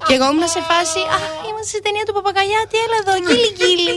Και 0.06 0.14
εγώ 0.14 0.24
ήμουν 0.32 0.48
σε 0.48 0.60
φάση, 0.70 0.98
Αχ, 1.14 1.22
είμαστε 1.50 1.76
σε 1.76 1.80
ταινία 1.82 2.04
του 2.06 2.12
Παπαγαλιάτη, 2.12 2.76
έλα 2.84 2.96
εδώ, 3.02 3.14
γκίλι 3.24 3.50
γκίλι. 3.58 3.96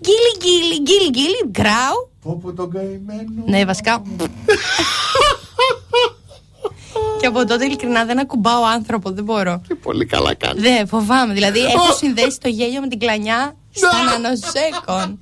Γκίλι 0.00 0.32
γκίλι, 0.42 0.76
γκίλι 0.82 1.10
γκίλι, 1.10 1.40
γκράου. 1.50 2.10
Πόπο 2.22 2.52
τον 2.52 2.70
καημένο. 2.70 3.42
Ναι, 3.46 3.64
βασικά. 3.64 4.02
Και 7.20 7.26
από 7.26 7.46
τότε 7.46 7.64
ειλικρινά 7.64 8.04
δεν 8.04 8.18
ακουμπάω 8.18 8.64
άνθρωπο, 8.64 9.10
δεν 9.10 9.24
μπορώ. 9.24 9.62
Και 9.68 9.74
πολύ 9.74 10.06
καλά 10.06 10.34
κάνει. 10.34 10.60
Δεν, 10.60 10.86
φοβάμαι. 10.86 11.32
Δηλαδή, 11.32 11.60
έχω 11.60 11.92
συνδέσει 11.96 12.38
το 12.40 12.48
γέλιο 12.48 12.80
με 12.80 12.88
την 12.88 12.98
κλανιά 12.98 13.56
στα 13.70 14.18
νανοσέκον. 14.20 15.20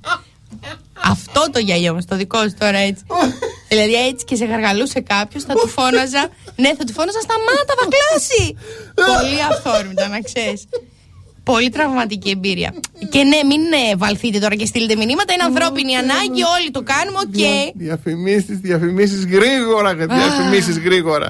Αυτό 1.03 1.49
το 1.51 1.59
γέλιο 1.59 1.93
μου, 1.93 1.99
το 2.07 2.15
δικό 2.15 2.41
σου 2.41 2.55
τώρα 2.59 2.77
έτσι. 2.77 3.03
δηλαδή, 3.67 3.93
έτσι 4.07 4.25
και 4.25 4.35
σε 4.35 4.45
γαργαλούσε 4.45 4.99
κάποιος, 4.99 5.43
θα 5.43 5.53
του 5.53 5.67
φώναζα. 5.67 6.27
Ναι, 6.55 6.69
θα 6.77 6.83
του 6.83 6.93
φώναζα 6.93 7.19
σταμάτα, 7.19 7.73
θα 7.79 7.87
κλάσει. 7.93 8.57
Πολύ 8.95 9.41
αυθόρμητα, 9.49 10.07
να 10.07 10.19
ξέρεις. 10.19 10.67
Πολύ 11.43 11.69
τραυματική 11.69 12.29
εμπειρία. 12.29 12.73
και 13.09 13.23
ναι, 13.23 13.39
μην 13.47 13.61
ε, 13.61 13.95
βαλθείτε 13.95 14.39
τώρα 14.39 14.55
και 14.55 14.65
στείλετε 14.65 14.95
μηνύματα. 14.95 15.33
Είναι 15.33 15.43
ανθρώπινη 15.43 15.95
ανάγκη, 15.95 16.43
όλοι 16.57 16.71
το 16.71 16.83
κάνουμε, 16.83 17.17
οκ. 17.19 17.73
Διαφημίσεις, 17.75 18.57
διαφημίσεις 18.57 19.25
γρήγορα. 19.25 19.95
Διαφημίσεις 19.95 20.79
γρήγορα. 20.79 21.29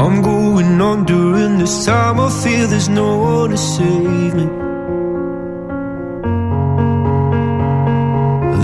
I'm 0.00 0.22
going 0.22 0.80
on 0.80 1.06
during 1.06 1.58
this 1.58 1.84
time. 1.84 2.20
I 2.20 2.30
feel 2.30 2.68
there's 2.68 2.88
no 2.88 3.18
one 3.18 3.50
to 3.50 3.56
save 3.56 4.32
me. 4.40 4.46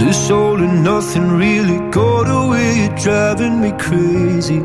This 0.02 0.30
all 0.30 0.62
and 0.62 0.84
nothing 0.84 1.26
really 1.32 1.78
got 1.90 2.26
away, 2.40 2.68
you're 2.82 2.96
driving 3.06 3.60
me 3.60 3.72
crazy. 3.86 4.60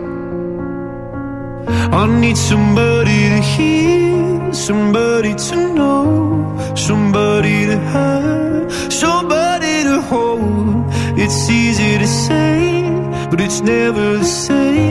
I 2.01 2.03
need 2.21 2.37
somebody 2.37 3.19
to 3.33 3.41
hear, 3.53 4.53
somebody 4.53 5.33
to 5.33 5.55
know, 5.73 6.75
somebody 6.75 7.65
to 7.65 7.77
have, 7.95 8.93
somebody 8.93 9.75
to 9.89 10.01
hold. 10.01 10.85
It's 11.17 11.49
easy 11.49 11.97
to 11.97 12.07
say, 12.07 12.83
but 13.31 13.41
it's 13.41 13.61
never 13.61 14.17
the 14.19 14.23
same. 14.23 14.88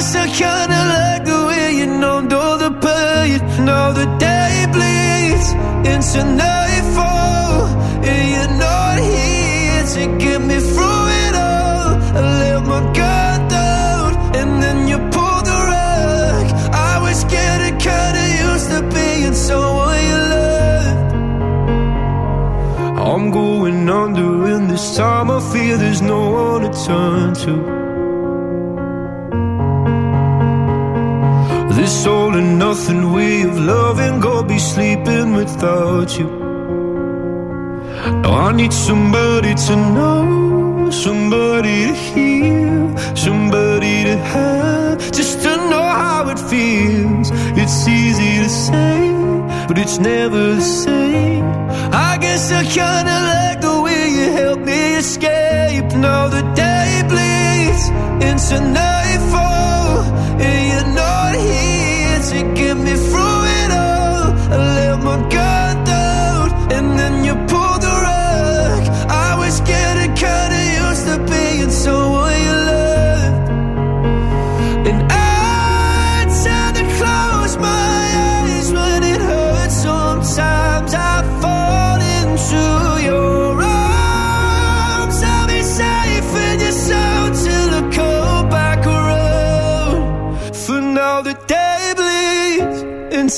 Guess 0.00 0.16
I 0.16 0.28
kinda 0.28 0.80
like 0.94 1.24
the 1.26 1.40
way 1.48 1.74
you 1.78 1.86
numbed 1.86 2.32
all 2.32 2.56
the 2.56 2.70
pain. 2.70 3.38
Now 3.66 3.92
the 3.92 4.06
day 4.26 4.64
bleeds 4.72 5.48
into 5.92 6.20
nightfall, 6.24 7.66
and 8.08 8.22
you're 8.32 8.54
not 8.66 8.96
here 8.98 9.84
to 9.94 10.02
get 10.16 10.40
me 10.40 10.58
through 10.72 11.04
it 11.24 11.34
all. 11.34 11.90
I 12.16 12.20
let 12.40 12.60
my 12.72 12.80
guard 12.98 13.42
down, 13.50 14.16
and 14.38 14.62
then 14.62 14.88
you 14.88 14.96
pulled 15.14 15.44
the 15.50 15.58
rug. 15.72 16.46
I 16.72 16.94
was 17.04 17.18
getting 17.24 17.76
kinda 17.76 18.24
used 18.48 18.70
to 18.70 18.80
being 18.96 19.34
someone 19.34 20.00
you 20.10 20.20
loved. 20.34 21.12
I'm 23.06 23.30
going 23.30 23.86
under, 24.02 24.46
and 24.54 24.70
this 24.70 24.96
time 24.96 25.30
I 25.30 25.40
feel 25.52 25.76
there's 25.76 26.00
no 26.00 26.20
one 26.42 26.62
to 26.62 26.70
turn 26.86 27.34
to. 27.44 27.79
All 32.06 32.34
and 32.34 32.58
nothing 32.58 33.12
way 33.12 33.42
of 33.42 33.58
loving, 33.58 34.20
go 34.20 34.42
be 34.42 34.58
sleeping 34.58 35.34
without 35.34 36.18
you. 36.18 36.28
Now 38.22 38.48
I 38.48 38.52
need 38.52 38.72
somebody 38.72 39.54
to 39.54 39.76
know, 39.76 40.90
somebody 40.90 41.88
to 41.88 41.94
hear, 41.94 42.96
somebody 43.14 44.04
to 44.04 44.16
have, 44.16 45.12
just 45.12 45.42
to 45.42 45.56
know 45.70 45.86
how 46.02 46.28
it 46.30 46.38
feels. 46.38 47.30
It's 47.60 47.86
easy 47.86 48.38
to 48.44 48.48
say, 48.48 49.12
but 49.68 49.76
it's 49.76 49.98
never 49.98 50.54
the 50.54 50.62
same. 50.62 51.44
I 51.92 52.16
guess 52.18 52.50
I 52.50 52.62
kinda 52.64 53.16
like 53.32 53.60
the 53.60 53.76
way 53.82 54.08
you 54.08 54.26
help 54.40 54.60
me 54.60 54.96
escape. 54.96 55.92
Now 56.06 56.28
the 56.28 56.42
day 56.54 57.02
bleeds 57.10 57.84
into 58.28 58.56
nightfall, 58.80 60.02
and 60.46 60.60
you're 60.70 60.94
not 60.94 61.34
here 61.34 61.69
to 62.42 62.54
get 62.54 62.76
me 62.76 62.94
through 62.94 63.42
it 63.60 63.70
all. 63.70 64.32
I 64.52 64.56
let 64.74 65.02
my 65.02 65.28
guard 65.28 65.49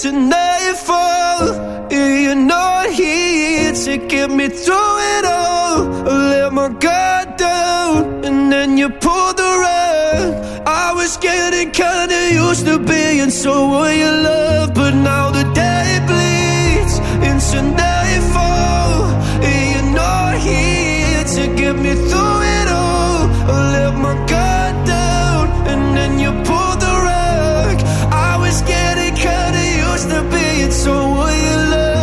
tonight 0.02 0.41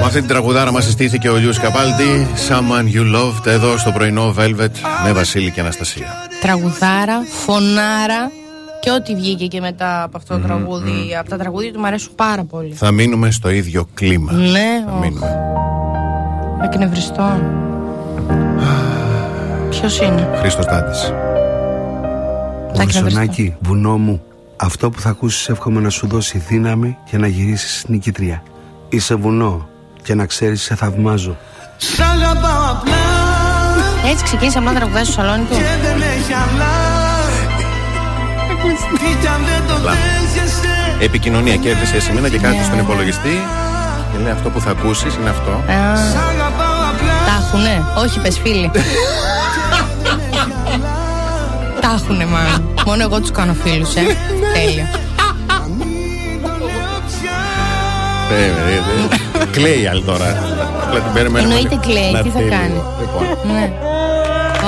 αυτή 0.09 0.21
την 0.21 0.29
τραγουδάρα 0.29 0.71
μας 0.71 0.83
συστήθηκε 0.83 1.29
ο 1.29 1.35
Λιούς 1.35 1.59
Καπάλτη. 1.59 2.27
Someone 2.49 2.95
you 2.95 3.15
loved 3.15 3.45
εδώ 3.45 3.77
στο 3.77 3.91
πρωινό 3.91 4.33
Velvet 4.37 4.69
με 5.03 5.13
Βασίλη 5.13 5.51
και 5.51 5.59
Αναστασία. 5.59 6.07
Τραγουδάρα, 6.41 7.21
φωνάρα 7.45 8.31
και 8.79 8.91
ό,τι 8.91 9.15
βγήκε 9.15 9.47
και 9.47 9.59
μετά 9.59 10.03
από 10.03 10.17
αυτό 10.17 10.35
το 10.37 10.41
τραγούδι. 10.47 11.15
Από 11.19 11.29
τα 11.29 11.37
τραγούδια 11.37 11.73
του 11.73 11.79
μου 11.79 11.85
αρέσουν 11.85 12.11
πάρα 12.15 12.43
πολύ. 12.43 12.73
Θα 12.73 12.91
μείνουμε 12.91 13.31
στο 13.31 13.49
ίδιο 13.49 13.87
κλίμα. 13.93 14.31
Ναι, 14.31 14.83
Θα 14.85 14.91
οχ. 14.93 14.99
μείνουμε. 14.99 15.37
Εκνευριστό. 16.63 17.41
Ποιος 19.69 19.99
είναι, 19.99 20.29
Χρήστος 20.39 20.65
Τάτη. 20.65 20.97
Τα 22.73 22.81
εκνευριστώ. 22.81 23.03
Βουσονάκι, 23.03 23.55
βουνό 23.59 23.97
μου, 23.97 24.21
αυτό 24.55 24.89
που 24.89 24.99
θα 24.99 25.09
ακούσεις 25.09 25.49
εύχομαι 25.49 25.81
να 25.81 25.89
σου 25.89 26.07
δώσει 26.07 26.37
δύναμη 26.37 26.97
και 27.09 27.17
να 27.17 27.27
γυρίσεις 27.27 27.85
νικητρία. 27.87 28.43
Είσαι 28.89 29.15
βουνό 29.15 29.68
και 30.09 30.15
να 30.15 30.25
ξέρεις 30.25 30.61
σε 30.61 30.75
θαυμάζω. 30.75 31.37
Σ' 31.77 31.99
αγαπάω 31.99 32.71
απλά 32.71 33.01
Έτσι 34.09 34.23
ξεκίνησε 34.23 34.57
απλά 34.57 34.71
να 34.71 34.77
τραγουδάει 34.77 35.03
στο 35.03 35.11
σαλόνι 35.13 35.43
του. 35.43 35.55
και 35.55 35.63
δεν 35.83 36.01
έχει 36.01 36.33
άλλα 36.33 36.71
Τι 38.99 39.09
κι 39.21 39.27
αν 39.27 39.41
δεν 39.49 39.67
το 39.67 39.73
Απλά. 39.73 39.91
δέχεσαι 39.91 40.69
Επικοινωνία 40.99 41.55
και 41.55 41.69
έρθει 41.69 41.97
εσύ 41.97 42.11
μήνα 42.11 42.29
και 42.29 42.35
Ναι, 42.37 42.41
κάθεται 42.43 42.63
στον 42.63 42.75
ναι. 42.75 42.81
υπολογιστή 42.81 43.35
και 44.11 44.17
λέει 44.23 44.31
αυτό 44.31 44.49
που 44.49 44.59
θα 44.59 44.69
ακούσεις 44.69 45.15
είναι 45.15 45.29
αυτό. 45.29 45.51
Α, 45.51 45.95
Σ' 45.95 46.15
αγαπάω 46.29 46.79
απλά 46.91 47.15
Τα 47.27 47.35
έχουνε; 47.41 47.85
Όχι, 48.03 48.19
πες 48.19 48.39
φίλοι. 48.39 48.71
Τα 51.81 51.89
έχουνε, 52.01 52.25
μάλλον. 52.25 52.69
Μόνο 52.85 53.01
εγώ 53.03 53.19
τους 53.19 53.31
κάνω 53.31 53.53
φίλους, 53.63 53.95
ε. 53.95 54.01
Τέλειο. 54.53 54.85
Ε, 58.31 58.43
ε, 58.43 58.47
ε, 58.47 59.28
Κλαίει 59.51 59.87
άλλη 59.87 60.03
τώρα. 60.03 60.25
Απλά 60.83 60.99
την 60.99 61.13
περιμένουμε. 61.13 61.53
Εννοείται 61.53 61.79
κλαίει, 61.87 62.11
να 62.11 62.21
τι 62.21 62.29
θα 62.29 62.37
τέλει. 62.37 62.49
κάνει; 62.49 62.81
Λοιπόν. 62.99 63.53
Ναι. 63.53 63.71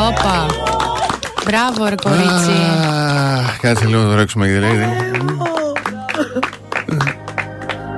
Όπα. 0.09 0.45
Μπράβο, 1.45 1.89
ρε 1.89 1.95
κορίτσι. 2.03 2.51
Αχ, 3.37 3.59
Κάτσε 3.59 3.85
λίγο 3.85 4.01
να 4.01 4.09
το 4.13 4.19
ρίξουμε 4.19 4.47
γιατί 4.47 4.59
λέει. 4.65 4.79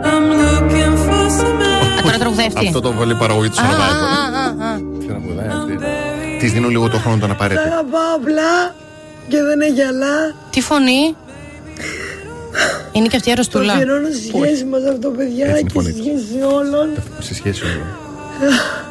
I'm 0.04 0.26
looking 0.40 0.96
for 1.06 1.26
some 1.40 2.00
Α, 2.00 2.02
τώρα 2.04 2.18
τραγουδεύει. 2.18 2.68
Αυτό 2.68 2.80
το 2.82 2.92
βολή 2.92 3.16
παραγωγή 3.16 3.50
του 3.50 3.56
Α, 3.62 3.64
α, 3.64 3.68
Survivor. 3.70 4.62
α, 4.62 4.68
α. 4.68 4.76
Τι 5.00 5.06
τραγουδάει 5.06 5.48
αυτή. 5.48 5.78
Της 6.40 6.52
δίνω 6.52 6.68
λίγο 6.68 6.90
το 6.90 6.98
χρόνο 6.98 7.18
τον 7.18 7.32
απαραίτητο. 7.32 7.68
Αγαπάω 7.68 8.16
απλά 8.16 8.76
και 9.28 9.38
δεν 9.42 9.62
έχει 9.62 9.82
άλλα. 9.82 10.14
Τι 10.50 10.62
φωνή; 10.62 11.16
Είναι 12.96 13.08
και 13.08 13.16
αυτή 13.16 13.30
η 13.30 13.34
Το 13.34 13.40
αρρωστούλα. 13.40 13.74
αφιερώνω 13.74 14.08
στη 14.08 14.28
σχέση 14.28 14.66
μας 14.66 14.84
αυτό, 14.94 15.10
παιδιά, 15.10 15.46
Έτσι 15.46 15.50
είναι 15.50 15.60
η 15.60 15.64
και 15.64 15.70
φωνή 15.74 15.90
στη 15.92 16.02
της. 16.02 16.22
σχέση 16.28 16.44
όλων. 16.58 16.88
Σε 17.20 17.34
σχέση 17.34 17.62
όλο. 17.64 17.86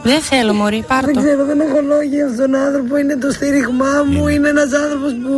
Δεν 0.03 0.21
θέλω, 0.21 0.53
Μωρή, 0.53 0.85
πάρ' 0.89 1.05
Δεν 1.05 1.15
το. 1.15 1.21
ξέρω, 1.21 1.45
δεν 1.45 1.61
έχω 1.61 1.81
λόγια 1.93 2.17
για 2.17 2.27
αυτόν 2.27 2.51
τον 2.51 2.61
άνθρωπο. 2.67 2.97
Είναι 2.97 3.17
το 3.17 3.31
στήριγμά 3.31 3.93
μου. 4.11 4.29
Είναι 4.29 4.49
ένας 4.49 4.71
άνθρωπος 4.85 5.13
που 5.23 5.33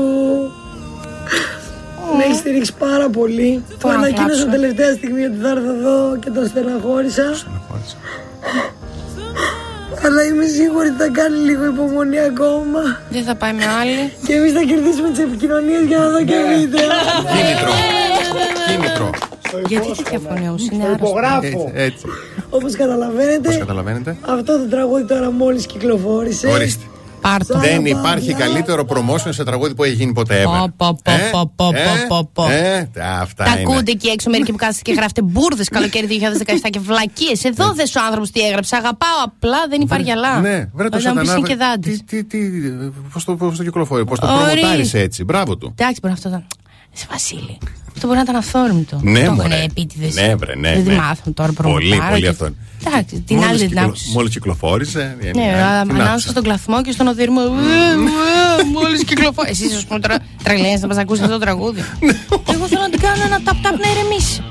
με 2.17 2.25
έχει 2.25 2.35
στηρίξει 2.37 2.73
πάρα 2.79 3.09
πολύ. 3.09 3.63
Του 3.81 3.89
να 3.89 3.95
ανακοίνωσα 3.95 4.27
κλάψω. 4.43 4.47
τελευταία 4.57 4.93
στιγμή 4.95 5.25
ότι 5.25 5.39
θα 5.43 5.49
έρθω 5.49 5.71
εδώ 5.79 6.17
και 6.23 6.31
τον 6.31 6.47
στεναχώρησα. 6.47 7.29
Αλλά 10.07 10.25
είμαι 10.25 10.47
σίγουρη 10.47 10.89
ότι 10.89 10.99
θα 11.03 11.09
κάνει 11.09 11.37
λίγο 11.37 11.65
υπομονή 11.65 12.19
ακόμα. 12.21 12.81
Δεν 13.11 13.23
θα 13.25 13.35
πάει 13.35 13.53
με 13.53 13.65
άλλη. 13.81 14.13
Και 14.27 14.33
εμείς 14.35 14.53
θα 14.53 14.61
κερδίσουμε 14.71 15.09
τις 15.11 15.19
επικοινωνίες 15.19 15.83
για 15.91 15.99
να 15.99 16.09
δω 16.09 16.19
και 16.25 16.39
βίντεο. 16.53 16.89
Κίνητρο. 17.35 17.73
Κίνητρο. 18.69 19.11
Γιατί 19.69 20.03
τέτοια 20.03 20.19
φωνή 20.19 20.49
όμως 20.49 20.67
είναι 20.73 20.85
άρρωστη. 20.85 21.05
Υπογράφω. 21.05 21.41
Έτσι, 21.47 21.71
έτσι. 21.75 22.05
Όπως 22.51 22.77
καταλαβαίνετε, 22.77 23.49
Πώς 23.49 23.59
καταλαβαίνετε. 23.59 24.17
αυτό 24.21 24.59
το 24.59 24.69
τραγούδι 24.69 25.05
τώρα 25.07 25.31
μόλις 25.31 25.67
κυκλοφόρησε. 25.67 26.47
Ορίστε. 26.49 26.85
Πάρτο. 27.21 27.59
Δεν 27.59 27.87
υπάρχει 27.87 28.33
καλύτερο 28.35 28.85
promotion 28.89 29.29
σε 29.31 29.45
τραγούδι 29.45 29.75
που 29.75 29.85
έχει 29.85 29.95
γίνει 29.95 30.13
ποτέ. 30.13 30.43
ever. 30.43 30.45
Πω, 30.47 30.73
πω, 30.77 30.99
πω, 31.05 31.11
Ε, 31.13 31.29
πω, 31.33 31.53
πω, 31.57 31.69
ε, 31.75 32.05
πω, 32.09 32.31
πω. 32.33 32.51
ε, 32.51 32.89
Αυτά 33.21 33.45
Τα 33.45 33.51
είναι. 33.51 33.73
ακούτε 33.73 33.91
εκεί 33.91 34.09
έξω 34.09 34.31
μερικοί 34.31 34.51
που 34.51 34.57
κάθεστε 34.57 34.83
και 34.83 34.93
γράφετε 34.93 35.23
μπουρδε 35.23 35.65
καλοκαίρι 35.71 36.07
2017 36.07 36.69
και 36.71 36.79
βλακίες. 36.79 37.45
Εδώ 37.45 37.73
δε 37.73 37.83
ο 37.83 38.01
άνθρωπος 38.07 38.31
τι 38.31 38.41
έγραψε. 38.41 38.77
Αγαπάω 38.77 39.19
απλά, 39.25 39.59
δεν 39.69 39.81
υπάρχει 39.81 40.11
άλλα. 40.11 40.41
Ναι, 40.41 40.69
βρε 40.75 40.89
το 40.89 41.01
Θα 41.01 41.13
μου 41.15 41.21
πεις, 41.21 41.29
σατανά. 41.29 41.35
είναι 41.39 41.49
και 41.49 41.57
δάντης. 41.57 42.05
Τι, 42.05 42.25
τι, 42.25 42.49
τι, 42.51 42.71
πώς 43.13 43.25
το, 43.25 43.35
πώς 43.37 43.57
το 43.57 43.65
κυκλοφορεί, 43.65 44.05
πώς 44.05 44.19
το 44.19 44.27
Ορίστε. 44.27 44.53
προμοτάρισε 44.61 44.99
έτσι. 44.99 45.25
Μπράβο 45.25 45.57
του. 45.57 45.75
Εντάξει, 45.79 45.99
μπορεί 46.03 46.15
αυτό 46.15 46.29
να 46.29 46.37
ήταν. 46.37 46.47
Σε 46.95 47.07
Βασίλη. 47.11 47.59
Αυτό 47.95 48.07
μπορεί 48.07 48.17
να 48.19 48.23
ήταν 48.23 48.37
αυθόρμητο. 48.37 48.99
Ναι, 49.03 49.25
το 49.25 49.31
μωρέ. 49.33 49.55
έχουν 49.55 49.65
επίτηδες. 49.65 50.15
Ναι, 50.15 50.35
βρε, 50.35 50.55
ναι, 50.55 50.73
Δεν 50.75 50.83
ναι. 50.83 50.91
τη 50.91 50.97
μάθαμε 50.97 51.35
τώρα 51.35 51.53
Πολύ, 51.53 51.55
προμοτάρω 51.89 52.11
πολύ 52.11 52.23
και- 52.23 52.29
αυτό. 52.29 52.49
Εντάξει, 52.87 53.21
την 53.21 53.37
Μόλις 53.37 53.51
άλλη 53.51 53.59
δεν 53.59 53.69
κυκλο- 53.69 53.85
άκουσα. 53.85 54.05
Μόλις 54.13 54.31
κυκλοφόρησε. 54.33 55.17
ε, 55.21 55.31
Ναι, 55.35 55.43
ε, 55.43 55.63
αλλά 55.63 55.83
την 55.83 55.91
ανάγκασα 55.91 56.11
άκουσα. 56.11 56.29
στον 56.31 56.43
κλαθμό 56.43 56.83
και 56.83 56.93
στον 56.93 57.07
οδυρμό. 57.07 57.41
Μόλις 58.73 59.05
κυκλοφόρησε. 59.05 59.65
Εσείς, 59.65 59.77
ας 59.77 59.85
πούμε, 59.85 60.01
τώρα 60.01 60.17
τρελαίνεστε 60.43 60.81
να 60.81 60.87
μας 60.87 60.97
ακούσετε 61.03 61.27
αυτό 61.27 61.39
το 61.39 61.45
τραγούδι. 61.45 61.81
Εγώ 62.55 62.67
θέλω 62.67 62.81
να 62.81 62.91
την 62.91 63.01
κάνω 63.01 63.23
ένα 63.25 63.41
ταπ-ταπ 63.43 63.77
να 63.85 63.89
ηρεμήσει. 63.91 64.43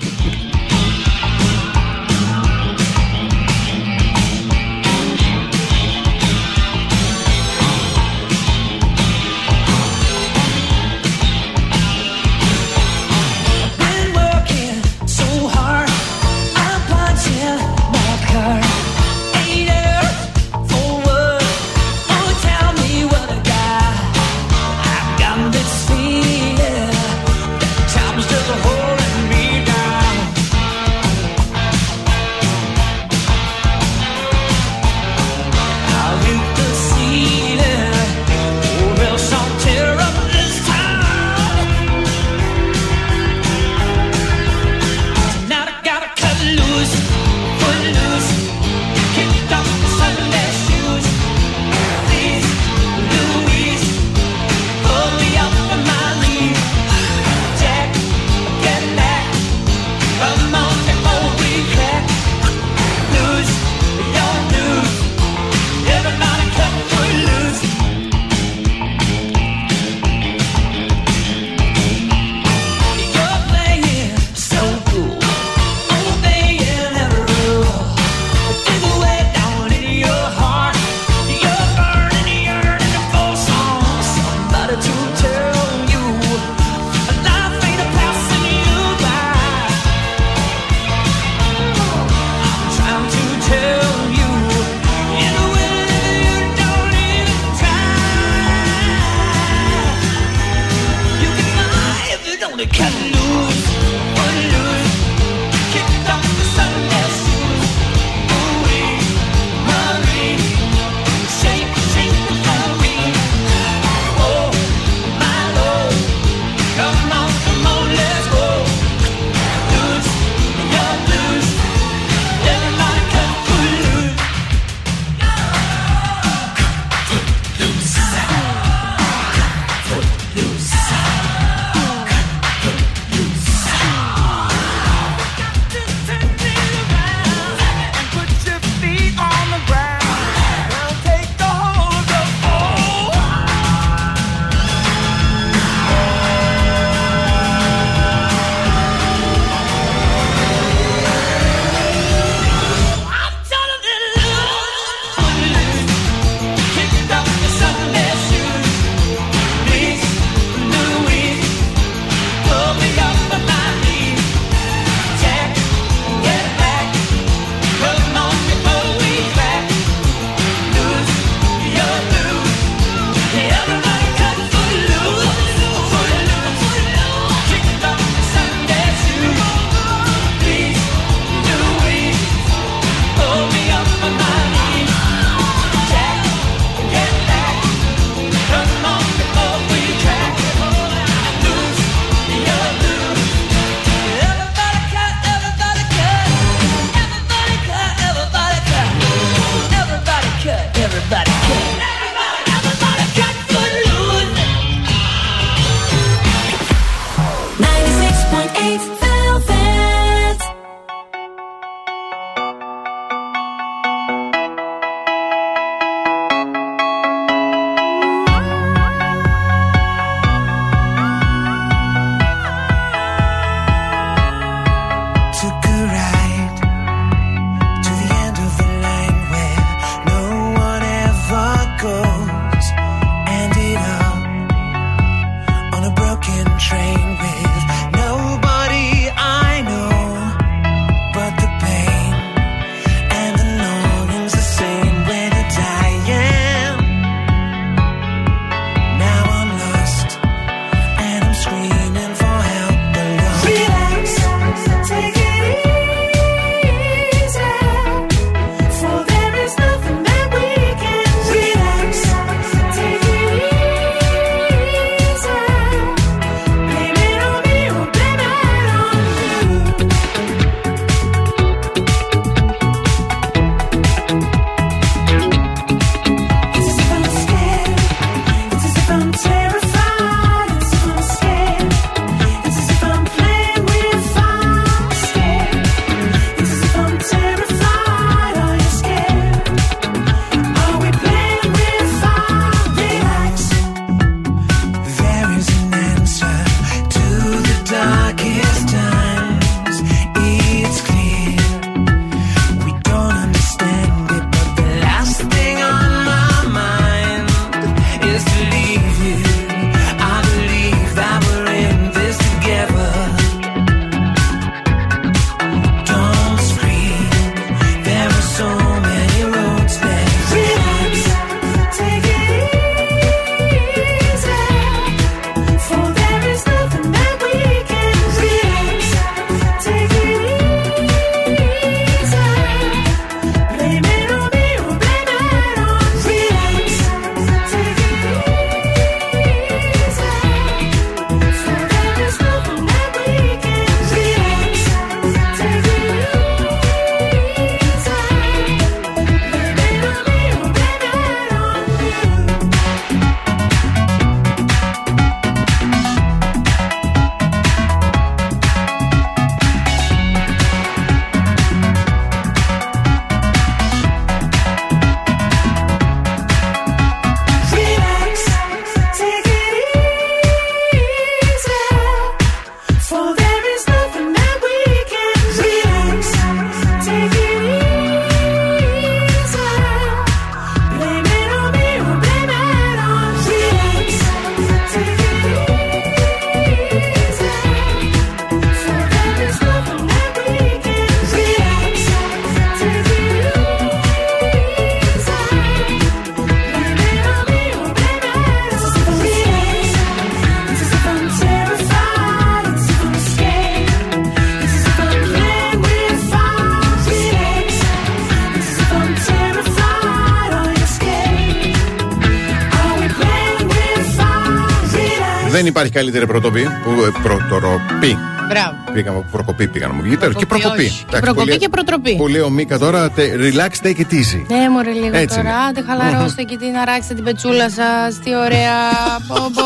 Δεν 415.44 415.52
υπάρχει 415.52 415.72
καλύτερη 415.72 416.06
πρωτοπή. 416.08 416.42
Που, 416.64 416.70
ε, 416.70 416.90
προτροπή. 417.04 417.98
Μπράβο. 418.30 418.56
Πήγαμε 418.74 418.98
από 418.98 419.08
προκοπή, 419.12 419.48
πήγαμε 419.48 419.74
μου. 419.74 419.84
Γητάρ 419.86 420.10
και 420.14 420.26
Προκοπή, 420.26 420.40
προκοπή. 420.42 420.62
όχι. 420.64 420.70
Και 420.80 420.84
Εντάξει, 420.88 421.02
προκοπή 421.02 421.26
πολύ- 421.28 421.40
και 421.40 421.50
προτροπή. 421.50 421.96
Πολύ 421.96 422.20
ο 422.22 422.30
Μίκα 422.30 422.58
τώρα. 422.58 422.90
τε- 422.92 423.14
Relax, 423.16 423.66
take 423.68 423.78
it 423.80 423.94
easy. 423.94 424.26
Ναι, 424.28 424.50
μωρέ 424.50 424.72
λίγο 424.72 424.98
Έτσι 424.98 425.16
τώρα. 425.18 425.30
είναι. 425.30 425.38
Άντε, 425.50 425.62
χαλαρώστε 425.62 426.24
και 426.30 426.38
την 426.38 426.56
αράξτε 426.62 426.94
την 426.94 427.04
πετσούλα 427.04 427.50
σας. 427.50 428.00
Τι 428.04 428.16
ωραία. 428.16 428.56
Πω, 429.08 429.16
πω. 429.34 429.44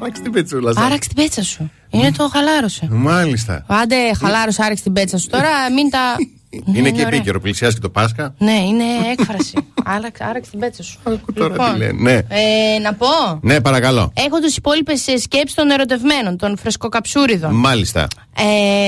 Άραξε 0.00 0.22
την 0.22 0.32
πετσούλα 0.32 0.72
σας. 0.72 0.84
Άραξε 0.84 1.08
την 1.14 1.22
πέτσα 1.22 1.42
σου. 1.42 1.70
Είναι 1.90 2.10
το 2.16 2.28
χαλάρωσε. 2.32 2.86
Μάλιστα. 2.90 3.64
Άντε, 3.66 3.96
χαλάρωσε, 4.20 4.62
άραξε 4.64 4.82
την 4.82 4.92
πέτσα 4.92 5.18
σου. 5.18 5.26
Τώρα 5.28 5.48
μην 5.74 5.90
τα. 5.90 5.98
Είναι 6.50 6.90
και 6.90 7.00
ωραία. 7.00 7.06
επίκαιρο, 7.14 7.40
πλησιάζει 7.40 7.74
και 7.74 7.80
το 7.80 7.90
Πάσχα. 7.90 8.34
Ναι, 8.38 8.52
είναι 8.52 8.84
έκφραση. 9.12 9.52
Άραξε, 9.96 10.24
άραξε 10.24 10.50
την 10.50 10.60
πέτσα 10.60 10.82
σου. 10.82 10.98
Τώρα 11.34 11.50
Λοιπόν, 11.52 11.72
τι 11.72 11.78
λένε. 11.78 11.92
Ναι. 12.02 12.12
ε, 12.12 12.78
να 12.82 12.94
πω. 12.94 13.06
Ναι, 13.40 13.60
παρακαλώ. 13.60 14.12
Έχω 14.14 14.38
τι 14.38 14.54
υπόλοιπες 14.56 15.00
σκέψεις 15.00 15.54
των 15.54 15.70
ερωτευμένων, 15.70 16.36
των 16.36 16.56
φρεσκοκαψούριδων. 16.58 17.54
Μάλιστα. 17.54 18.06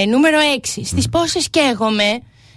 Ε, 0.02 0.04
νούμερο 0.06 0.38
6. 0.76 0.80
Στις 0.84 1.08
πόσες 1.08 1.48
καίγομαι. 1.50 2.04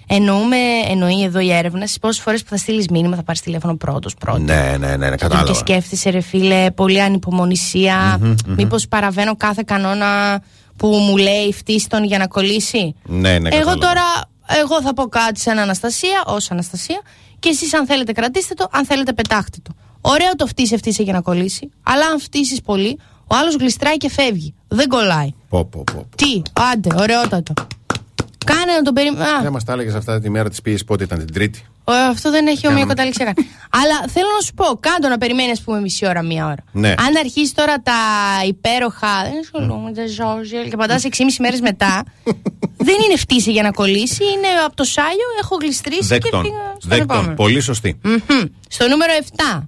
Εννοούμε, 0.07 0.55
εννοεί 0.89 1.23
εδώ 1.23 1.39
η 1.39 1.51
έρευνα, 1.51 1.85
στις 1.85 1.99
πόσες 1.99 2.21
φορές 2.23 2.43
που 2.43 2.49
θα 2.49 2.57
στείλεις 2.57 2.87
μήνυμα, 2.87 3.15
θα 3.15 3.23
πάρεις 3.23 3.41
τηλέφωνο 3.41 3.75
πρώτος 3.75 4.13
πρώτος. 4.13 4.41
Ναι, 4.41 4.75
ναι, 4.79 4.87
ναι, 4.87 4.95
ναι 4.95 5.09
Και 5.09 5.15
κατάλαβα. 5.15 5.53
σκέφτεσαι, 5.53 6.09
ρε 6.09 6.19
φίλε, 6.21 6.71
πολύ 6.71 7.01
ανυπομονησία. 7.01 8.17
Μμμ, 8.21 8.33
μμμ. 8.47 8.53
Μήπως 8.57 8.87
παραβαίνω 8.87 9.35
κάθε 9.35 9.63
κανόνα 9.65 10.41
που 10.77 10.87
μου 10.87 11.17
λέει 11.17 11.53
φτύστον 11.53 12.03
για 12.03 12.17
να 12.17 12.27
κολλήσει; 12.27 12.95
Ναι, 13.05 13.39
ναι, 13.39 13.49
εγώ 13.49 13.57
κατάλαβα. 13.57 13.77
τώρα, 13.77 14.01
εγώ 14.47 14.81
θα 14.81 14.93
πω 14.93 15.03
κάτι 15.03 15.39
σε 15.39 15.51
Αναστασία, 15.51 16.23
ως 16.25 16.51
Αναστασία, 16.51 17.01
και 17.39 17.49
εσείς 17.49 17.73
αν 17.73 17.85
θέλετε 17.85 18.11
κρατήστε 18.11 18.53
το, 18.53 18.67
αν 18.71 18.85
θέλετε 18.85 19.13
πετάχτε 19.13 19.57
το. 19.63 19.71
Ωραίο 20.01 20.35
το 20.35 20.45
φτύσε 20.45 20.77
φτύσε 20.77 21.03
για 21.03 21.13
να 21.13 21.21
κολλήσει, 21.21 21.71
αλλά 21.83 22.05
αν 22.05 22.19
φτύσεις 22.19 22.61
πολύ, 22.61 22.99
ο 23.27 23.35
άλλος 23.35 23.55
γλιστράει 23.55 23.97
και 23.97 24.09
φεύγει. 24.09 24.53
Δεν 24.67 24.87
κολλάει. 24.87 25.33
Πω, 25.49 25.65
πω, 25.65 25.83
πω. 25.93 26.05
Τι, 26.15 26.41
άντε, 26.53 26.89
ωραιότατο. 26.95 27.53
Κάνε 28.45 28.71
να 28.77 28.81
τον 28.81 28.93
περιμένει. 28.93 29.25
Δεν 29.41 29.51
μας 29.51 29.63
τα 29.63 29.73
έλεγες 29.73 29.93
αυτά 29.93 30.19
τη 30.19 30.29
μέρα 30.29 30.49
της 30.49 30.61
πίεσης 30.61 30.83
πότε 30.83 31.03
ήταν 31.03 31.17
την 31.25 31.33
Τρίτη; 31.33 31.65
Αυτό 32.09 32.31
δεν 32.31 32.47
έχει 32.47 32.61
Κάναμε. 32.61 32.79
ομοιοκατάληξη 32.81 33.23
καν. 33.23 33.33
Αλλά 33.69 34.07
θέλω 34.09 34.27
να 34.37 34.41
σου 34.45 34.53
πω, 34.53 34.65
κάντο 34.79 35.07
να 35.07 35.17
περιμένεις, 35.17 35.51
ας 35.51 35.61
πούμε, 35.61 35.79
μισή 35.79 36.07
ώρα, 36.07 36.21
μία 36.23 36.45
ώρα. 36.45 36.63
Ναι. 36.71 36.89
Αν 36.89 37.15
αρχίσει 37.19 37.53
τώρα 37.55 37.73
τα 37.81 37.93
υπέροχα. 38.47 39.23
Δεν 39.23 39.39
ασχολούμαι, 39.39 39.91
δεν 39.91 40.07
ζώζει. 40.07 40.69
Και 40.69 40.75
πατάς 40.77 41.03
6,5 41.03 41.09
μέρες 41.39 41.59
μετά. 41.61 42.03
δεν 42.87 42.95
είναι 43.05 43.17
φτύση 43.17 43.51
για 43.51 43.63
να 43.63 43.71
κολλήσει. 43.71 44.23
Είναι 44.23 44.47
από 44.65 44.75
το 44.75 44.83
σάλιο, 44.83 45.27
έχω 45.41 45.55
γλιστρήσει 45.61 45.99
και 45.99 46.05
Δεκτών. 46.07 46.41
πήγα 46.41 46.55
στον 46.77 46.89
Δεκτών. 46.89 47.09
επόμενο. 47.17 47.33
Πολύ 47.35 47.59
σωστή. 47.59 47.99
Μμμ. 48.03 48.17
Στο 48.67 48.87
νούμερο 48.87 49.11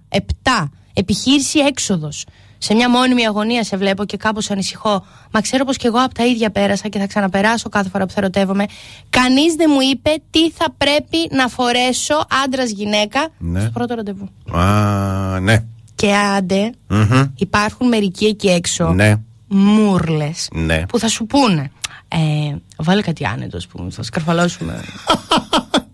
7. 0.10 0.18
7. 0.18 0.70
Επιχείρηση 0.94 1.60
έξοδος. 1.60 2.26
Σε 2.58 2.74
μια 2.74 2.90
μόνιμη 2.90 3.26
αγωνία 3.28 3.64
σε 3.64 3.78
βλέπω 3.78 4.06
και 4.06 4.18
κάπως 4.18 4.52
ανησυχώ. 4.52 5.06
Μα 5.32 5.42
ξέρω 5.42 5.66
πως 5.66 5.78
κι 5.78 5.86
εγώ 5.88 5.98
από 6.00 6.14
τα 6.14 6.26
ίδια 6.26 6.50
πέρασα 6.50 6.88
και 6.88 7.00
θα 7.00 7.08
ξαναπεράσω 7.08 7.70
κάθε 7.70 7.90
φορά 7.90 8.06
που 8.06 8.12
θα 8.12 8.20
ερωτεύομαι. 8.20 8.66
Κανείς 9.10 9.54
δεν 9.54 9.70
μου 9.74 9.82
είπε 9.92 10.10
τι 10.30 10.52
θα 10.52 10.66
πρέπει 10.78 11.18
να 11.32 11.48
φορέσω 11.48 12.26
άντρα-γυναίκα 12.46 13.28
Ναι. 13.38 13.60
στο 13.62 13.70
πρώτο 13.70 13.96
ραντεβού. 13.96 14.30
Α, 14.58 15.40
ναι. 15.40 15.64
Και 15.96 16.14
άντε, 16.16 16.72
Μμμ. 16.88 17.24
υπάρχουν 17.36 17.88
μερικοί 17.88 18.26
εκεί 18.26 18.48
έξω. 18.48 18.94
Ναι. 18.94 19.16
Μούρλες. 19.48 20.48
Ναι. 20.52 20.86
Που 20.86 21.00
θα 21.00 21.08
σου 21.08 21.26
πούνε. 21.26 21.72
Ε, 22.08 22.56
βάλε 22.78 23.02
κάτι 23.02 23.26
άνετο, 23.26 23.58
ας 23.58 23.68
πούμε. 23.68 23.90
Θα 23.92 24.04
σκαρφαλώσουμε. 24.04 24.84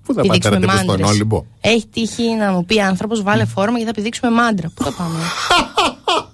Πού 0.05 0.13
θα 0.13 0.21
Πηδήξουμε 0.21 0.55
πάτε 0.59 0.65
ραντεβού 0.65 0.77
στον 0.77 0.87
μάντρες. 0.87 1.09
Όλυμπο; 1.09 1.43
Έχει 1.61 1.87
τύχει 1.87 2.23
να 2.35 2.51
μου 2.51 2.65
πει 2.65 2.81
άνθρωπος, 2.81 3.21
βάλε 3.21 3.45
φόρμα 3.45 3.79
και 3.79 3.85
θα 3.85 3.91
πηδήξουμε 3.91 4.31
μάντρα. 4.31 4.69
Πού 4.75 4.83
θα 4.83 4.91
πάμε; 4.91 5.19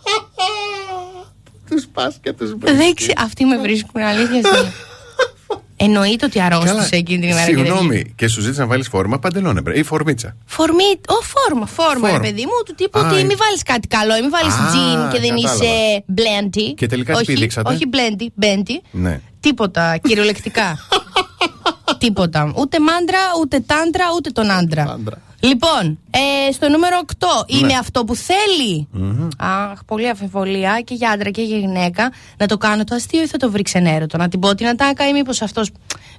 Τους 1.69 1.85
πας 1.93 2.17
και 2.21 2.33
τους 2.33 2.55
Δεν 2.59 2.93
ξέρω. 2.93 3.13
Αυτοί 3.17 3.45
με 3.45 3.57
βρίσκουν, 3.57 4.01
αλήθεια. 4.01 4.41
σου 4.45 4.53
λέω. 4.53 4.71
Εννοείται 5.81 6.25
ότι 6.25 6.41
αρρώστησε 6.41 6.95
εκείνη 6.95 7.19
την 7.19 7.29
ημέρα. 7.29 7.45
και 7.45 7.53
δεν 7.55 7.63
βγήκε. 7.63 7.77
Συγγνώμη, 7.77 8.13
και 8.15 8.27
σου 8.27 8.41
ζήτησαν 8.41 8.63
να 8.63 8.69
βάλεις 8.69 8.87
φόρμα, 8.87 9.19
παντελόν 9.19 9.57
έπρεπε. 9.57 9.79
Ή 9.79 9.83
φορμίτσα. 9.83 10.35
Φορμή, 10.45 10.83
ο 11.07 11.13
φόρμα, 11.23 11.65
φόρμα, 11.65 11.93
Φόρμα. 11.93 12.11
ρε 12.11 12.19
παιδί 12.19 12.41
μου, 12.41 12.63
του 12.65 12.73
τύπου 12.75 12.99
Α, 12.99 13.01
ότι 13.05 13.13
είναι- 13.13 13.23
μην 13.23 13.37
βάλεις 13.37 13.63
κάτι 13.63 13.87
καλό, 13.87 14.13
μην 14.21 14.29
βάλεις 14.29 14.53
Α, 14.53 14.65
τζιν 14.69 15.09
και 15.11 15.19
δεν 15.27 15.29
κατάλαβα. 15.35 15.63
είσαι 15.63 16.03
μπλέντι. 16.05 16.73
Και 16.73 16.85
τελικά 16.87 17.13
τι 17.13 17.17
όχι, 17.17 17.25
πηδήξατε; 17.33 17.69
Όχι 17.73 17.85
μπλέντι, 17.87 18.31
μπέντι. 18.35 18.81
Ναι. 18.91 19.19
Τίποτα, 19.39 19.97
κυριολεκτικά. 19.97 20.77
Τίποτα. 21.97 22.53
Ούτε 22.55 22.79
μάντρα, 22.79 23.19
ούτε 23.41 23.59
τάντρα, 23.59 24.05
ούτε 24.15 24.29
τον 24.29 24.51
άντρα. 24.51 24.99
Λοιπόν, 25.41 25.99
ε, 26.09 26.51
στο 26.51 26.69
νούμερο 26.69 26.99
8 26.99 27.25
είναι 27.47 27.67
Ναι. 27.67 27.73
αυτό 27.77 28.03
που 28.05 28.15
θέλει. 28.15 28.87
Αχ, 29.37 29.79
πολύ 29.85 30.09
αφιβολία 30.09 30.81
και 30.85 30.93
για 30.93 31.09
άντρα 31.09 31.29
και 31.29 31.41
για 31.41 31.57
γυναίκα 31.57 32.11
να 32.37 32.45
το 32.47 32.57
κάνω 32.57 32.83
το 32.83 32.95
αστείο 32.95 33.21
ή 33.21 33.27
θα 33.27 33.37
το 33.37 33.51
βρει 33.51 33.61
ξενέρωτο. 33.61 34.17
Να 34.17 34.27
την 34.29 34.39
πω 34.39 34.55
την 34.55 34.67
ατάκα 34.67 35.07
ή 35.07 35.11
μήπως 35.13 35.41
αυτός 35.41 35.69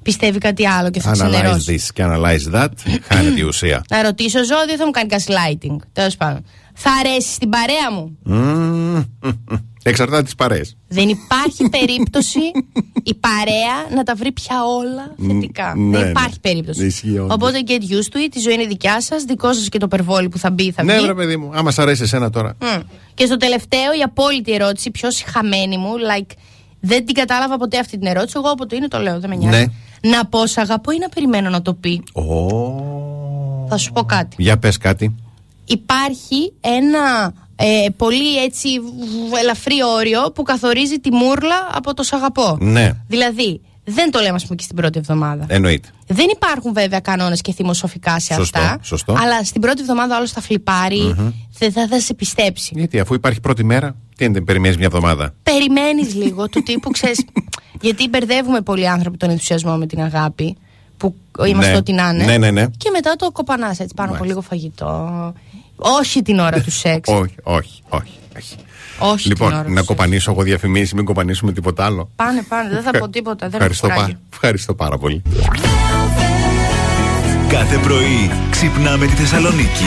πιστεύει 0.02 0.38
κάτι 0.38 0.66
άλλο 0.66 0.90
και 0.90 1.00
θα 1.00 1.10
Analyze 1.10 1.14
ξενερώσει. 1.14 1.76
this 1.80 1.88
και 1.94 2.04
analyze 2.06 2.54
that. 2.54 2.68
Χάνεται 3.02 3.40
η 3.40 3.42
ουσία. 3.42 3.82
Να 3.90 4.02
ρωτήσω 4.02 4.38
ζώδιο 4.44 4.76
θα 4.76 4.84
μου 4.84 4.90
κάνει 4.90 5.08
gaslighting. 5.12 5.76
Τέλος 5.92 6.16
πάντων. 6.16 6.44
Θα 6.74 6.90
αρέσει 7.04 7.32
στην 7.32 7.48
παρέα 7.48 7.92
μου; 7.92 8.18
Μμμ. 8.22 9.02
Εξαρτάται 9.82 10.22
τις 10.22 10.34
παρέες. 10.34 10.76
Δεν 10.88 11.08
υπάρχει 11.08 11.68
περίπτωση 11.68 12.38
η 13.02 13.14
παρέα 13.14 13.94
να 13.96 14.02
τα 14.02 14.14
βρει 14.14 14.32
πια 14.32 14.56
όλα 14.64 15.14
θετικά. 15.26 15.74
ναι, 15.76 15.96
Δεν 15.96 16.04
ναι. 16.04 16.10
υπάρχει 16.10 16.40
περίπτωση. 16.40 16.86
Ισχύει 16.86 17.18
όντως. 17.18 17.34
Οπότε 17.34 17.58
get 17.66 17.70
used 17.92 18.14
to 18.14 18.16
it, 18.28 18.34
η 18.36 18.40
ζωή 18.40 18.54
είναι 18.54 18.64
δικιά 18.66 19.00
σας, 19.00 19.22
δικό 19.24 19.52
σας 19.52 19.68
και 19.68 19.78
το 19.78 19.88
περβόλι 19.88 20.28
που 20.28 20.38
θα 20.38 20.50
μπει 20.50 20.70
θα 20.72 20.82
Ναι, 20.82 20.94
βγει. 20.96 21.04
βρε 21.04 21.14
παιδί 21.14 21.36
μου, 21.36 21.50
άμα 21.54 21.70
σ' 21.70 21.78
αρέσει 21.78 22.02
εσένα 22.02 22.30
τώρα. 22.30 22.56
Μμ. 22.60 22.80
Και 23.14 23.26
στο 23.26 23.36
τελευταίο, 23.36 23.92
η 23.98 24.02
απόλυτη 24.04 24.52
ερώτηση, 24.52 24.90
πιο 24.90 25.10
συχαμένη 25.10 25.76
μου, 25.78 25.90
like, 26.16 26.30
δεν 26.80 27.04
την 27.06 27.14
κατάλαβα 27.14 27.56
ποτέ 27.56 27.78
αυτή 27.78 27.98
την 27.98 28.06
ερώτηση. 28.06 28.34
Εγώ 28.36 28.48
από 28.50 28.66
το 28.66 28.76
είναι 28.76 28.88
το 28.88 28.98
λέω, 28.98 29.20
δεν 29.20 29.30
με 29.30 29.36
νοιάζει. 29.36 29.70
Ναι. 30.02 30.10
Να 30.10 30.26
πω, 30.26 30.46
σ' 30.46 30.58
αγαπώ 30.58 30.90
ή 30.92 30.98
να 30.98 31.08
περιμένω 31.08 31.50
να 31.50 31.62
το 31.62 31.74
πει. 31.74 32.02
Θα 33.68 33.76
σου 33.76 33.92
πω 33.92 34.02
κάτι. 34.02 34.36
Για 34.38 34.58
πες 34.58 34.78
κάτι. 34.78 35.14
Υπάρχει 35.64 36.52
ένα 36.60 37.32
ε, 37.60 37.88
πολύ 37.96 38.42
έτσι 38.42 38.68
β- 38.80 39.36
ελαφρύ 39.42 39.74
όριο 39.96 40.32
που 40.34 40.42
καθορίζει 40.42 40.98
τη 40.98 41.12
μούρλα 41.12 41.68
από 41.72 41.94
το 41.94 42.02
σ' 42.02 42.12
αγαπώ. 42.12 42.56
Ναι, 42.60 42.92
Δηλαδή, 43.08 43.60
δεν 43.84 44.10
το 44.10 44.18
λέμε, 44.20 44.34
ας 44.34 44.42
πούμε, 44.42 44.54
και 44.56 44.62
στην 44.62 44.76
πρώτη 44.76 44.98
εβδομάδα. 44.98 45.44
εννοείται. 45.48 45.88
Δεν 46.06 46.26
υπάρχουν 46.32 46.72
βέβαια 46.72 47.00
κανόνες 47.00 47.40
και 47.40 47.52
θυμοσοφικά 47.52 48.20
σε 48.20 48.34
Σωστό, 48.34 48.58
αυτά. 48.58 48.78
σωστό. 48.82 49.16
Αλλά 49.18 49.44
στην 49.44 49.60
πρώτη 49.60 49.80
εβδομάδα 49.80 50.16
όλο 50.16 50.26
θα 50.26 50.40
φλιπάρει, 50.40 51.14
Μμμ. 51.18 51.30
δεν 51.58 51.72
θα, 51.72 51.86
θα 51.90 52.00
σε 52.00 52.14
πιστέψει. 52.14 52.72
Γιατί 52.76 53.00
αφού 53.00 53.14
υπάρχει 53.14 53.40
πρώτη 53.40 53.64
μέρα, 53.64 53.96
τι 54.16 54.24
είναι, 54.24 54.40
περιμένεις 54.40 54.76
μια 54.76 54.86
εβδομάδα; 54.86 55.34
Περιμένεις 55.42 56.14
λίγο 56.24 56.48
του 56.48 56.62
τύπου, 56.62 56.90
ξέρεις. 56.90 57.24
γιατί 57.80 58.08
μπερδεύουμε 58.08 58.60
πολλοί 58.60 58.88
άνθρωποι 58.88 59.16
τον 59.16 59.30
ενθουσιασμό 59.30 59.76
με 59.76 59.86
την 59.86 60.00
αγάπη. 60.00 60.56
Που 60.96 61.14
είμαστε 61.46 61.70
Ναι. 61.72 61.76
ό,τι 61.78 61.92
να 61.92 62.08
είναι. 62.08 62.24
Ναι, 62.24 62.38
ναι, 62.38 62.50
ναι. 62.50 62.66
Και 62.76 62.90
μετά 62.92 63.16
το 63.16 63.30
κοπανάς 63.30 63.80
έτσι 63.80 63.94
πάνω 63.94 64.12
από 64.14 64.24
λίγο 64.24 64.40
φαγητό. 64.40 65.32
Όχι 65.82 66.22
την 66.22 66.38
ώρα 66.38 66.60
του 66.60 66.70
σεξ. 66.82 67.08
όχι, 67.08 67.34
όχι, 67.42 67.82
όχι. 67.88 68.12
όχι. 68.36 68.56
Όχι 69.02 69.28
την 69.28 69.36
ώρα 69.40 69.48
λοιπόν, 69.50 69.64
του 69.64 69.70
να 69.70 69.76
σεξ. 69.76 69.86
κοπανίσω 69.86 70.30
εγώ 70.30 70.42
διαφημίσεις, 70.42 70.92
μην 70.94 71.04
κοπανίσουμε 71.04 71.52
τίποτα 71.52 71.84
άλλο. 71.84 72.10
Πάνε, 72.16 72.42
πάνε, 72.48 72.68
δεν 72.70 72.82
θα 72.82 72.90
πω 72.98 73.08
τίποτα. 73.08 73.48
Δεν 73.48 73.60
έχω 73.60 73.70
Ευχαριστώ, 73.72 73.86
κουράγιο. 73.88 74.14
πά- 74.14 74.20
ευχαριστώ 74.32 74.74
πάρα 74.74 74.98
πολύ. 74.98 75.22
Κάθε 77.48 77.76
πρωί 77.76 78.30
ξυπνάμε 78.50 79.06
τη 79.06 79.12
Θεσσαλονίκη. 79.12 79.84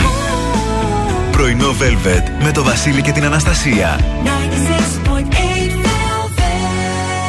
Πρωινό 1.31 1.69
Velvet 1.69 2.43
με 2.43 2.51
το 2.51 2.63
Βασίλη 2.63 3.01
και 3.01 3.11
την 3.11 3.23
Αναστασία. 3.25 3.99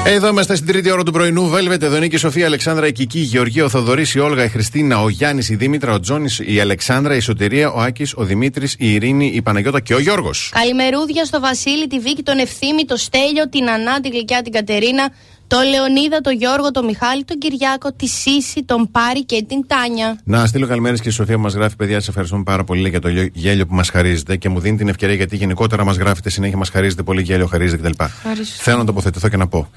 Εδώ 0.06 0.28
είμαστε 0.28 0.54
στην 0.54 0.66
τρίτη 0.66 0.90
ώρα 0.90 1.02
του 1.02 1.12
πρωινού. 1.12 1.52
Velvet, 1.52 1.82
εδώ 1.82 1.96
είναι 1.96 2.08
και 2.08 2.16
η 2.16 2.18
Σοφία, 2.18 2.46
Αλεξάνδρα, 2.46 2.86
η 2.86 2.92
Κική, 2.92 3.18
η 3.18 3.22
Γεωργία, 3.22 3.64
ο 3.64 3.68
Θοδωρής, 3.68 4.14
η 4.14 4.18
Όλγα, 4.18 4.44
η 4.44 4.48
Χριστίνα, 4.48 5.00
ο 5.00 5.08
Γιάννης, 5.08 5.48
η 5.48 5.54
Δήμητρα, 5.54 5.92
ο 5.92 6.00
Τζόνης, 6.00 6.40
η 6.44 6.60
Αλεξάνδρα, 6.60 7.16
η 7.16 7.20
Σωτηρία, 7.20 7.70
ο 7.70 7.80
Άκης, 7.80 8.14
ο 8.16 8.24
Δημήτρης, 8.24 8.74
η 8.78 8.92
Ειρήνη, 8.92 9.26
η 9.34 9.42
Παναγιώτα 9.42 9.80
και 9.80 9.94
ο 9.94 9.98
Γιώργος. 9.98 10.50
Καλημερούδια 10.54 11.24
στο 11.24 11.40
Βασίλη, 11.40 11.86
τη 11.86 11.98
Βίκη, 11.98 12.22
τον 12.22 12.38
Ευθύμη, 12.38 12.84
το 12.84 12.96
Στέλιο, 12.96 13.48
την 13.48 13.68
Ανά, 13.70 14.00
την 14.00 14.12
Γλυκιά, 14.12 14.42
την 14.42 14.52
Κατερίνα, 14.52 15.08
το 15.46 15.56
Λεωνίδα, 15.70 16.20
τον 16.20 16.32
Γιώργο, 16.36 16.70
τον 16.70 16.84
Μιχάλη, 16.84 17.24
τον 17.24 17.38
Κυριάκο, 17.38 17.92
τη 17.92 18.06
Σύση, 18.06 18.62
τον 18.64 18.90
Πάρη 18.90 19.24
και 19.24 19.44
την 19.48 19.66
Τάνια. 19.66 20.18
Να 20.24 20.46
στείλω 20.46 20.66
καλημέρες 20.66 21.00
και 21.00 21.08
η 21.08 21.12
Σοφία 21.12 21.34
που 21.36 21.40
μας 21.42 21.54
γράφει, 21.54 21.76
παιδιά, 21.76 21.98
σας 21.98 22.08
ευχαριστούμε 22.08 22.42
πάρα 22.42 22.64
πολύ 22.64 22.88
για 22.88 23.00
το 23.00 23.08
γε- 23.08 23.30
γέλιο 23.34 23.66
που 23.66 23.74
μας 23.74 23.88
χαρίζετε 23.90 24.36
και 24.36 24.48
μου 24.48 24.60
δίνει 24.60 24.76
την 24.76 24.88
ευκαιρία 24.88 25.14
γιατί 25.14 25.36
γενικότερα 25.36 25.84
μας 25.84 25.96
γράφετε 25.96 26.30
συνέχεια, 26.30 26.56
μας 26.56 26.68
χαρίζετε 26.68 27.02
πολύ 27.02 27.22
γέλιο, 27.22 27.46
χαρίζετε 27.46 27.88
κτλ. 27.90 28.02
Ευχαριστώ. 28.04 28.62
Θέλω 28.62 28.76
να 28.78 28.84
τοποθετηθώ 28.84 29.28
και 29.28 29.36
να 29.36 29.46
πω. 29.48 29.68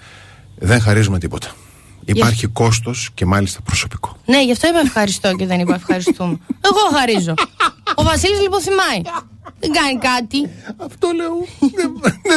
Δεν 0.60 0.82
χαρίζουμε 0.82 1.20
τίποτα. 1.20 1.48
Υπάρχει 2.06 2.48
κόστος 2.48 3.10
και 3.14 3.26
μάλιστα 3.26 3.62
προσωπικό. 3.62 4.18
Ναι, 4.26 4.44
γι' 4.44 4.52
αυτό 4.52 4.68
είπα 4.68 4.80
ευχαριστώ 4.80 5.36
και 5.36 5.46
δεν 5.46 5.60
είπα 5.60 5.76
ευχαριστούμε. 5.76 6.38
Εγώ 6.62 6.98
χαρίζω. 7.00 7.34
Ο 7.96 8.04
Βασίλης 8.04 8.42
λιποθυμάει. 8.42 9.02
Δεν 9.60 9.72
κάνει 9.72 9.98
κάτι. 9.98 10.50
Αυτό 10.78 11.10
λέω. 11.16 11.34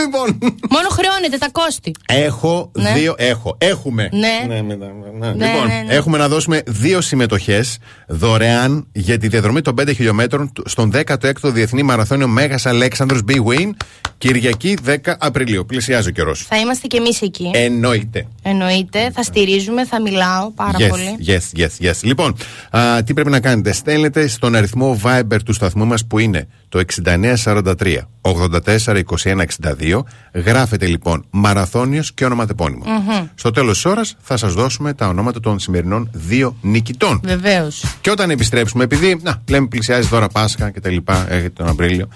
λοιπόν. 0.02 0.38
Μόνο 0.70 0.88
χρεώνεται 0.88 1.38
τα 1.38 1.48
κόστη. 1.52 1.92
Έχω 2.08 2.70
Ναι. 2.78 2.92
δύο. 2.92 3.14
Έχω. 3.18 3.54
Έχουμε. 3.58 4.08
Ναι. 4.12 4.54
ναι, 4.54 4.60
ναι, 4.60 4.74
ναι. 4.74 4.86
Ναι, 5.18 5.46
λοιπόν, 5.46 5.66
ναι, 5.66 5.82
ναι. 5.86 5.94
έχουμε 5.94 6.18
να 6.18 6.28
δώσουμε 6.28 6.62
δύο 6.66 7.00
συμμετοχές 7.00 7.78
δωρεάν 8.08 8.86
για 8.92 9.18
τη 9.18 9.28
διαδρομή 9.28 9.60
των 9.60 9.74
5 9.80 9.92
χιλιόμετρων 9.94 10.52
του- 10.52 10.62
στον 10.66 10.90
16ο 10.94 11.50
Διεθνή 11.50 11.82
Μαραθώνιο 11.82 12.28
Μέγας 12.28 12.66
Αλέξανδρος 12.66 13.20
Big 13.28 13.44
Win, 13.44 13.70
Κυριακή 14.18 14.76
10 14.84 15.16
Απριλίου. 15.18 15.66
Πλησιάζει 15.66 16.08
ο 16.08 16.10
καιρός. 16.12 16.46
Θα 16.48 16.56
είμαστε 16.56 16.86
κι 16.86 16.96
εμείς 16.96 17.22
εκεί. 17.22 17.50
Εννοείται. 17.54 18.26
Εννοείται. 18.42 19.10
Θα 19.14 19.22
στηρίζουμε, 19.22 19.84
θα 19.86 20.00
μιλάω 20.00 20.50
πάρα 20.50 20.78
yes, 20.78 20.88
πολύ. 20.88 21.16
Yes, 21.26 21.60
yes, 21.60 21.86
yes. 21.88 21.94
Λοιπόν, 22.02 22.36
α, 22.70 23.02
τι 23.02 23.14
πρέπει 23.14 23.30
να 23.30 23.40
κάνετε; 23.40 23.72
Στέλνετε 23.72 24.26
στον 24.26 24.54
αριθμό 24.54 25.00
Viber 25.04 25.36
του 25.44 25.52
σταθμού 25.52 25.86
μας 25.86 26.06
που 26.06 26.18
είναι 26.18 26.48
το 26.68 26.78
6943 27.04 27.96
84 28.20 29.02
21 29.24 29.44
62. 29.62 30.00
Γράφετε 30.32 30.86
λοιπόν 30.86 31.24
μαραθώνιος 31.30 32.12
και 32.12 32.24
ονοματεπώνυμο. 32.24 32.84
Μμμ. 32.86 33.26
Στο 33.34 33.50
τέλος 33.50 33.74
της 33.74 33.84
ώρας 33.84 34.16
θα 34.20 34.36
σας 34.36 34.54
δώσουμε 34.54 34.94
τα 34.94 35.08
ονόματα 35.08 35.40
των 35.40 35.58
σημερινών 35.58 36.10
δύο 36.12 36.56
νικητών. 36.60 37.20
Βεβαίως. 37.24 37.84
Και 38.00 38.10
όταν 38.10 38.30
επιστρέψουμε, 38.30 38.84
επειδή 38.84 39.20
να, 39.22 39.42
λέμε 39.48 39.66
πλησιάζει 39.66 40.08
τώρα 40.08 40.28
Πάσχα 40.28 40.70
και 40.70 40.80
τα 40.80 40.90
λοιπά, 40.90 41.26
έρχεται 41.28 41.48
τον 41.48 41.68
Απρίλιο. 41.68 42.08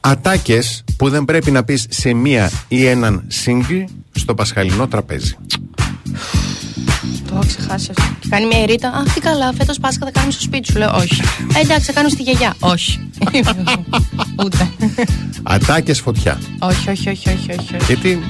Ατάκες 0.00 0.84
που 0.96 1.08
δεν 1.08 1.24
πρέπει 1.24 1.50
να 1.50 1.64
πεις 1.64 1.86
σε 1.90 2.12
μία 2.12 2.50
ή 2.68 2.86
έναν 2.86 3.26
single 3.44 3.84
στο 4.12 4.34
πασχαλινό 4.34 4.88
τραπέζι. 4.88 5.36
Το 7.32 7.38
έχω 7.38 7.46
ξεχάσει 7.46 7.90
αυτό. 7.96 8.14
Και 8.20 8.28
κάνει 8.28 8.46
μια 8.46 8.62
ηρήτα. 8.62 8.88
Αχ, 8.88 9.12
τι 9.14 9.20
καλά, 9.20 9.52
φέτος 9.58 9.78
Πάσχα 9.78 10.04
θα 10.04 10.10
κάνουμε 10.10 10.32
στο 10.32 10.42
σπίτι 10.42 10.72
σου. 10.72 10.78
Λέω, 10.78 10.90
Όχι. 10.96 11.20
Ε, 11.56 11.60
εντάξει, 11.60 11.84
θα 11.86 11.92
κάνω 11.92 12.08
στη 12.08 12.22
γιαγιά. 12.22 12.54
Όχι. 12.58 13.00
Ούτε. 14.44 14.70
Ατάκες 15.42 16.00
φωτιά. 16.00 16.40
όχι, 16.58 16.90
όχι, 16.90 17.08
όχι, 17.08 17.28
όχι, 17.28 17.50
όχι. 17.58 17.74
όχι. 17.76 17.84
Γιατί 17.86 18.22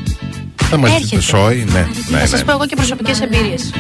θα 0.56 0.76
μας 0.76 0.90
Έρχεται. 0.90 1.20
σόι, 1.22 1.64
ναι, 1.72 1.86
ναι, 2.08 2.18
Θα 2.18 2.26
σας 2.26 2.38
ναι. 2.38 2.44
πω 2.44 2.52
εγώ 2.52 2.66
και 2.66 2.76
προσωπικές 2.76 3.20
εμπειρίες. 3.20 3.70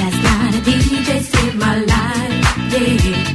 Last 0.00 0.20
night 0.26 0.54
a 0.58 0.62
DJ 0.68 1.10
saved 1.32 1.56
my 1.66 1.74
life, 1.94 2.46
yeah. 2.72 3.26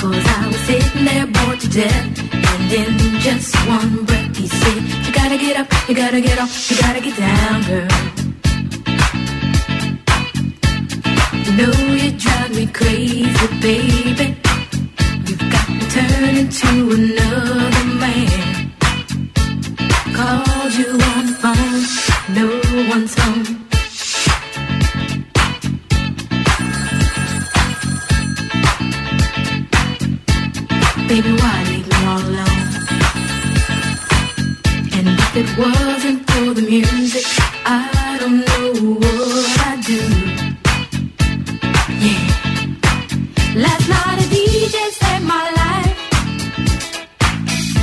Cause 0.00 0.24
I 0.38 0.42
was 0.50 0.60
sitting 0.68 1.04
there 1.08 1.26
bored 1.36 1.58
to 1.64 1.68
death. 1.80 2.04
And 2.52 2.72
in 2.80 2.90
just 3.26 3.50
one 3.76 3.92
breath 4.08 4.36
he 4.40 4.46
said, 4.60 4.80
You 5.04 5.10
gotta 5.20 5.38
get 5.44 5.54
up, 5.60 5.68
you 5.88 5.94
gotta 6.02 6.20
get 6.28 6.36
off, 6.42 6.52
you 6.70 6.76
gotta 6.84 7.00
get 7.06 7.16
down, 7.26 7.58
girl. 7.70 8.25
Know 11.52 11.72
you 11.94 12.10
drive 12.12 12.50
me 12.54 12.66
crazy, 12.66 13.46
baby. 13.60 14.36
You've 15.26 15.46
got 15.50 15.68
me 15.68 15.80
turning 15.96 16.48
to 16.48 16.68
another 16.98 17.84
man. 18.02 18.72
Called 20.16 20.72
you 20.74 20.90
on 21.10 21.26
the 21.26 21.36
phone, 21.42 21.82
no 22.34 22.46
one's 22.90 23.14
home. 23.18 23.44
Baby, 31.08 31.32
why 31.40 31.56
leave 31.70 31.86
me 31.88 31.96
all 32.10 32.22
alone? 32.30 32.64
And 34.96 35.08
if 35.24 35.36
it 35.36 35.48
wasn't 35.58 36.30
for 36.30 36.54
the 36.54 36.62
music, 36.62 37.24
I 37.64 38.16
don't 38.20 38.38
know 38.48 38.94
what 39.00 39.15
Last 43.56 43.88
night 43.88 44.18
a 44.18 44.26
DJ 44.34 44.76
saved 45.00 45.24
my 45.24 45.50
life. 45.60 45.96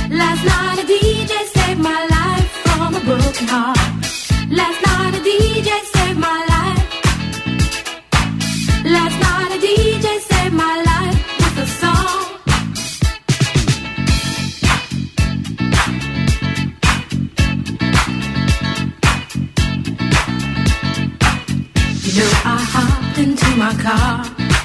Last 0.08 0.44
night 0.44 0.78
a 0.78 0.86
DJ 0.86 1.32
saved 1.54 1.80
my 1.80 2.00
life 2.16 2.48
from 2.64 2.94
a 2.94 3.00
broken 3.00 3.48
heart. 3.48 3.78
Last 4.50 4.80
night 4.86 5.14
a 5.14 5.20
DJ 5.28 5.70
saved 5.94 6.20
my 6.20 6.40
life. 6.54 6.84
Last 8.84 9.16
night 9.26 9.50
a 9.56 9.58
DJ 9.66 10.06
saved 10.30 10.54
my 10.54 10.76
life 10.90 11.20
with 11.40 11.64
a 11.64 11.66
song. 11.80 12.20
You 22.04 22.12
know 22.20 22.32
I 22.44 22.58
hopped 22.74 23.18
into 23.18 23.48
my 23.56 23.74
car, 23.82 24.24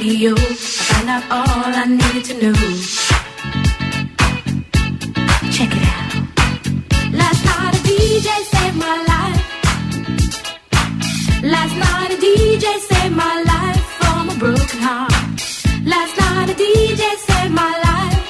radio, 0.00 0.34
I 0.34 1.04
out 1.14 1.24
all 1.30 1.74
I 1.82 1.84
needed 1.84 2.24
to 2.28 2.34
know. 2.42 2.54
Check 5.54 5.72
it 5.76 5.84
out. 5.94 6.12
Last 7.20 7.42
night 7.44 7.74
a 7.74 7.80
DJ 7.88 8.28
saved 8.52 8.78
my 8.86 8.96
life. 9.12 9.44
Last 11.42 11.74
night 11.84 12.10
a 12.12 12.18
DJ 12.26 12.66
saved 12.88 13.16
my 13.16 13.36
life 13.52 13.84
from 13.98 14.30
a 14.30 14.34
broken 14.38 14.80
heart. 14.88 15.12
Last 15.84 16.14
night 16.20 16.48
a 16.48 16.54
DJ 16.54 17.02
saved 17.28 17.54
my 17.62 17.72
life. 17.88 18.20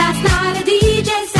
Last 0.00 0.20
night 0.30 0.56
a 0.60 0.64
DJ 0.64 1.10
saved 1.26 1.39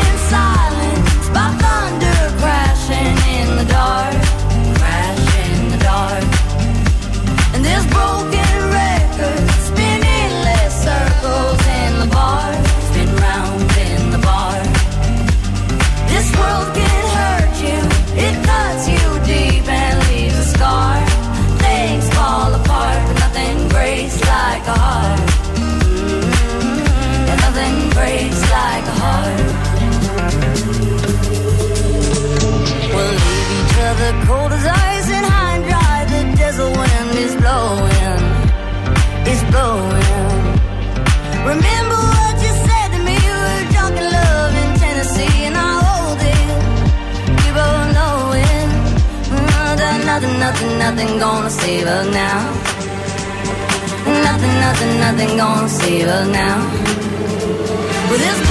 crashing 2.91 3.17
in 3.39 3.57
the 3.57 3.65
dark, 3.71 4.13
crash 4.77 5.27
in 5.47 5.71
the 5.71 5.77
dark. 5.77 6.23
And 7.53 7.63
this 7.63 7.85
broken 7.87 8.53
record 8.69 9.43
spinning 9.67 10.31
less 10.47 10.73
circles 10.83 11.61
in 11.79 11.99
the 11.99 12.09
bar, 12.11 12.53
spin 12.89 13.09
round 13.15 13.71
in 13.89 14.11
the 14.11 14.19
bar. 14.19 14.59
This 16.11 16.27
world 16.37 16.67
can 16.75 17.03
hurt 17.17 17.53
you, 17.65 17.79
it 18.25 18.35
cuts 18.45 18.87
you 18.87 19.05
deep 19.25 19.67
and 19.67 19.97
leaves 20.09 20.37
a 20.37 20.45
scar. 20.55 21.05
Things 21.59 22.09
fall 22.15 22.53
apart, 22.53 22.99
but 23.07 23.17
nothing 23.19 23.69
breaks 23.69 24.19
like 24.21 24.63
a 24.67 24.77
heart. 24.85 25.19
Mm, 25.55 26.81
and 27.31 27.39
nothing 27.41 27.89
breaks 27.91 28.41
like 28.51 28.83
a 28.83 28.91
heart. 28.91 29.00
Other 34.01 34.25
cold 34.25 34.51
as 34.51 34.65
ice 34.65 35.09
and 35.09 35.25
high 35.25 35.55
and 35.57 35.63
dry. 35.69 35.97
The 36.13 36.21
desert 36.37 36.73
wind 36.79 37.11
is 37.25 37.33
blowing, 37.41 38.23
it's 39.29 39.43
blowing. 39.53 40.41
Remember 41.51 41.99
what 42.15 42.35
you 42.45 42.53
said 42.65 42.89
to 42.95 42.99
me? 43.07 43.17
We 43.25 43.33
were 43.45 43.63
drunk 43.73 43.95
in 44.01 44.07
love 44.19 44.53
in 44.61 44.69
Tennessee, 44.81 45.37
and 45.47 45.55
I 45.57 45.71
hold 45.85 46.19
it. 46.35 46.49
We 47.41 47.49
both 47.59 47.87
know 47.97 48.17
it. 48.49 48.69
Nothing, 50.09 50.35
nothing, 50.41 50.71
nothing 50.83 51.11
gonna 51.19 51.49
save 51.49 51.87
us 51.87 52.07
now. 52.13 52.39
Nothing, 54.27 54.55
nothing, 54.65 54.93
nothing 55.05 55.31
gonna 55.37 55.69
save 55.69 56.07
us 56.07 56.27
now. 56.27 56.57
With 58.09 58.21
this 58.27 58.50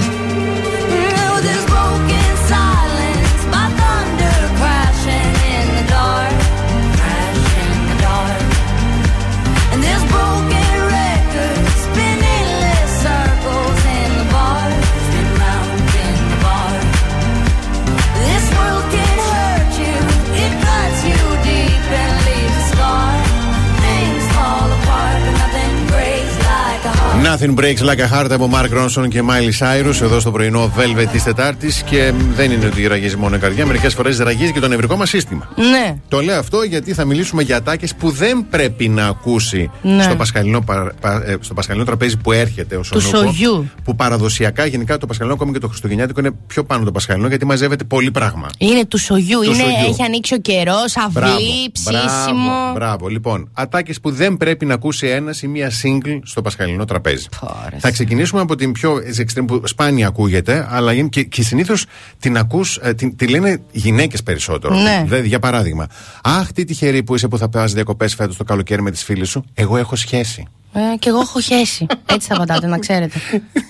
Nothing 27.23 27.53
breaks 27.55 27.81
like 27.81 27.99
a 27.99 28.07
heart 28.13 28.31
από 28.31 28.49
Mark 28.53 28.69
Ronson 28.69 29.07
και 29.09 29.21
Miley 29.29 29.51
Cyrus 29.59 30.01
εδώ 30.01 30.19
στο 30.19 30.31
πρωινό 30.31 30.71
Velvet 30.77 31.05
της 31.11 31.23
Τετάρτης. 31.23 31.83
Και 31.83 32.13
δεν 32.33 32.51
είναι 32.51 32.65
ότι 32.65 32.87
ραγίζει 32.87 33.15
μόνο 33.17 33.35
η 33.35 33.39
καρδιά, 33.39 33.65
μερικές 33.65 33.93
φορές 33.93 34.17
ραγίζει 34.17 34.51
και 34.51 34.59
το 34.59 34.67
νευρικό 34.67 34.95
μας 34.95 35.09
σύστημα. 35.09 35.49
Ναι. 35.55 35.95
Το 36.07 36.19
λέω 36.21 36.39
αυτό 36.39 36.61
γιατί 36.63 36.93
θα 36.93 37.05
μιλήσουμε 37.05 37.41
για 37.43 37.57
ατάκες 37.57 37.95
που 37.95 38.09
δεν 38.11 38.45
πρέπει 38.49 38.87
να 38.89 39.05
ακούσει 39.07 39.69
Ναι. 39.81 40.03
στο, 40.03 40.15
πασχαλινό, 40.15 40.61
παρα- 40.61 40.93
πα- 41.01 41.23
ε, 41.25 41.35
στο 41.39 41.53
πασχαλινό 41.53 41.85
τραπέζι 41.85 42.17
που 42.17 42.31
έρχεται 42.31 42.75
ο 42.75 42.81
Του 42.91 43.01
Σογιού. 43.01 43.69
Που 43.83 43.95
παραδοσιακά 43.95 44.65
γενικά 44.65 44.97
το 44.97 45.05
πασχαλινό 45.05 45.35
ακόμη 45.35 45.51
και 45.51 45.59
το 45.59 45.67
χριστουγεννιάτικο 45.67 46.19
είναι 46.19 46.31
πιο 46.47 46.63
πάνω 46.63 46.83
το 46.83 46.91
πασχαλινό 46.91 47.27
γιατί 47.27 47.45
μαζεύεται 47.45 47.83
πολύ 47.83 48.11
πράγμα. 48.11 48.47
Είναι 48.57 48.85
του 48.85 48.97
σογιού. 48.97 49.39
Του 49.39 49.43
Είναι, 49.45 49.53
σογιού. 49.55 49.89
έχει 49.89 50.03
ανοίξει 50.03 50.33
ο 50.33 50.37
καιρός, 50.37 50.97
αυλή, 51.05 51.71
ψήσιμο. 51.71 52.51
Μπράβο, 52.51 52.73
μπράβο. 52.73 53.07
Λοιπόν, 53.07 53.49
ατάκες 53.53 53.99
που 53.99 54.11
δεν 54.11 54.37
πρέπει 54.37 54.65
να 54.65 54.73
ακούσει 54.73 55.07
ένας 55.07 55.41
ή 55.41 55.47
μία 55.47 55.71
single 55.83 56.19
στο 56.23 56.41
πασχαλινό 56.41 56.85
τραπέζι. 56.85 57.09
Θα 57.79 57.91
ξεκινήσουμε 57.91 58.41
από 58.41 58.55
την 58.55 58.71
πιο 58.71 58.95
extreme 59.17 59.43
που 59.47 59.61
σπάνια 59.67 60.07
ακούγεται, 60.07 60.67
αλλά 60.69 60.93
είναι 60.93 61.07
και, 61.07 61.23
και 61.23 61.43
συνήθως 61.43 61.85
την 62.19 62.37
ακούς, 62.37 62.79
την, 62.95 63.15
τη 63.15 63.27
λένε 63.27 63.61
γυναίκες 63.71 64.23
περισσότερο. 64.23 64.75
Ναι. 64.75 65.01
Δηλαδή, 65.05 65.27
για 65.27 65.39
παράδειγμα, 65.39 65.87
Αχ, 66.23 66.51
τι 66.51 66.63
τυχερή 66.63 67.03
που 67.03 67.15
είσαι 67.15 67.27
που 67.27 67.37
θα 67.37 67.49
πας 67.49 67.73
διακοπές 67.73 68.15
φέτος 68.15 68.37
το 68.37 68.43
καλοκαίρι 68.43 68.81
με 68.81 68.91
τις 68.91 69.03
φίλες 69.03 69.29
σου. 69.29 69.45
Εγώ 69.53 69.77
έχω 69.77 69.95
σχέση. 69.95 70.47
Ε, 70.73 70.97
και 70.99 71.09
εγώ 71.09 71.19
έχω 71.19 71.41
χέσει. 71.41 71.85
Έτσι 72.05 72.27
θα 72.27 72.35
πατάτε, 72.37 72.67
να 72.67 72.77
ξέρετε. 72.79 73.19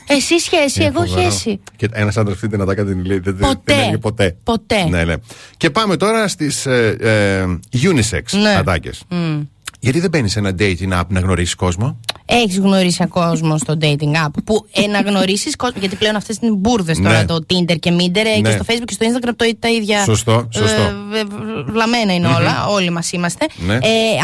Εσύ 0.08 0.40
σχέση, 0.40 0.80
Είναι 0.82 0.92
εγώ 0.96 1.06
φοβερό. 1.06 1.22
χέσει. 1.30 1.60
Και 1.76 1.90
ένας 1.92 2.18
άντρας 2.18 2.36
αυτή 2.36 2.48
την 2.48 2.62
ατάκα 2.62 2.86
την 2.86 3.06
λέει. 3.06 3.20
Δεν, 3.20 3.36
δεν- 3.38 3.48
Ποτέ. 3.48 3.62
δεν 3.74 3.80
έλεγε 3.80 3.98
ποτέ. 3.98 4.36
Ποτέ. 4.44 4.84
Ναι, 4.90 5.04
ναι. 5.04 5.14
Και 5.58 5.70
πάμε 5.70 5.98
τώρα 5.98 6.28
στις 6.28 6.66
ε, 6.66 6.96
ε, 7.00 7.46
unisex 7.90 8.40
Ναι. 8.42 8.56
ατάκες. 8.58 9.04
Μμ. 9.10 9.42
Γιατί 9.84 10.00
δεν 10.00 10.10
μπαίνει 10.10 10.30
σε 10.30 10.40
ένα 10.40 10.56
dating 10.60 11.00
app 11.00 11.08
να 11.08 11.20
γνωρίσεις 11.20 11.56
κόσμο; 11.56 12.00
Έχεις 12.26 12.58
γνωρίσει 12.60 13.06
κόσμο 13.08 13.58
στο 13.58 13.78
dating 13.82 14.14
app 14.26 14.30
που 14.44 14.66
ε, 14.72 14.88
να 14.88 15.02
γνωρίσεις 15.02 15.56
κόσμο. 15.56 15.76
Γιατί 15.80 15.96
πλέον 15.96 16.16
αυτές 16.16 16.38
είναι 16.42 16.52
μπουρδες 16.52 16.98
τώρα 16.98 17.18
Ναι. 17.20 17.26
το 17.26 17.40
Tinder 17.50 17.80
και 17.80 17.92
Minder 18.00 18.16
ε, 18.16 18.36
και 18.36 18.42
Ναι. 18.42 18.52
στο 18.52 18.64
Facebook 18.68 18.84
και 18.86 18.94
στο 18.94 19.06
Instagram 19.06 19.32
το, 19.36 19.56
τα 19.60 19.70
ίδια. 19.70 20.04
Σωστό, 20.04 20.48
σωστό. 20.54 20.82
ε, 20.82 20.94
βε- 21.10 21.28
βε- 21.28 21.72
βλαμμένα 21.72 22.14
είναι 22.14 22.28
Μμμ. 22.28 22.36
όλα. 22.36 22.66
Όλοι 22.68 22.90
μας 22.90 23.12
είμαστε. 23.12 23.46
Ναι. 23.56 23.74
Ε, 23.74 23.80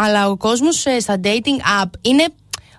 αλλά 0.06 0.30
ο 0.30 0.38
κόσμος 0.38 0.76
στα 1.00 1.20
dating 1.24 1.84
app 1.84 1.90
είναι 2.02 2.26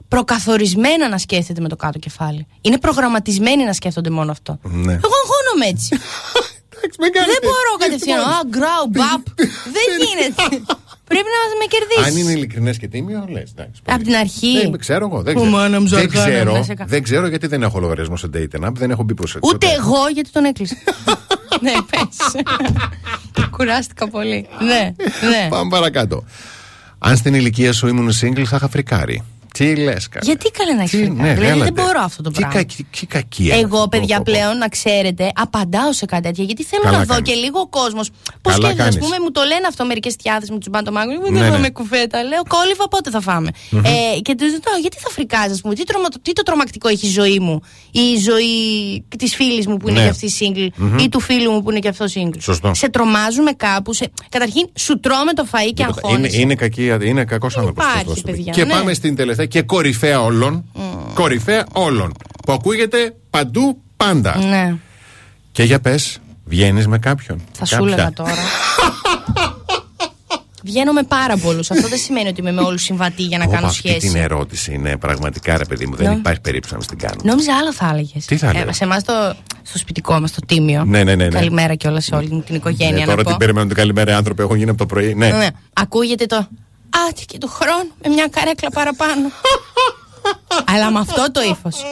προκαθορισμένα 0.08 1.08
να 1.08 1.18
σκέφτεται 1.18 1.60
με 1.60 1.68
το 1.68 1.76
κάτω 1.76 1.98
κεφάλι. 1.98 2.46
Είναι 2.60 2.78
προγραμματισμένοι 2.78 3.64
να 3.64 3.72
σκέφτονται 3.72 4.10
μόνο 4.10 4.30
αυτό. 4.30 4.58
Ναι. 4.62 4.92
Εγώ 4.92 5.12
αγχώνομαι 5.22 5.66
έτσι. 5.68 5.96
Δεν 6.98 7.40
μπορώ 7.42 7.76
κατευθείαν. 7.78 8.18
Α, 8.20 8.40
γκράου, 8.48 8.86
μπαπ. 8.90 9.22
Δεν 9.76 9.86
γίνεται. 10.04 10.64
Πρέπει 11.08 11.24
να 11.24 11.58
με 11.58 11.64
κερδίσεις. 11.68 12.06
Αν 12.06 12.16
είναι 12.22 12.32
ειλικρινές 12.38 12.78
και 12.78 12.88
τίμιο, 12.88 13.24
λες. 13.28 13.52
Από 13.84 14.02
την 14.04 14.14
αρχή. 14.14 14.58
Δεν 14.60 14.78
ξέρω 14.78 15.06
εγώ. 15.12 15.22
Δεν 15.22 15.36
Ω, 15.36 15.40
ξέρω. 15.40 15.56
μάνα 15.56 15.80
μου, 15.80 15.88
δεν, 15.88 15.98
ζαρκάνα, 15.98 16.28
ξέρω 16.30 16.52
να 16.52 16.62
σε 16.62 16.74
κα- 16.74 16.84
δεν 16.88 17.02
ξέρω 17.02 17.26
γιατί 17.26 17.46
δεν 17.46 17.62
έχω 17.62 17.78
λογαριασμό 17.80 18.16
σε 18.16 18.30
dating 18.34 18.66
app. 18.66 18.72
Δεν 18.72 18.90
έχω 18.90 19.02
μπει 19.02 19.14
προς 19.14 19.36
Ούτε 19.42 19.66
εγώ 19.78 20.08
γιατί 20.14 20.30
τον 20.30 20.44
έκλεισα. 20.44 20.76
ναι, 21.62 21.72
πες. 21.90 22.42
Κουράστηκα 23.56 24.08
πολύ. 24.08 24.46
Ναι, 24.60 24.94
ναι. 25.28 25.48
Πάμε 25.48 25.70
παρακάτω. 25.70 26.24
Αν 26.98 27.16
στην 27.16 27.34
ηλικία 27.34 27.72
σου 27.72 27.86
ήμουν 27.88 28.10
single, 28.20 28.42
θα 28.44 28.56
είχα 28.56 28.68
φρικάρει. 28.68 29.22
Τι 29.58 29.76
λες, 29.76 30.08
καλά. 30.08 30.24
Γιατί 30.24 30.50
καλά 30.50 30.74
να 30.76 30.82
έχει 30.82 30.90
Τι, 30.96 30.96
φρικάρει. 30.96 31.20
ναι, 31.28 31.34
Δηλαδή 31.34 31.50
έλατε. 31.52 31.64
δεν 31.72 31.84
μπορώ 31.84 32.00
αυτό 32.00 32.22
το 32.22 32.30
Τι 32.30 32.38
πράγμα. 32.40 32.54
κακή- 32.58 32.86
Τι 33.00 33.06
κακία. 33.06 33.56
Εγώ, 33.56 33.88
παιδιά, 33.88 34.20
πλέον 34.22 34.58
να 34.58 34.68
ξέρετε, 34.68 35.30
απαντάω 35.34 35.92
σε 35.92 36.06
κάτι 36.06 36.22
τέτοια. 36.22 36.44
Γιατί 36.44 36.64
θέλω 36.64 36.82
Καλά 36.82 36.98
να 36.98 37.04
δω 37.04 37.14
κάνεις. 37.14 37.28
και 37.30 37.34
λίγο 37.34 37.58
ο 37.60 37.66
κόσμος. 37.68 38.10
Πώ 38.42 38.50
Καλά 38.50 38.56
σκέφτεται, 38.56 38.82
ας 38.88 38.94
κάνεις. 38.94 38.98
πούμε, 39.04 39.16
μου 39.24 39.30
το 39.30 39.42
λένε 39.42 39.66
αυτό 39.68 39.84
μερικές 39.84 40.16
τιάδε 40.16 40.46
με 40.50 40.58
τους 40.58 40.68
μπαντομάγκου. 40.70 41.20
Δεν 41.22 41.32
Ναι, 41.32 41.40
ναι, 41.40 41.48
ναι. 41.48 41.58
με 41.58 41.70
κουβέντα. 41.70 42.22
Λέω, 42.22 42.42
κόλληβα 42.48 42.88
πότε 42.88 43.10
θα 43.10 43.20
φάμε. 43.20 43.50
Μμμ. 43.70 43.84
Ε, 43.84 43.90
και 44.22 44.34
τους 44.34 44.50
ζητάω, 44.50 44.76
γιατί 44.80 44.96
θα 45.00 45.10
φρικάζεις, 45.10 45.52
ας 45.52 45.60
πούμε, 45.60 45.74
τι, 45.74 45.84
τρομα, 45.84 46.08
τι 46.22 46.32
το 46.32 46.42
τρομακτικό 46.42 46.88
έχει 46.88 47.06
η 47.06 47.10
ζωή 47.10 47.38
μου, 47.38 47.60
ή 47.90 48.00
η 48.00 48.16
ζωή 48.28 48.48
της 49.18 49.34
φίλης 49.34 49.66
μου 49.66 49.76
που 49.76 49.88
είναι 49.88 49.98
Ναι. 49.98 50.04
και 50.04 50.10
αυτή 50.10 50.28
single, 50.40 50.68
Μμμ. 50.76 50.98
ή 50.98 51.08
του 51.08 51.20
φίλου 51.20 51.50
μου 51.52 51.62
που 51.62 51.70
είναι 51.70 51.78
και 51.80 51.88
αυτό 51.88 52.04
single. 52.14 52.38
Σωστό. 52.38 52.74
Σε 52.74 52.88
τρομάζουμε 52.88 53.52
κάπου. 53.52 53.92
Σε... 53.92 54.10
Καταρχήν, 54.28 54.68
σου 54.78 55.00
τρώμε 55.00 55.32
το 55.32 55.44
φα 55.44 55.58
και 55.58 55.64
Είναι, 55.76 55.84
αγχώνεσαι. 55.96 56.40
είναι, 56.40 56.54
κακή, 56.54 56.90
είναι 57.04 57.24
κακός 57.24 57.56
άνθρωπος 57.56 57.84
υπάρχει, 57.84 58.00
αυτός. 58.08 58.20
παιδιά, 58.22 58.52
Και 58.52 58.64
ναι. 58.64 58.72
πάμε 58.72 58.94
στην 58.94 59.16
τελευταία 59.16 59.46
και 59.48 59.62
κορυφαία 59.62 60.20
όλων. 60.22 60.64
Κορυφαία 61.14 61.66
όλων. 61.72 62.12
Που 62.46 62.52
ακούγεται 62.52 63.14
παντού 63.30 63.80
πάντα. 63.96 64.36
Ναι, 64.38 64.74
Και 65.52 65.62
για 65.62 65.80
πες, 65.80 66.18
βγαίνεις 66.44 66.86
με 66.86 66.98
κάποιον. 66.98 67.40
θα 67.52 67.64
σου 67.64 67.76
Κάποια. 67.76 67.92
έλεγα 67.92 68.12
τώρα. 68.12 68.32
Βγαίνω 70.64 70.92
με 70.92 71.02
πάρα 71.02 71.36
πολλούς. 71.36 71.70
Αυτό 71.70 71.88
δεν 71.88 71.98
σημαίνει 71.98 72.28
ότι 72.28 72.40
είμαι 72.40 72.52
με 72.52 72.60
όλους 72.60 72.82
συμβατή 72.82 73.22
για 73.22 73.38
να 73.38 73.44
Ωπα, 73.44 73.54
κάνω 73.54 73.66
αυτή 73.66 73.88
σχέση. 73.88 73.98
την 74.12 74.16
ερώτηση 74.20 74.72
είναι 74.74 74.96
πραγματικά 74.96 75.56
ρε 75.56 75.64
παιδί 75.64 75.86
μου. 75.86 75.96
Δεν 75.96 76.08
Ναι. 76.10 76.14
υπάρχει 76.14 76.40
περίπτωση 76.40 76.74
να 76.74 76.80
στην 76.80 76.98
κάνω. 76.98 77.20
Νόμιζα 77.24 77.56
άλλο 77.56 77.72
θα 77.72 77.88
έλεγες. 77.92 78.24
Τι 78.24 78.36
θα 78.36 78.48
έλεγα; 78.48 78.72
σε 78.72 78.84
εμάς 78.84 79.04
το, 79.04 79.12
στο 79.62 79.78
σπιτικό 79.78 80.20
μας, 80.20 80.32
το 80.32 80.40
τίμιο. 80.46 80.84
Ναι, 80.84 81.04
ναι, 81.04 81.14
ναι, 81.14 81.24
ναι. 81.24 81.30
Καλημέρα 81.30 81.74
και 81.74 81.88
όλα 81.88 82.00
σε 82.00 82.14
όλη 82.14 82.28
μου 82.30 82.40
την 82.42 82.54
οικογένεια. 82.54 82.94
Ναι, 82.94 83.00
να 83.00 83.06
τώρα 83.06 83.22
πω. 83.22 83.28
την 83.28 83.38
περιμένουν 83.38 83.68
την 83.68 83.76
καλημέρα 83.76 84.10
οι 84.12 84.14
άνθρωποι. 84.14 84.42
Έχω 84.42 84.54
γίνει 84.54 84.68
από 84.70 84.78
το 84.78 84.86
πρωί. 84.86 85.14
Ναι. 85.14 85.28
Ναι. 85.30 85.46
Ακούγεται 85.72 86.26
το. 86.26 86.48
Άτι 87.08 87.24
και 87.24 87.38
του 87.38 87.48
χρόνου 87.48 87.90
με 88.02 88.08
μια 88.08 88.28
καρέκλα 88.30 88.70
παραπάνω. 88.70 89.30
Αλλά 90.64 90.90
με 90.90 90.98
αυτό 90.98 91.30
το 91.32 91.40
ύφος. 91.40 91.82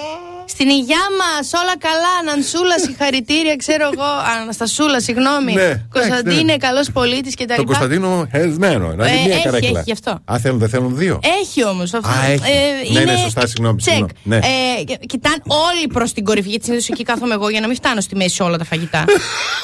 Στην 0.48 0.68
υγειά 0.68 1.04
μας, 1.18 1.52
όλα 1.52 1.78
καλά. 1.78 2.22
Νανσούλα, 2.34 2.78
συγχαρητήρια, 2.78 3.56
ξέρω 3.56 3.90
εγώ. 3.92 4.04
Αναστασούλα, 4.40 5.00
συγγνώμη. 5.00 5.52
Ναι, 5.52 5.82
Κωνσταντίνε, 5.92 6.30
εντάξει, 6.30 6.44
ναι. 6.44 6.56
καλός 6.56 6.90
πολίτης 6.92 7.34
κτλ. 7.34 7.54
Το 7.54 7.64
Κωνσταντίνο 7.64 8.28
χεσμένο. 8.30 8.94
Να 8.94 9.06
Ε, 9.06 9.12
είναι 9.12 9.22
μία 9.26 9.34
έχει, 9.34 9.44
καρέκλα. 9.44 9.68
έχει, 9.68 9.82
γι' 9.84 9.92
αυτό. 9.92 10.10
Α, 10.24 10.38
θέλουν, 10.38 10.58
δεν 10.58 10.68
θέλουν 10.68 10.96
δύο; 10.96 11.20
Έχει 11.42 11.64
όμως 11.64 11.94
αυτό. 11.94 12.08
Α, 12.08 12.24
έχει. 12.30 12.92
Ναι, 12.92 13.00
ναι, 13.04 13.16
σωστά, 13.16 13.46
συγγνώμη, 13.46 13.76
Τσεκ. 13.80 13.92
συγγνώμη, 13.94 14.12
ναι. 14.22 14.36
Ε, 14.78 14.84
και- 14.84 14.98
κοιτάνε 15.06 15.36
όλοι 15.44 15.86
προς 15.92 16.12
την 16.12 16.24
κορυφή, 16.24 16.48
γιατί 16.48 16.64
συνήθως 16.64 16.88
εκεί 16.88 17.02
κάθομαι 17.02 17.34
εγώ 17.34 17.48
για 17.48 17.60
να 17.60 17.66
μην 17.66 17.76
φτάνω 17.76 18.00
στη 18.00 18.16
μέση 18.16 18.42
όλα 18.42 18.58
τα 18.58 18.64
φαγητά. 18.64 19.04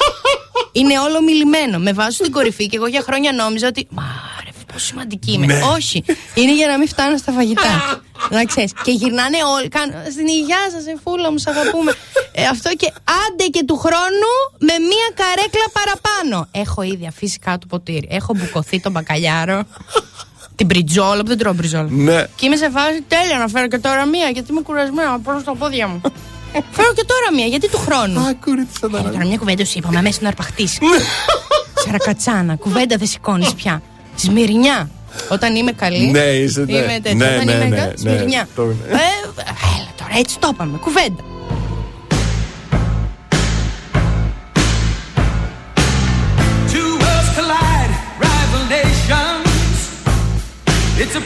είναι 0.79 0.99
όλο 0.99 1.21
μιλημένο. 1.21 1.77
Με 1.79 1.93
βάζω 1.93 2.11
στην 2.11 2.31
κορυφή 2.31 2.67
και 2.67 2.75
εγώ 2.75 2.87
για 2.87 3.01
χρόνια 3.01 3.31
νόμιζα 3.31 3.67
ότι. 3.67 3.87
Μα 3.89 4.03
ρε, 4.45 4.49
πόσο 4.73 4.85
σημαντική 4.85 5.31
είμαι. 5.31 5.45
Ναι. 5.45 5.59
Όχι. 5.75 6.03
Είναι 6.33 6.53
για 6.55 6.67
να 6.67 6.77
μην 6.77 6.87
φτάνω 6.87 7.17
στα 7.17 7.31
φαγητά. 7.31 8.01
να 8.29 8.43
ξέρεις. 8.43 8.71
Και 8.83 8.91
γυρνάνε 8.91 9.37
όλοι. 9.55 9.67
Κάνουν, 9.67 9.95
στην 10.11 10.27
υγεία 10.27 10.63
σας, 10.71 10.83
φούλα 11.03 11.31
μου, 11.31 11.37
σ' 11.37 11.47
αγαπούμε. 11.47 11.91
ε, 12.31 12.45
αυτό 12.45 12.69
και 12.75 12.93
άντε 13.25 13.45
και 13.55 13.63
του 13.63 13.77
χρόνου 13.77 14.31
με 14.59 14.73
μία 14.89 15.07
καρέκλα 15.21 15.67
παραπάνω. 15.79 16.47
Έχω 16.51 16.81
ήδη 16.81 17.07
αφήσει 17.07 17.39
κάτω 17.39 17.65
ποτήρι. 17.67 18.07
Έχω 18.11 18.33
μπουκωθεί 18.37 18.79
τον 18.79 18.91
μπακαλιάρο. 18.91 19.63
την 20.55 20.65
μπριτζόλα 20.65 21.21
που 21.21 21.27
δεν 21.27 21.37
τρώω 21.37 21.53
μπριτζόλα. 21.53 21.87
Ναι. 21.89 22.23
Και 22.35 22.45
είμαι 22.45 22.55
σε 22.55 22.69
φάση 22.69 23.03
τέλεια 23.07 23.37
να 23.37 23.47
φέρω 23.47 23.67
και 23.67 23.77
τώρα 23.77 24.05
μία 24.05 24.29
γιατί 24.29 24.51
είμαι 24.51 24.61
κουρασμένο 24.61 25.11
να 25.11 25.19
πάω 25.19 25.39
στα 25.39 25.55
πόδια 25.55 25.87
μου. 25.87 26.01
φέρω 26.71 26.93
και 26.93 27.05
τώρα 27.05 27.27
μία 27.35 27.45
γιατί 27.45 27.69
του 27.69 27.77
χρόνου. 27.77 28.19
Άκουρε 28.19 28.61
τη 28.61 28.79
Ε, 28.97 29.01
τώρα 29.11 29.25
μια 29.25 29.37
κουβέντα 29.37 29.65
σου 29.65 29.77
είπαμε 29.77 30.01
μέσα 30.01 30.19
να 30.21 30.27
αρπαχτείς. 30.27 30.77
Σαρακατσάνα, 31.85 32.55
κουβέντα 32.55 32.97
δεν 32.97 33.07
σηκώνεις 33.07 33.53
πια. 33.53 33.81
Σμυρνιά. 34.15 34.89
Όταν 35.29 35.55
είμαι 35.55 35.71
καλή. 35.71 36.05
Ναι, 36.11 36.19
είσαι, 36.19 36.59
ναι. 36.67 36.71
Είμαι 36.77 36.99
τέτοια. 37.03 37.13
Ναι, 37.13 37.25
Όταν 37.33 37.45
ναι, 37.45 37.51
είμαι 37.51 37.63
ναι, 37.65 37.75
καλή. 37.75 37.87
ναι. 37.87 37.97
Σμυρνιά. 37.97 38.47
Το- 38.55 38.61
Ε, 38.63 38.95
έλα 39.77 39.91
τώρα, 39.97 40.11
έτσι 40.19 40.39
το 40.39 40.49
είπαμε. 40.53 40.77
Κουβέντα. 40.77 41.23
Two 46.71 46.89
worlds 47.03 47.29
collide, 47.37 47.91
rival 48.25 48.63
nations. 48.77 49.77
It's 51.01 51.15
a 51.15 51.23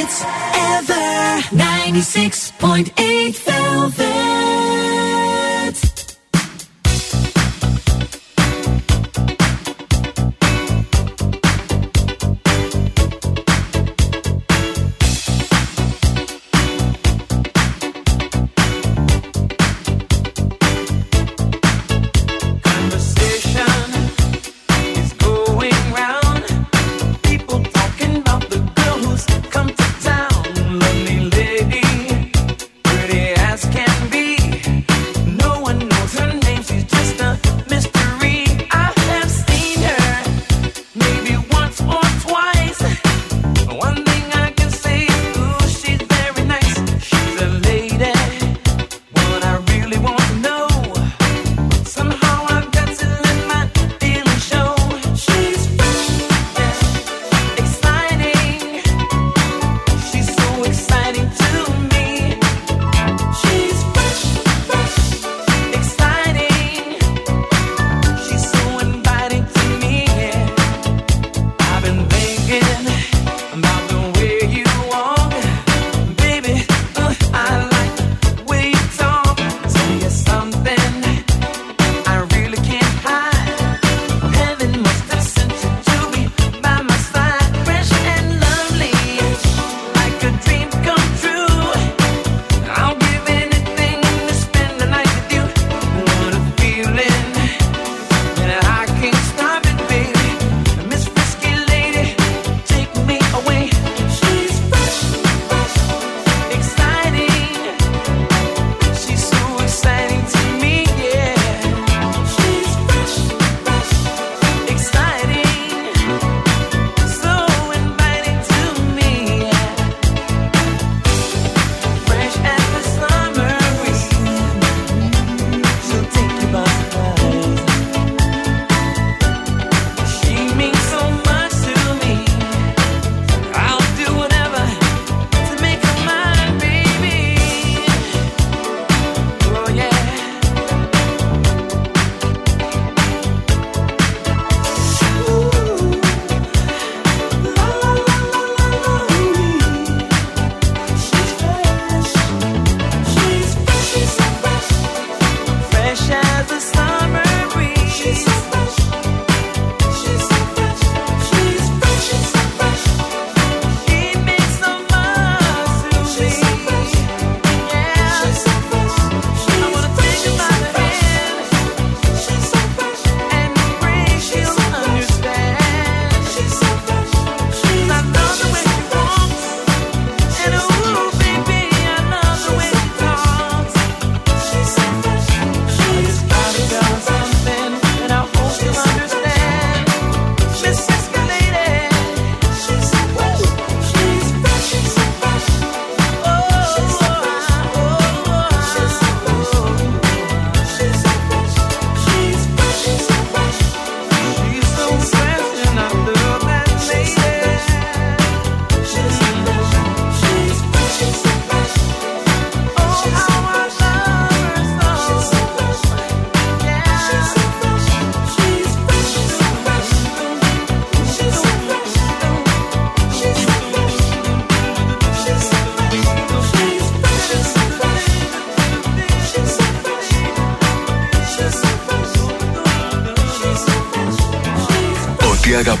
hits 0.00 0.22
ever. 0.24 1.40
96.8 1.52 3.36
Velvet. 3.44 4.69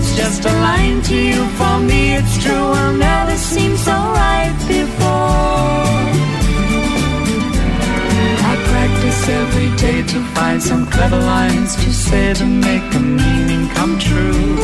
It's 0.00 0.16
just 0.16 0.44
a 0.46 0.52
line 0.66 1.02
to 1.02 1.14
you. 1.14 1.44
For 1.58 1.78
me, 1.78 2.14
it's 2.14 2.42
true. 2.42 2.66
Will 2.74 2.94
never 2.94 3.36
seem 3.36 3.76
so 3.76 3.92
right 3.92 4.56
before. 4.66 5.90
I 8.50 8.54
practice 8.72 9.28
every 9.28 9.70
day 9.76 9.98
to 10.12 10.18
find 10.36 10.62
some 10.62 10.86
clever 10.86 11.20
lines 11.20 11.76
to 11.76 11.92
say 11.92 12.32
to 12.32 12.46
make 12.46 12.84
the 12.94 13.00
meaning 13.00 13.68
come 13.76 13.98
true. 13.98 14.56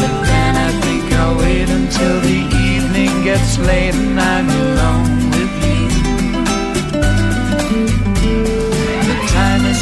But 0.00 0.14
then 0.30 0.52
I 0.68 0.70
think 0.84 1.04
I'll 1.20 1.36
wait 1.38 1.68
until 1.68 2.20
the 2.20 2.40
evening 2.70 3.24
gets 3.24 3.58
late 3.58 3.96
and 3.96 4.20
I'm 4.20 4.48
alone 4.48 5.43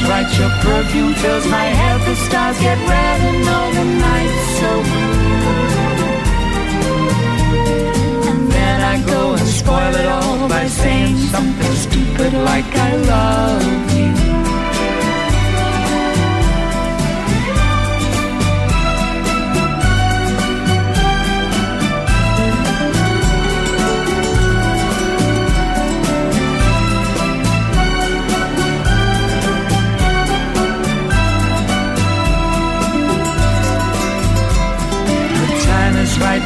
right, 0.08 0.38
your 0.38 0.50
perfume 0.64 1.14
fills 1.14 1.46
my 1.46 1.64
head. 1.64 2.00
The 2.08 2.16
stars 2.16 2.58
get 2.58 2.78
red 2.88 3.20
and 3.30 3.48
all 3.54 3.70
the 3.78 3.84
nights 4.08 4.42
so 4.60 4.70
blue. 4.90 5.22
And 8.30 8.42
then 8.50 8.78
I 8.92 8.96
go 9.06 9.32
and 9.32 9.46
spoil 9.46 9.94
it 9.94 10.06
all 10.06 10.48
by 10.48 10.66
saying 10.66 11.16
something 11.34 11.74
stupid 11.86 12.32
like 12.50 12.70
I 12.74 12.96
love 12.96 13.96
you. 13.96 14.31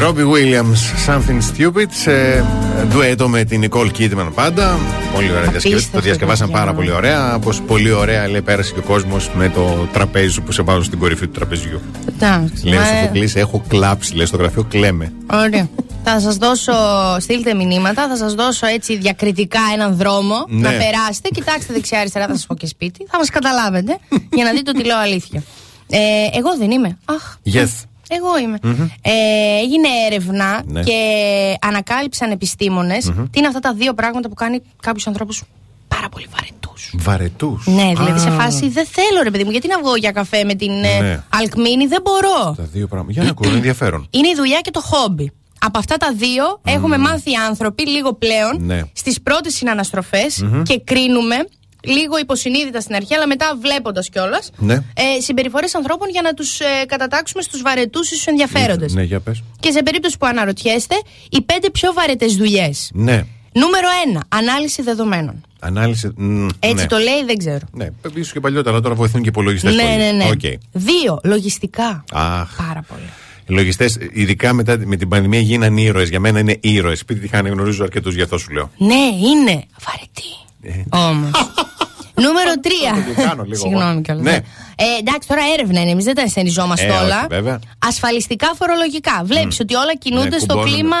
Ρόμπι 0.00 0.22
Williams, 0.32 1.10
Something 1.10 1.40
Stupid, 1.50 1.86
σε 1.90 2.44
ντουέτο 2.88 3.28
με 3.28 3.44
την 3.44 3.64
Nicole 3.70 3.90
Kidman 3.98 4.28
πάντα. 4.34 4.78
Πολύ 5.14 5.30
ωραία 5.30 5.50
διασκευή. 5.50 5.86
Το 5.92 6.00
διασκευάσαν 6.00 6.50
πάρα 6.50 6.74
πολύ 6.74 6.90
ωραία. 6.90 7.34
Όπως 7.34 7.60
πολύ 7.60 7.90
ωραία 7.92 8.28
λέει 8.28 8.42
πέρασε 8.42 8.72
και 8.72 8.78
ο 8.78 8.82
κόσμος 8.82 9.30
με 9.34 9.48
το 9.48 9.88
τραπέζι 9.92 10.32
σου 10.32 10.42
που 10.42 10.52
σε 10.52 10.62
βάζω 10.62 10.82
στην 10.82 10.98
κορυφή 10.98 11.26
του 11.26 11.32
τραπεζιού. 11.32 11.80
Εντάξει. 12.08 12.66
Λέω 12.66 12.78
μα, 12.80 12.84
στο 12.86 12.94
ε, 12.94 13.08
κλείσει, 13.12 13.38
έχω 13.38 13.62
κλάψει, 13.68 14.14
λέει 14.14 14.26
στο 14.26 14.36
γραφείο, 14.36 14.64
κλαίμε. 14.64 15.12
Ωραία. 15.32 15.68
θα 16.04 16.20
σας 16.20 16.36
δώσω, 16.36 16.72
στείλτε 17.18 17.54
μηνύματα, 17.54 18.08
θα 18.08 18.16
σας 18.16 18.34
δώσω 18.34 18.66
έτσι 18.66 18.96
διακριτικά 18.98 19.60
έναν 19.74 19.96
δρόμο 19.96 20.44
Ναι. 20.48 20.60
να 20.60 20.68
περάσετε. 20.70 21.28
Κοιτάξτε 21.32 21.72
δεξιά-αριστερά, 21.72 22.26
θα 22.26 22.32
σας 22.34 22.46
πω 22.46 22.54
και 22.54 22.66
σπίτι. 22.66 23.06
Θα 23.10 23.18
μας 23.18 23.30
καταλάβετε 23.30 23.98
για 24.32 24.44
να 24.44 24.52
δείτε 24.52 24.70
ότι 24.70 24.84
λέω 24.84 24.98
αλήθεια. 24.98 25.42
Ε, 25.92 25.98
εγώ 26.38 26.56
δεν 26.58 26.70
είμαι. 26.70 26.98
Αχ, 27.04 27.36
Yes. 27.52 27.84
Εγώ 28.10 28.38
είμαι. 28.42 28.58
Μμμ. 28.62 28.82
Ε, 29.02 29.10
έγινε 29.62 29.88
έρευνα 30.06 30.62
Ναι. 30.66 30.82
και 30.82 30.94
ανακάλυψαν 31.60 32.30
επιστήμονες 32.30 33.10
Μμμ. 33.10 33.24
τι 33.30 33.38
είναι 33.38 33.46
αυτά 33.48 33.60
τα 33.60 33.72
δύο 33.74 33.94
πράγματα 33.94 34.28
που 34.28 34.34
κάνει 34.34 34.62
κάποιους 34.82 35.06
ανθρώπους 35.06 35.42
πάρα 35.88 36.08
πολύ 36.08 36.26
βαρετούς. 36.30 36.94
Βαρετούς. 36.96 37.66
Ναι, 37.66 37.92
δηλαδή 37.96 38.20
σε 38.20 38.30
φάση 38.30 38.68
δεν 38.68 38.86
θέλω 38.86 39.22
ρε 39.22 39.30
παιδί 39.30 39.44
μου, 39.44 39.50
γιατί 39.50 39.68
να 39.68 39.78
βγω 39.78 39.96
για 39.96 40.10
καφέ 40.10 40.44
με 40.44 40.54
την 40.54 40.70
ε, 40.70 41.00
Ναι. 41.00 41.22
Αλκμίνη, 41.28 41.86
δεν 41.86 42.00
μπορώ. 42.02 42.54
Τα 42.56 42.62
δύο 42.72 42.86
πράγματα. 42.86 43.12
Για 43.12 43.22
να 43.22 43.28
ακούω, 43.30 43.48
είναι 43.48 43.56
ενδιαφέρον. 43.56 44.06
Είναι 44.10 44.28
η 44.28 44.34
δουλειά 44.36 44.60
και 44.60 44.70
το 44.70 44.80
χόμπι. 44.80 45.32
Από 45.62 45.78
αυτά 45.78 45.96
τα 45.96 46.12
δύο 46.16 46.60
έχουμε 46.64 46.98
μάθει 46.98 47.30
οι 47.30 47.34
άνθρωποι 47.48 47.86
λίγο 47.88 48.14
πλέον 48.14 48.56
Ναι. 48.60 48.80
στις 48.92 49.20
πρώτες 49.20 49.54
συναναστροφές 49.54 50.42
Μμμ. 50.42 50.62
και 50.62 50.80
κρίνουμε 50.84 51.36
λίγο 51.84 52.18
υποσυνείδητα 52.18 52.80
στην 52.80 52.94
αρχή, 52.94 53.14
αλλά 53.14 53.26
μετά 53.26 53.58
βλέποντας 53.60 54.08
κιόλας. 54.08 54.50
Ναι. 54.56 54.74
Ε, 54.74 55.20
Συμπεριφορές 55.20 55.74
ανθρώπων 55.74 56.08
για 56.08 56.22
να 56.22 56.34
τους 56.34 56.60
ε, 56.60 56.64
κατατάξουμε 56.86 57.42
στους 57.42 57.62
βαρετούς 57.62 58.10
ή 58.10 58.14
στους 58.14 58.26
ενδιαφέροντες. 58.26 58.94
Ναι, 58.94 59.02
για 59.02 59.20
πες. 59.20 59.42
Και 59.60 59.70
σε 59.70 59.82
περίπτωση 59.82 60.18
που 60.18 60.26
αναρωτιέστε, 60.26 60.94
οι 61.30 61.40
πέντε 61.40 61.70
πιο 61.70 61.92
βαρετές 61.92 62.36
δουλειές. 62.36 62.90
Ναι. 62.94 63.24
Νούμερο 63.52 63.88
1. 64.16 64.20
Ανάλυση 64.28 64.82
δεδομένων. 64.82 65.40
Ανάλυση. 65.60 66.12
μ, 66.16 66.46
Έτσι 66.58 66.74
ναι. 66.82 66.86
το 66.86 66.96
λέει, 66.96 67.24
δεν 67.26 67.36
ξέρω. 67.38 67.66
Ναι, 67.72 67.88
ίσως 68.14 68.32
και 68.32 68.40
παλιότερα, 68.40 68.80
τώρα 68.80 68.94
βοηθούν 68.94 69.22
και 69.22 69.28
υπολογιστές. 69.28 69.74
ναι, 69.74 69.82
ναι, 69.82 70.10
ναι. 70.12 70.24
Οκ. 70.30 70.60
Δύο. 70.72 71.20
Λογιστικά. 71.24 72.04
Αχ. 72.12 72.56
Πάρα 72.56 72.84
πολύ. 72.88 73.08
Οι 73.46 73.52
λογιστές, 73.52 73.98
ειδικά 74.12 74.52
μετά 74.52 74.78
με 74.84 74.96
την 74.96 75.08
πανδημία, 75.08 75.40
γίνανε 75.40 75.80
ήρωες. 75.80 76.08
Για 76.08 76.20
μένα 76.20 76.38
είναι 76.38 76.56
ήρωες. 76.60 77.00
Επειδή 77.00 77.24
είχαν 77.24 77.46
γνωρίζω 77.46 77.82
αρκετούς, 77.84 78.14
γι' 78.14 78.22
αυτό 78.22 78.38
σου 78.38 78.52
λέω. 78.52 78.70
Ναι, 78.76 78.94
είναι 79.28 79.64
βαρετή. 79.84 80.30
Όμως. 80.90 81.30
Νούμερο 82.24 82.50
3. 82.62 83.14
το 83.16 83.22
κάνω 83.22 83.42
λίγο 83.42 83.54
Συγγνώμη 83.60 83.90
εγώ. 83.90 84.00
κιόλας. 84.00 84.22
Ναι. 84.24 84.34
Ε, 84.76 84.84
εντάξει, 84.98 85.28
τώρα 85.28 85.40
έρευνα 85.54 85.80
είναι, 85.80 85.90
εμείς 85.90 86.04
δεν 86.04 86.14
τα 86.14 86.22
ενστερνιζόμαστε 86.22 86.86
Ε, 86.86 86.90
όχι, 86.90 87.02
όλα. 87.04 87.26
βέβαια. 87.28 87.58
Ασφαλιστικά 87.78 88.50
φορολογικά. 88.56 89.20
Βλέπεις 89.24 89.60
ότι 89.60 89.74
όλα 89.74 89.94
κινούνται 89.96 90.28
Ναι, 90.28 90.38
στο 90.38 90.54
κουμπώνουν. 90.54 90.74
κλίμα 90.74 90.96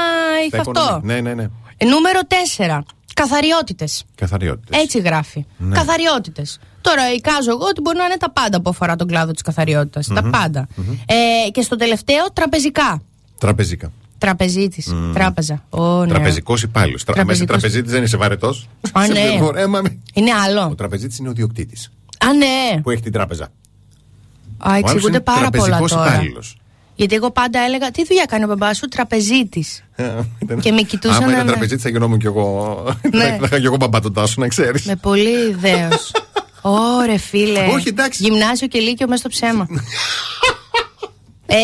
Στα 0.48 0.56
ηθαυτό. 0.56 0.80
οικονομία. 0.80 1.14
Ναι, 1.14 1.20
ναι, 1.20 1.34
ναι. 1.34 1.48
Ε, 1.76 1.84
Νούμερο 1.84 2.20
4. 2.28 2.80
Καθαριότητες. 3.14 4.04
Καθαριότητες. 4.14 4.80
Έτσι 4.82 4.98
γράφει. 4.98 5.46
Ναι. 5.56 5.74
Καθαριότητες. 5.76 6.58
Τώρα, 6.80 7.12
εικάζω 7.12 7.50
εγώ 7.50 7.64
ότι 7.68 7.80
μπορεί 7.80 7.96
να 7.96 8.04
είναι 8.04 8.16
τα 8.16 8.30
πάντα 8.30 8.60
που 8.60 8.70
αφορά 8.70 8.96
τον 8.96 9.06
κλάδο 9.06 9.32
της 9.32 9.42
καθαριότητας. 9.42 10.06
Τα 10.06 10.22
Μμμ. 10.22 10.30
πάντα. 10.30 10.66
Ε, 11.46 11.50
και 11.50 11.62
στο 11.62 11.76
τελευταίο, 11.76 12.24
τραπεζικά. 12.32 13.02
Τραπεζικά. 13.38 13.92
Τραπεζίτης. 14.20 14.86
Μμ. 14.86 15.12
Τράπεζα. 15.12 15.64
Ω, 15.70 16.00
ναι. 16.00 16.06
Τραπεζικός 16.06 16.62
υπάλληλος. 16.62 17.04
Μέσα 17.06 17.12
Τραπεζικός. 17.18 17.48
τραπεζίτης 17.60 17.92
δεν 17.92 18.02
είσαι 18.02 18.16
βαρετός. 18.16 18.68
Α, 18.92 19.06
ναι. 19.06 19.18
Είναι 20.14 20.30
άλλο. 20.44 20.62
Ο 20.70 20.74
τραπεζίτης 20.74 21.18
είναι 21.18 21.28
ο 21.28 21.32
διοκτήτη 21.32 21.76
Α, 22.18 22.32
ναι. 22.32 22.80
που 22.80 22.90
έχει 22.90 23.02
την 23.02 23.12
τράπεζα. 23.12 23.48
Α, 24.58 24.74
εξηγούνται 24.76 25.08
είναι 25.08 25.20
πάρα 25.20 25.50
πολλά 25.50 25.62
τραπεζικός 25.62 25.92
τώρα. 25.92 26.12
υπάλληλος. 26.12 26.56
Γιατί 26.94 27.14
εγώ 27.14 27.30
πάντα 27.30 27.60
έλεγα, 27.60 27.90
τι 27.90 28.04
δουλειά 28.06 28.24
κάνει 28.24 28.44
ο 28.44 28.46
μπαμπάς 28.46 28.76
σου, 28.76 28.88
τραπεζίτης. 28.88 29.84
Και 30.60 30.72
με 30.72 30.82
κοιτούσαν, 30.82 31.22
Άμα 31.22 31.32
ήταν 31.32 31.44
ναι. 31.44 31.50
τραπεζίτης, 31.50 31.82
θα 31.82 31.88
γινόμουν 31.88 32.18
κι 32.18 32.26
εγώ. 32.26 32.84
Ναι. 33.14 33.24
Θα 33.40 33.44
είχα 33.44 33.58
κι 33.60 33.66
εγώ 33.66 33.76
μπαμπά 33.76 34.00
τον 34.00 34.12
τάσο, 34.12 34.34
να 34.40 34.48
ξέρεις. 34.48 34.84
Με 34.84 34.96
πολύ 34.96 35.48
ιδέως. 35.48 36.12
Ωρε 36.62 37.16
φίλε. 37.18 37.66
Όχι, 37.72 37.88
εντάξει. 37.88 38.22
Γυμνάσιο 38.22 38.66
και 38.66 38.78
λύκειο 38.78 39.06
μέσα 39.06 39.20
στο 39.20 39.28
ψέμα. 39.28 39.66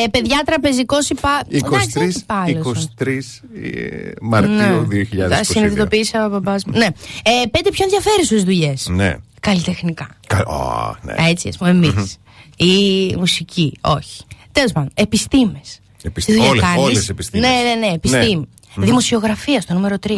ε, 0.05 0.09
παιδιά, 0.11 0.43
τραπεζικός 0.47 1.09
υπά... 1.09 1.41
23, 1.51 1.55
Εντάξει, 1.55 1.89
δεν 1.91 2.03
είναι 2.03 2.13
υπάλληλος. 2.17 2.89
23 2.99 3.07
ε, 3.07 4.11
Μαρτίου 4.21 4.53
Ναι. 4.55 5.29
Τα 5.29 5.41
2022. 5.41 5.45
συνειδητοποίησα 5.45 6.27
ο 6.27 6.29
μπαμπάς 6.29 6.65
μου. 6.65 6.73
Ναι. 6.77 6.87
Ε, 7.23 7.47
πέντε 7.51 7.71
πιο 7.71 7.85
ενδιαφέρουσες 7.85 8.45
δουλειές. 8.45 8.89
Ναι. 8.89 9.17
Καλλιτεχνικά. 9.41 10.09
Κα- 10.27 10.45
Ω, 10.47 10.95
ναι. 11.03 11.15
Έτσι, 11.29 11.49
ας 11.49 11.57
πούμε, 11.57 11.71
εμείς. 11.71 12.17
Η 12.57 13.15
μουσική, 13.17 13.73
όχι. 13.81 14.23
Τέλος 14.53 14.73
πάντων, 14.73 14.91
επιστήμες. 14.95 15.81
Επιστή- 16.03 16.39
όλες- 16.41 16.65
όλες 16.79 17.03
οι 17.09 17.11
επιστήμες. 17.11 17.49
Ναι, 17.51 17.57
ναι, 17.63 17.87
ναι, 17.87 17.93
επιστήμη. 17.95 18.49
Ναι. 18.77 18.85
Δημοσιογραφία 18.87 19.61
στο 19.61 19.75
νούμερο 19.75 19.97
3. 20.07 20.11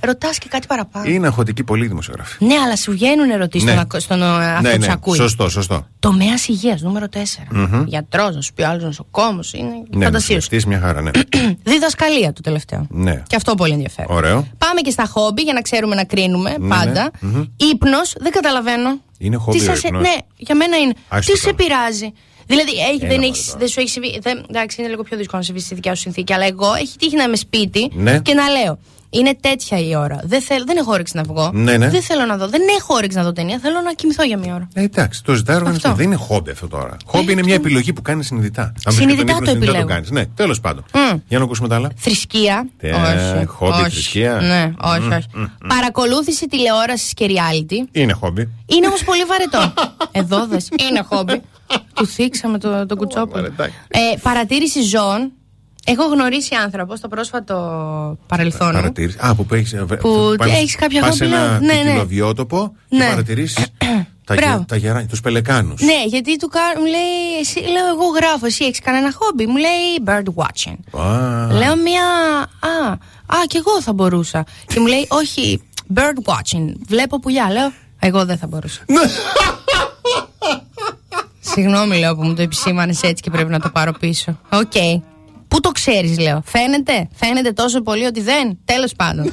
Ρωτάς 0.00 0.38
και 0.38 0.46
κάτι 0.50 0.66
παραπάνω. 0.66 1.10
Είναι 1.10 1.26
αγχωτική 1.26 1.64
πολύ 1.64 1.86
δημοσιογραφή. 1.86 2.44
Ναι, 2.44 2.54
αλλά 2.54 2.76
σου 2.76 2.92
βγαίνουν 2.92 3.30
ερωτήσεις 3.30 3.64
Ναι. 3.66 3.70
στον, 3.70 3.82
ακο- 3.82 4.00
στον 4.00 4.22
ε, 4.22 4.26
αυτό 4.26 4.62
Ναι, 4.62 4.70
που 4.72 4.78
ναι. 4.78 4.84
σε 4.84 4.92
ακούει. 4.92 5.16
Σωστό, 5.16 5.48
σωστό. 5.48 5.86
Τομέας 5.98 6.48
υγείας, 6.48 6.80
νούμερο 6.80 7.06
4. 7.08 7.18
Μμμ. 7.50 7.82
Γιατρός, 7.86 8.34
να 8.34 8.40
σου 8.40 8.52
πει 8.52 8.62
ο 8.62 8.68
άλλο 8.68 8.84
νοσοκόμος. 8.84 9.52
Είναι 9.52 9.68
Ναι, 9.68 10.04
φαντασίως. 10.04 10.12
νοσηλευτής, 10.12 10.66
μια 10.66 10.80
χαρά, 10.80 11.00
ναι. 11.02 11.10
Διδασκαλία 11.62 12.32
το 12.32 12.40
τελευταίο. 12.40 12.86
ναι. 12.90 13.22
Και 13.26 13.36
αυτό 13.36 13.54
πολύ 13.54 13.72
ενδιαφέρον. 13.72 14.16
Ωραίο. 14.16 14.46
Πάμε 14.58 14.80
και 14.80 14.90
στα 14.90 15.06
χόμπι 15.06 15.42
για 15.42 15.52
να 15.52 15.60
ξέρουμε 15.60 15.94
να 15.94 16.04
κρίνουμε 16.04 16.54
Ναι, 16.58 16.68
πάντα. 16.68 17.10
ναι. 17.20 17.28
Μμμ. 17.30 17.44
Ύπνος, 17.56 18.14
δεν 18.20 18.32
καταλαβαίνω. 18.32 19.00
Είναι 19.18 19.36
χόμπι 19.36 19.58
Τι 19.58 19.64
ο 19.64 19.66
σας- 19.66 19.82
ύπνος. 19.82 20.02
Ναι, 20.02 20.14
για 20.36 20.54
μένα 20.54 20.76
είναι. 20.76 20.92
Ας 21.08 21.26
Τι 21.26 21.30
το 21.32 21.36
σε 21.38 21.44
κάνω. 21.44 21.56
πειράζει; 21.56 22.12
Δηλαδή, 22.46 22.70
έχει, 22.70 22.80
Έλα, 22.88 22.98
δεν, 22.98 23.08
μωρέ 23.16 23.26
έχεις, 23.26 23.46
τώρα. 23.46 23.58
δεν 23.58 23.68
σου 23.68 23.80
έχει 23.80 23.88
συμβεί. 23.88 24.18
Δεν, 24.22 24.44
εντάξει, 24.48 24.80
είναι 24.80 24.90
λίγο 24.90 25.02
πιο 25.02 25.16
δύσκολο 25.16 25.38
να 25.38 25.44
συμβεί 25.46 25.60
στη 25.60 25.74
δικιά 25.74 25.94
σου 25.94 26.00
συνθήκη. 26.00 26.32
Αλλά 26.32 26.44
εγώ 26.46 26.74
έχει 26.74 26.96
τύχει 26.98 27.16
να 27.16 27.22
είμαι 27.22 27.36
σπίτι 27.36 27.90
Ναι. 27.94 28.18
και 28.20 28.34
να 28.34 28.48
λέω. 28.48 28.78
Είναι 29.18 29.36
τέτοια 29.40 29.78
η 29.78 29.96
ώρα. 29.96 30.20
Δεν, 30.24 30.42
θέλ, 30.42 30.64
δεν 30.66 30.76
έχω 30.76 30.92
όρεξη 30.92 31.16
να 31.16 31.22
βγω. 31.22 31.50
Ναι, 31.54 31.76
ναι. 31.76 31.88
Δεν 31.88 32.02
θέλω 32.02 32.24
να 32.24 32.36
δω. 32.36 32.48
Δεν 32.48 32.60
έχω 32.78 32.94
όρεξη 32.94 33.16
να 33.16 33.22
δω 33.22 33.32
ταινία. 33.32 33.58
Θέλω 33.62 33.80
να 33.80 33.92
κοιμηθώ 33.92 34.22
για 34.24 34.38
μία 34.38 34.54
ώρα. 34.54 34.68
Ε, 34.74 34.82
εντάξει, 34.82 35.24
το 35.24 35.34
ζητάει 35.34 35.56
οργανισμός. 35.56 35.84
Αυτό. 35.90 35.96
Δεν 36.02 36.06
είναι 36.12 36.16
χόμπι 36.16 36.50
αυτό 36.50 36.68
τώρα. 36.68 36.96
Χόμπι 37.06 37.32
είναι 37.32 37.42
μια 37.42 37.54
επιλογή 37.54 37.92
που 37.92 38.02
κάνει 38.02 38.24
συνειδητά. 38.24 38.62
Αν 38.62 38.72
βρεις 38.84 38.94
Συνειδητά 38.96 39.24
τον 39.24 39.32
ύπνο, 39.32 39.38
το 39.44 39.50
συνειδητά 39.50 39.68
επιλέγω. 39.70 39.88
κάνεις. 39.88 40.10
Ναι, 40.10 40.26
τέλος 40.26 40.60
πάντων. 40.60 40.84
Μμ. 40.94 41.16
Για 41.28 41.38
να 41.38 41.44
ακούσουμε 41.44 41.68
τα 41.68 41.74
άλλα. 41.74 41.90
Θρησκεία. 41.96 42.68
Ε, 42.78 42.90
όχι. 42.92 43.46
χόμπι, 43.46 43.72
όχι. 43.72 43.90
θρησκεία. 43.90 44.32
Ναι, 44.40 44.72
όχι, 44.82 45.00
Μμ, 45.00 45.10
όχι. 45.12 45.26
μμ, 45.34 45.40
μμ. 45.40 45.66
Παρακολούθηση 45.68 46.46
τηλεόρασης 46.46 47.14
και 47.14 47.26
reality. 47.28 47.88
Είναι 47.92 48.12
χόμπι. 48.12 48.48
Είναι 48.66 48.86
όμως 48.86 49.04
πολύ 49.04 49.22
βαρετό. 49.24 49.72
Εδώ 50.20 50.46
δες. 50.46 50.68
Είναι 50.88 51.02
χόμπι. 51.08 51.42
Του 51.94 52.06
θίξαμε 52.06 52.58
το, 52.58 52.86
το 52.86 52.96
κουτσόπουλο. 52.96 53.44
Ε, 53.88 54.00
παρατήρηση 54.22 54.80
ζώων. 54.82 55.32
Έχω 55.88 56.04
γνωρίσει 56.06 56.54
άνθρωπος 56.54 56.98
στο 56.98 57.08
πρόσφατο 57.08 57.54
παρελθόν. 58.26 58.66
μου, 58.66 58.72
Παρατήρηση. 58.72 59.18
Α, 59.20 59.34
που 59.34 59.54
έχεις. 59.54 59.74
Που 60.00 60.34
έχεις 60.40 60.76
κάποια 60.76 61.00
Πας 61.00 61.16
σε 61.16 61.24
αγάπη, 61.24 61.42
ένα 61.44 61.58
ναι, 61.60 61.72
ναι. 61.72 61.82
ποικιλοβιότοπο 61.82 62.72
και 62.88 62.96
Ναι. 62.96 63.08
παρατηρήσεις 63.08 63.66
τα, 64.26 64.34
Μπράβο. 64.34 64.56
γε- 64.56 64.66
τα 64.68 64.76
γεράνια, 64.76 65.06
τους 65.08 65.20
πελεκάνους. 65.20 65.82
Ναι, 65.82 66.04
γιατί 66.06 66.36
του 66.38 66.48
κα- 66.48 66.60
μου 66.80 66.84
λέει, 66.84 67.38
εσύ, 67.40 67.58
λέω, 67.60 67.86
εγώ 67.86 68.06
γράφω, 68.16 68.46
εσύ 68.46 68.64
έχεις 68.64 68.80
κανένα 68.80 69.12
χόμπι. 69.18 69.46
Μου 69.46 69.56
λέει 69.56 70.02
bird 70.06 70.42
watching. 70.42 70.76
Λέω 71.50 71.76
μία. 71.76 72.04
Α, 72.60 72.90
α, 73.26 73.36
κι 73.46 73.56
εγώ 73.56 73.82
θα 73.82 73.92
μπορούσα. 73.92 74.44
και 74.66 74.80
μου 74.80 74.86
λέει, 74.86 75.06
όχι, 75.08 75.62
bird 75.94 76.32
watching. 76.32 76.72
Βλέπω 76.88 77.20
πουλιά. 77.20 77.50
Λέω, 77.52 77.72
εγώ 77.98 78.24
δεν 78.24 78.38
θα 78.38 78.46
μπορούσα. 78.46 78.80
Συγγνώμη, 81.40 81.98
λέω 81.98 82.14
που 82.16 82.22
μου 82.22 82.34
το 82.34 82.42
επισήμανες 82.42 83.02
έτσι 83.02 83.22
και 83.22 83.30
πρέπει 83.30 83.50
να 83.50 83.60
το 83.60 83.70
πάρω 83.70 83.92
πίσω. 83.92 84.38
Οκ. 84.52 84.72
Πού 85.48 85.60
το 85.60 85.70
ξέρεις, 85.70 86.18
λέω. 86.18 86.42
Φαίνεται, 86.46 87.08
φαίνεται 87.14 87.52
τόσο 87.52 87.82
πολύ 87.82 88.04
ότι 88.04 88.20
δεν. 88.20 88.58
Τέλος 88.64 88.92
πάντων. 88.96 89.32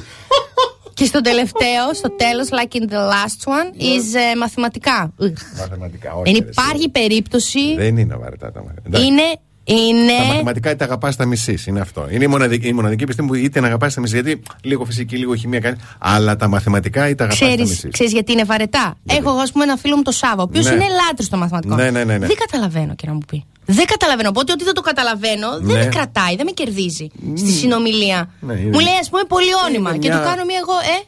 και 0.94 1.04
στο 1.04 1.20
τελευταίο, 1.20 1.94
στο 1.94 2.10
τέλος, 2.10 2.48
like 2.50 2.74
in 2.76 2.92
the 2.92 2.96
last 2.96 3.52
one, 3.52 3.80
is 3.80 4.16
ε, 4.32 4.36
μαθηματικά. 4.36 5.12
Ugh. 5.20 5.32
Μαθηματικά, 5.58 6.12
όχι. 6.14 6.32
Δεν 6.32 6.42
ρε, 6.42 6.48
εσύ. 6.48 6.48
υπάρχει 6.50 6.88
περίπτωση. 6.88 7.74
Δεν 7.76 7.96
είναι 7.96 8.16
βαρετά 8.16 8.52
τα 8.52 8.62
μαθηματικά. 8.62 8.98
Είναι. 9.04 9.22
Είναι. 9.66 10.12
Τα 10.18 10.24
μαθηματικά 10.24 10.70
είτε 10.70 10.84
αγαπάς 10.84 11.16
τα 11.16 11.24
μισή. 11.24 11.58
Είναι 11.66 11.80
αυτό. 11.80 12.06
Είναι 12.10 12.24
η 12.24 12.26
μοναδική, 12.26 12.68
η 12.68 12.72
μοναδική 12.72 13.02
επιστήμη 13.02 13.28
που 13.28 13.34
είτε 13.34 13.60
να 13.60 13.66
αγαπάς 13.66 13.94
τα 13.94 14.00
μισή. 14.00 14.14
Γιατί 14.20 14.42
λίγο 14.62 14.84
φυσική, 14.84 15.16
λίγο 15.16 15.34
χημία 15.34 15.60
κάνει. 15.60 15.76
Αλλά 15.98 16.36
τα 16.36 16.48
μαθηματικά 16.48 17.08
είτε 17.08 17.22
αγαπάς 17.22 17.38
τα 17.38 17.46
Ξέρεις, 17.46 17.68
μισή. 17.68 17.88
ξέρεις 17.88 18.12
γιατί 18.12 18.32
είναι 18.32 18.44
βαρετά; 18.44 18.94
Έχω 19.06 19.30
εγώ, 19.30 19.38
ας 19.38 19.52
πούμε, 19.52 19.64
ένα 19.64 19.76
φίλο 19.76 19.96
μου, 19.96 20.02
το 20.02 20.10
Σάβα, 20.10 20.42
ο 20.42 20.42
οποίος 20.42 20.64
Ναι. 20.64 20.72
είναι 20.72 20.84
λάτρη 21.08 21.24
στο 21.24 21.36
μαθηματικό. 21.36 21.74
Ναι, 21.74 21.90
ναι, 21.90 22.04
ναι, 22.04 22.18
ναι. 22.18 22.26
Δεν 22.26 22.36
καταλαβαίνω 22.36 22.94
και 22.94 23.06
να 23.06 23.12
μου 23.12 23.20
πει. 23.26 23.44
Δεν 23.66 23.86
καταλαβαίνω. 23.86 24.28
Οπότε 24.28 24.52
ότι 24.52 24.64
δεν 24.64 24.74
το 24.74 24.80
καταλαβαίνω, 24.80 25.48
δεν 25.60 25.76
Ναι. 25.76 25.82
με 25.84 25.88
κρατάει, 25.90 26.36
δεν 26.36 26.44
με 26.44 26.50
κερδίζει 26.50 27.06
στη 27.36 27.50
συνομιλία. 27.50 28.30
Ναι, 28.40 28.52
είναι- 28.52 28.70
Μου 28.72 28.78
λέει, 28.80 28.94
ας 29.00 29.08
πούμε, 29.08 29.22
πολυόνυμα. 29.28 29.90
Είναι 29.90 29.98
Και 29.98 30.08
μια- 30.08 30.18
του 30.18 30.24
κάνω 30.24 30.44
μία 30.44 30.58
εγώ, 30.62 30.72
ε; 30.94 30.98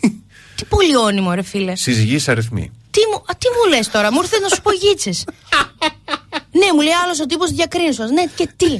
τι 0.56 0.64
πολυόνυμο, 0.64 1.32
ρε 1.32 1.42
φίλε. 1.42 1.74
Συζυγής 1.76 2.28
αριθμοί. 2.28 2.70
Τι 2.90 3.00
μου, 3.12 3.16
α, 3.16 3.32
τι 3.38 3.46
μου 3.54 3.76
λες 3.76 3.88
τώρα, 3.90 4.12
μου 4.12 4.18
ήρθες 4.22 4.40
να 4.40 4.48
σου 4.48 4.60
πω 4.62 4.70
γίτσες. 4.72 5.24
ναι, 6.60 6.66
μου 6.74 6.80
λέει 6.80 6.92
άλλος 7.04 7.20
ο 7.20 7.26
τύπος 7.26 7.50
διακρίνησο. 7.52 8.04
Ναι, 8.04 8.24
και 8.34 8.48
τι; 8.56 8.66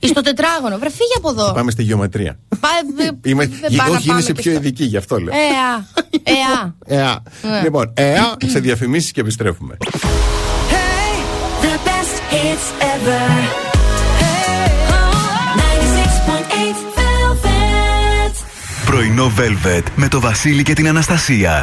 Εις 0.00 0.12
το 0.12 0.20
τετράγωνο, 0.20 0.78
βρε 0.78 0.88
φύγε 0.90 1.14
από 1.16 1.28
εδώ. 1.30 1.52
Πάμε 1.52 1.70
στη 1.70 1.82
γεωμετρία. 1.82 2.38
Πά- 2.60 2.70
δε- 2.96 3.30
Είμαι, 3.30 3.46
δεν 3.46 3.74
πάω 3.76 3.88
να 3.88 3.96
όχι, 3.96 4.06
πάμε 4.06 4.20
είσαι 4.20 4.32
και 4.32 4.42
πιο 4.42 4.52
στο- 4.52 4.60
ειδική, 4.60 4.84
γι' 4.84 4.96
αυτό 4.96 5.18
λέω. 5.20 5.34
Ε, 5.34 5.38
α, 5.38 5.86
ε, 6.22 6.32
α. 6.60 6.74
ΕΑ. 7.00 7.22
Ναι. 7.42 7.60
Λοιπόν, 7.62 7.92
ΕΑ 7.94 8.36
σε 8.46 8.58
διαφημίσεις 8.58 9.10
και 9.10 9.20
επιστρέφουμε. 9.20 9.76
The 12.46 12.52
best 12.52 12.62
hits 12.62 12.82
ever. 12.94 13.22
oh, 14.88 15.56
96.8 15.58 16.76
Velvet. 16.96 18.34
Πρωινό 18.86 19.32
Velvet 19.38 19.82
με 19.94 20.08
το 20.08 20.20
Βασίλη 20.20 20.62
και 20.62 20.72
την 20.72 20.88
Αναστασία. 20.88 21.62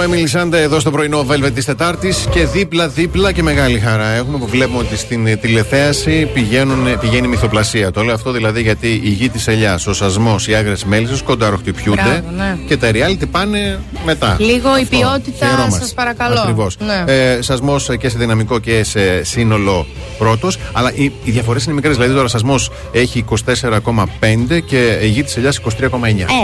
Από 0.00 0.12
Emily 0.12 0.40
Sande 0.40 0.52
εδώ 0.52 0.80
στο 0.80 0.90
πρωινό 0.90 1.26
Velvet 1.30 1.50
της 1.54 1.64
Τετάρτης 1.64 2.26
και 2.30 2.46
δίπλα-δίπλα 2.46 3.32
και 3.32 3.42
μεγάλη 3.42 3.78
χαρά 3.78 4.08
έχουμε 4.08 4.38
που 4.38 4.46
βλέπουμε 4.46 4.78
ότι 4.78 4.96
στην 4.96 5.26
ε, 5.26 5.36
τηλεθέαση 5.36 6.30
πηγαίνουν, 6.34 6.98
πηγαίνει 7.00 7.26
η 7.26 7.28
μυθοπλασία. 7.28 7.90
Το 7.90 8.02
λέω 8.02 8.14
αυτό 8.14 8.30
δηλαδή 8.30 8.62
γιατί 8.62 9.00
η 9.04 9.08
γη 9.08 9.28
της 9.28 9.48
Ελιάς, 9.48 9.86
ο 9.86 9.92
σασμός, 9.94 10.48
οι 10.48 10.54
άγρες 10.54 10.84
μέλισσες 10.84 11.22
κονταροχτυπιούνται 11.22 12.02
Μπράβο, 12.02 12.36
ναι. 12.36 12.58
και 12.66 12.76
τα 12.76 12.90
reality 12.92 13.24
πάνε 13.30 13.78
μετά. 14.04 14.36
Λίγο 14.40 14.68
η 14.78 14.82
Αυτό. 14.82 14.96
ποιότητα, 14.96 15.46
Χαιρόμαστε. 15.46 15.78
σας 15.80 15.94
παρακαλώ. 15.94 16.40
Ακριβώς. 16.40 16.76
Ναι. 16.78 17.12
Ε, 17.12 17.42
σασμός 17.42 17.90
και 17.98 18.08
σε 18.08 18.18
δυναμικό 18.18 18.58
και 18.58 18.84
σε 18.84 19.24
σύνολο 19.24 19.86
πρώτος. 20.18 20.58
Αλλά 20.72 20.92
οι, 20.94 21.12
οι 21.24 21.30
διαφορές 21.30 21.64
είναι 21.64 21.74
μικρές. 21.74 21.94
Δηλαδή 21.94 22.12
τώρα 22.12 22.24
ο 22.24 22.28
σασμός 22.28 22.70
έχει 22.92 23.24
24,5 23.28 24.60
και 24.66 24.98
η 25.02 25.08
γη 25.08 25.22
της 25.22 25.36
Ελιάς 25.36 25.60
23,9. 25.60 25.64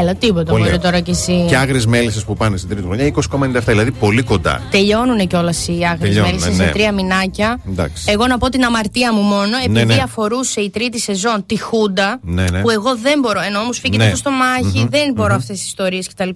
Έλα, 0.01 0.15
τίποτα 0.15 0.45
Πολύ 0.45 0.47
μπορεί 0.47 0.63
ωραία. 0.63 0.79
τώρα 0.79 1.01
κι 1.01 1.11
εσύ. 1.11 1.45
Και 1.49 1.57
άγριε 1.57 1.81
μέλισσες 1.87 2.25
που 2.25 2.37
πάνε 2.37 2.57
στην 2.57 2.69
τρίτη 2.69 2.85
χρονιά 2.87 3.05
20,97. 3.43 3.61
Δηλαδή 3.67 3.91
πολύ 3.93 4.23
κοντά. 4.23 4.63
Τελειώνουν 4.71 5.27
κιόλα 5.27 5.55
οι 5.67 5.87
άγριε 5.87 5.97
Τελειώνουν, 5.99 6.31
μέλισσε 6.31 6.49
ναι. 6.49 6.55
σε 6.65 6.71
τρία 6.71 6.93
μηνάκια. 6.93 7.61
Εντάξει. 7.69 8.05
Εγώ 8.09 8.27
να 8.27 8.39
πω 8.39 8.49
την 8.49 8.65
αμαρτία 8.65 9.13
μου 9.13 9.21
μόνο, 9.23 9.57
επειδή 9.65 9.85
ναι. 9.85 10.01
αφορούσε 10.05 10.61
η 10.61 10.71
τρίτη 10.71 11.01
σεζόν 11.01 11.47
τη 11.47 11.61
Χούντα, 11.61 12.19
Ναι, 12.23 12.45
ναι. 12.51 12.61
που 12.61 12.71
εγώ 12.71 12.97
δεν 12.97 13.19
μπορώ, 13.21 13.41
ενώ 13.41 13.63
μου 13.63 13.73
σφίγγεται 13.73 14.05
Ναι. 14.05 14.11
το 14.11 14.17
στομάχι, 14.17 14.79
Μμμ, 14.79 14.89
δεν 14.89 15.13
μπορώ 15.15 15.29
μμμ. 15.33 15.39
αυτέ 15.39 15.53
τι 15.53 15.61
ιστορίε 15.65 16.03
κτλ. 16.15 16.29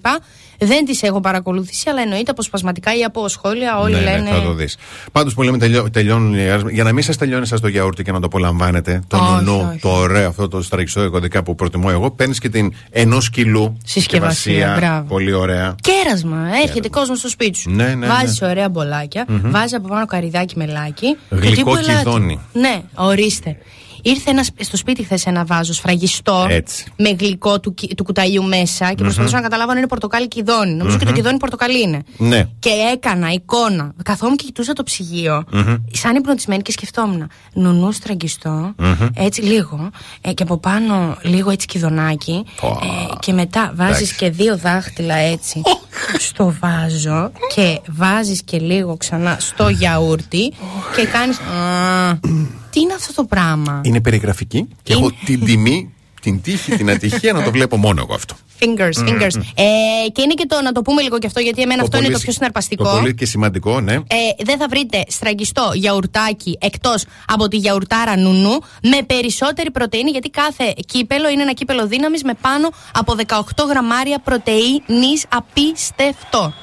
Δεν 0.59 0.85
τις 0.85 1.03
έχω 1.03 1.19
παρακολουθήσει, 1.21 1.89
αλλά 1.89 2.01
εννοείται 2.01 2.31
αποσπασματικά 2.31 2.97
ή 2.97 3.03
από 3.03 3.27
σχόλια 3.27 3.79
όλοι 3.79 3.93
ναι, 3.93 4.01
λένε. 4.01 4.17
ναι, 4.19 4.29
θα 4.29 4.41
το 4.41 4.53
δεις. 4.53 4.77
Πάντως 5.11 5.33
που 5.33 5.41
λέμε 5.41 5.57
τελειώ, 5.57 5.89
τελειώνουν 5.89 6.33
οι 6.33 6.49
άγριε 6.49 6.73
Για 6.73 6.83
να 6.83 6.91
μην 6.93 7.03
σας 7.03 7.17
τελειώνει 7.17 7.45
σας 7.47 7.59
το 7.59 7.67
γιαούρτι 7.67 8.03
και 8.03 8.11
να 8.11 8.19
το 8.19 8.25
απολαμβάνετε, 8.25 9.01
το 9.07 9.17
Όχι, 9.17 9.43
νουνού, 9.43 9.67
όχι. 9.69 9.79
το 9.79 9.89
ωραίο 9.89 10.27
αυτό 10.29 10.47
το 10.47 10.61
στραγγιστό 10.61 11.09
κωδικά 11.09 11.43
που 11.43 11.55
προτιμώ 11.55 11.87
εγώ, 11.91 12.11
παίρνεις 12.11 12.39
και 12.39 12.49
την 12.49 12.73
ενός 12.89 13.29
κιλού 13.29 13.77
Συσκευασία, 13.85 14.73
μπράβο. 14.77 15.07
Πολύ 15.07 15.33
ωραία. 15.33 15.75
Κέρασμα, 15.81 16.37
έρχεται 16.63 16.89
κόσμος 16.89 17.17
στο 17.19 17.29
σπίτι 17.29 17.57
σου. 17.57 17.69
Ναι, 17.69 17.93
ναι, 17.95 18.07
Βάζεις 18.07 18.41
ναι. 18.41 18.47
ωραία 18.47 18.69
μπολάκια, 18.69 19.25
Μμμ. 19.27 19.51
βάζεις 19.51 19.73
από 19.73 19.87
πάνω 19.87 20.05
καριδάκι 20.05 20.57
μελάκι. 20.57 21.17
Γλυκό 21.29 21.45
και 21.49 21.55
τύπου 21.55 21.75
ελάτε. 21.75 21.93
κυδόνι. 21.97 22.39
Ναι, 22.53 22.81
ορίστε. 22.95 23.57
Ήρθε 24.01 24.29
ένα, 24.29 24.43
στο 24.59 24.77
σπίτι 24.77 25.03
χθες 25.03 25.25
ένα 25.25 25.45
βάζος 25.45 25.75
σφραγιστό 25.75 26.47
Έτσι. 26.49 26.85
με 26.97 27.09
γλυκό 27.19 27.59
του, 27.59 27.73
κι- 27.73 27.95
του 27.95 28.03
κουταλιού 28.03 28.43
μέσα 28.43 28.85
και 28.87 28.93
Μμμ. 28.97 29.03
προσπαθούσα 29.03 29.35
να 29.35 29.41
καταλάβω 29.41 29.71
αν 29.71 29.77
είναι 29.77 29.87
πορτοκάλι 29.87 30.27
κυδόνι. 30.27 30.73
Νομίζω 30.73 30.97
και 30.97 31.03
το 31.05 31.09
Μμμ. 31.11 31.17
κυδόνι 31.17 31.37
πορτοκαλί 31.37 31.81
είναι. 31.81 32.03
Ναι. 32.17 32.47
Και 32.59 32.69
έκανα 32.93 33.31
εικόνα. 33.31 33.93
Καθόμουν 34.03 34.35
και 34.35 34.43
κοιτούσα 34.45 34.73
το 34.73 34.83
ψυγείο, 34.83 35.43
Μμμ. 35.51 35.75
σαν 35.91 36.15
υπνοτισμένη 36.15 36.61
και 36.61 36.71
σκεφτόμουν. 36.71 37.27
Νουνού 37.53 37.91
στραγγιστό, 37.91 38.73
Μμμ. 38.77 39.07
έτσι 39.15 39.41
λίγο, 39.41 39.89
ε, 40.21 40.33
και 40.33 40.43
από 40.43 40.57
πάνω 40.57 41.17
λίγο 41.21 41.49
έτσι 41.49 41.67
κυδονάκι. 41.67 42.45
Πω. 42.61 42.67
Ε, 42.83 43.13
και 43.19 43.33
μετά 43.33 43.71
βάζεις 43.75 43.95
Εντάξει. 43.95 44.15
και 44.15 44.29
δύο 44.29 44.57
δάχτυλα 44.57 45.15
έτσι 45.15 45.61
στο 46.19 46.55
βάζο 46.59 47.31
και 47.55 47.79
βάζεις 47.87 48.41
και 48.43 48.57
λίγο 48.59 48.97
ξανά 48.97 49.37
στο 49.39 49.69
γιαούρτι 49.69 50.53
και 50.95 51.05
κάνεις. 51.05 51.37
Τι 52.77 52.83
είναι 52.83 52.93
αυτό 52.93 53.13
το 53.13 53.23
πράγμα; 53.23 53.81
Είναι 53.83 54.01
περιγραφική 54.01 54.67
και 54.83 54.93
έχω 54.93 55.11
την 55.25 55.45
τιμή 55.45 55.93
την 56.21 56.41
τύχη, 56.41 56.75
την 56.75 56.89
ατυχία 56.89 57.33
να 57.33 57.43
το 57.43 57.51
βλέπω 57.51 57.77
μόνο 57.77 58.01
εγώ 58.01 58.13
αυτό. 58.13 58.35
Fingers, 58.59 58.95
Μμμ. 58.97 59.07
fingers. 59.07 59.35
Ε, 59.55 60.09
και 60.11 60.21
είναι 60.21 60.33
και 60.33 60.45
το 60.47 60.61
να 60.61 60.71
το 60.71 60.81
πούμε 60.81 61.01
λίγο 61.01 61.19
και 61.19 61.27
αυτό, 61.27 61.39
γιατί 61.39 61.61
εμένα 61.61 61.81
αυτό 61.81 61.97
είναι 61.97 62.05
το 62.05 62.11
πολύ 62.11 62.23
πιο 62.23 62.31
σι- 62.31 62.37
συναρπαστικό. 62.37 62.83
Το 62.83 62.89
πολύ 62.89 63.13
και 63.15 63.25
σημαντικό, 63.25 63.81
ναι. 63.81 63.93
Ε, 63.93 63.99
δεν 64.45 64.57
θα 64.57 64.67
βρείτε 64.69 65.03
στραγγιστό 65.07 65.71
γιαουρτάκι 65.73 66.57
εκτός 66.61 67.05
από 67.27 67.47
τη 67.47 67.57
γιαουρτάρα 67.57 68.17
νουνού 68.17 68.59
με 68.83 68.97
περισσότερη 69.07 69.71
πρωτενη, 69.71 70.09
γιατί 70.11 70.29
κάθε 70.29 70.73
κύπελο 70.85 71.29
είναι 71.29 71.41
ένα 71.41 71.53
κύπελο 71.53 71.87
δύναμης 71.87 72.23
με 72.23 72.33
πάνω 72.41 72.69
από 72.93 73.15
18 73.27 73.65
γραμμάρια 73.69 74.19
πρωτενη. 74.19 75.13
Απίστευτο. 75.29 76.53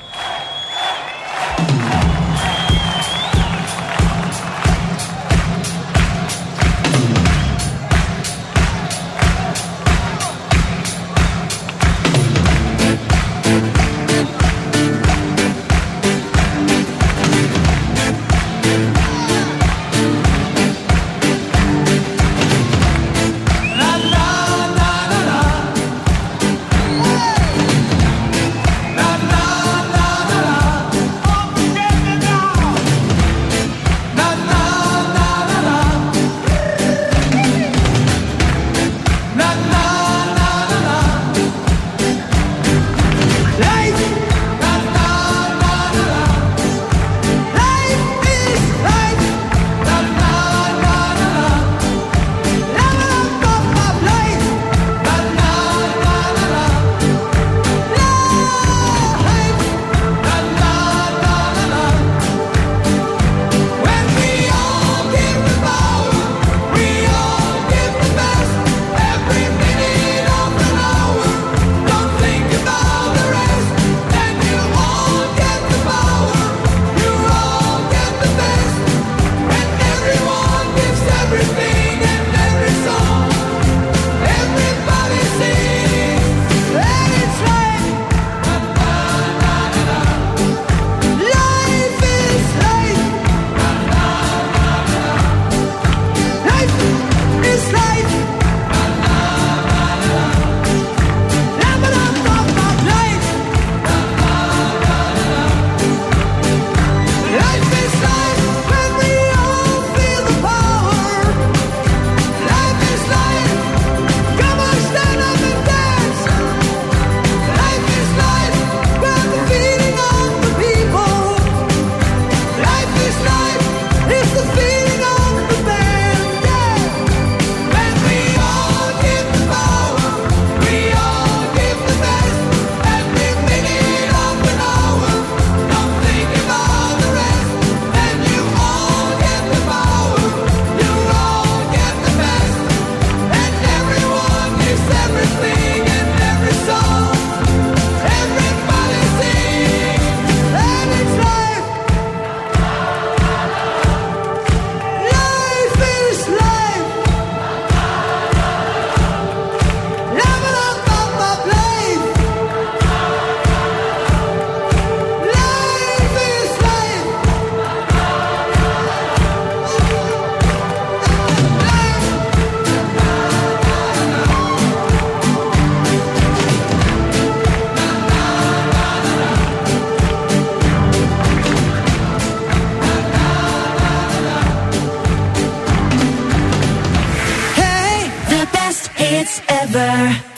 there. 189.75 190.34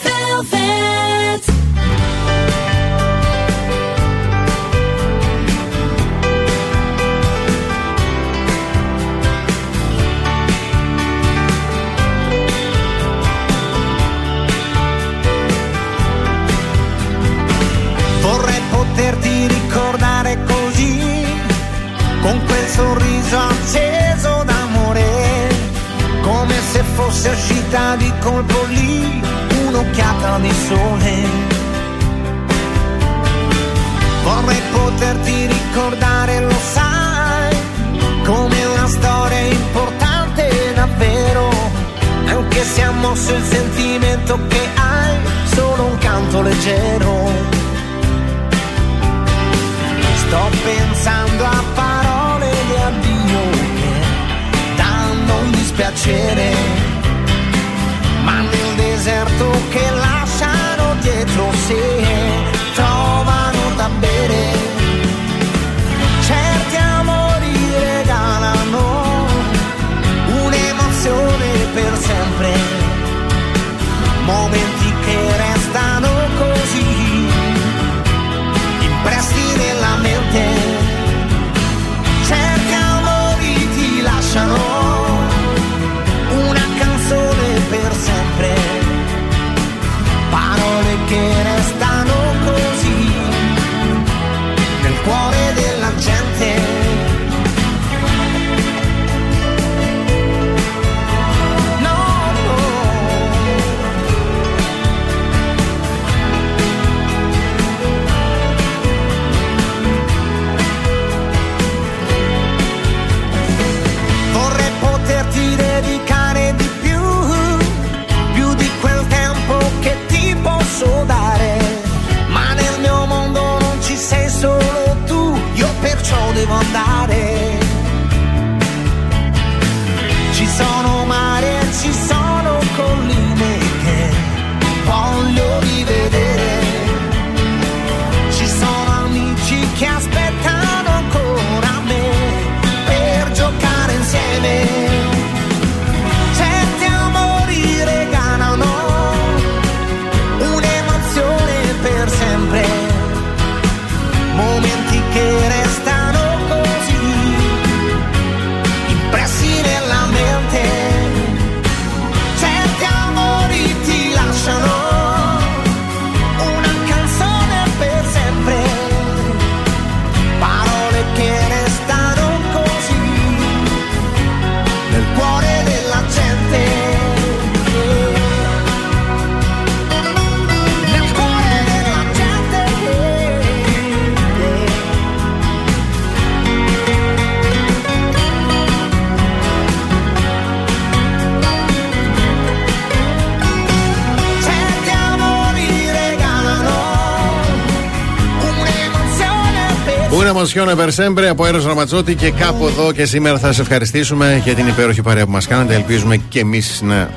Per 200.56 200.62
Πού 200.62 200.62
είναι 200.62 200.70
Μοσιόνα 200.70 200.76
Περσέμπρε 200.76 201.28
από 201.28 201.46
Έρος 201.46 201.64
Ραματσότη 201.64 202.14
και 202.14 202.30
κάπου 202.30 202.66
εδώ 202.66 202.92
και 202.92 203.04
σήμερα 203.04 203.38
θα 203.38 203.52
σε 203.52 203.60
ευχαριστήσουμε 203.60 204.40
για 204.44 204.54
την 204.54 204.66
υπέροχη 204.66 205.02
παρέα 205.02 205.24
που 205.24 205.30
μας 205.30 205.46
κάνατε. 205.46 205.74
Ελπίζουμε 205.74 206.16
και 206.16 206.40
εμείς 206.40 206.80
να 206.82 207.10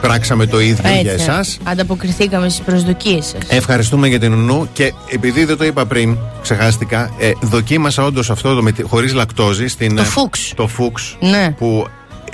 πράξαμε 0.00 0.46
το 0.46 0.60
ίδιο 0.60 1.00
για 1.02 1.12
εσάς. 1.12 1.58
Ανταποκριθήκαμε 1.64 2.48
στις 2.48 2.64
προσδοκίες 2.64 3.26
σας. 3.26 3.40
Ευχαριστούμε 3.48 4.08
για 4.08 4.18
την 4.18 4.32
ουνού 4.32 4.68
και 4.72 4.92
επειδή 5.10 5.44
δεν 5.44 5.56
το 5.56 5.64
είπα 5.64 5.86
πριν, 5.86 6.16
ξεχάστηκα, 6.42 7.10
ε, 7.18 7.32
δοκίμασα 7.40 8.04
όντως 8.04 8.30
αυτό 8.30 8.54
το 8.54 8.72
χωρίς 8.82 9.12
λακτόζη 9.12 9.66
στην. 9.66 9.96
Το 9.96 10.02
ε, 10.02 10.04
φούξ. 10.04 10.52
Το 10.56 10.66
φούξ. 10.66 11.16
Ναι. 11.20 11.54
Που 11.58 11.86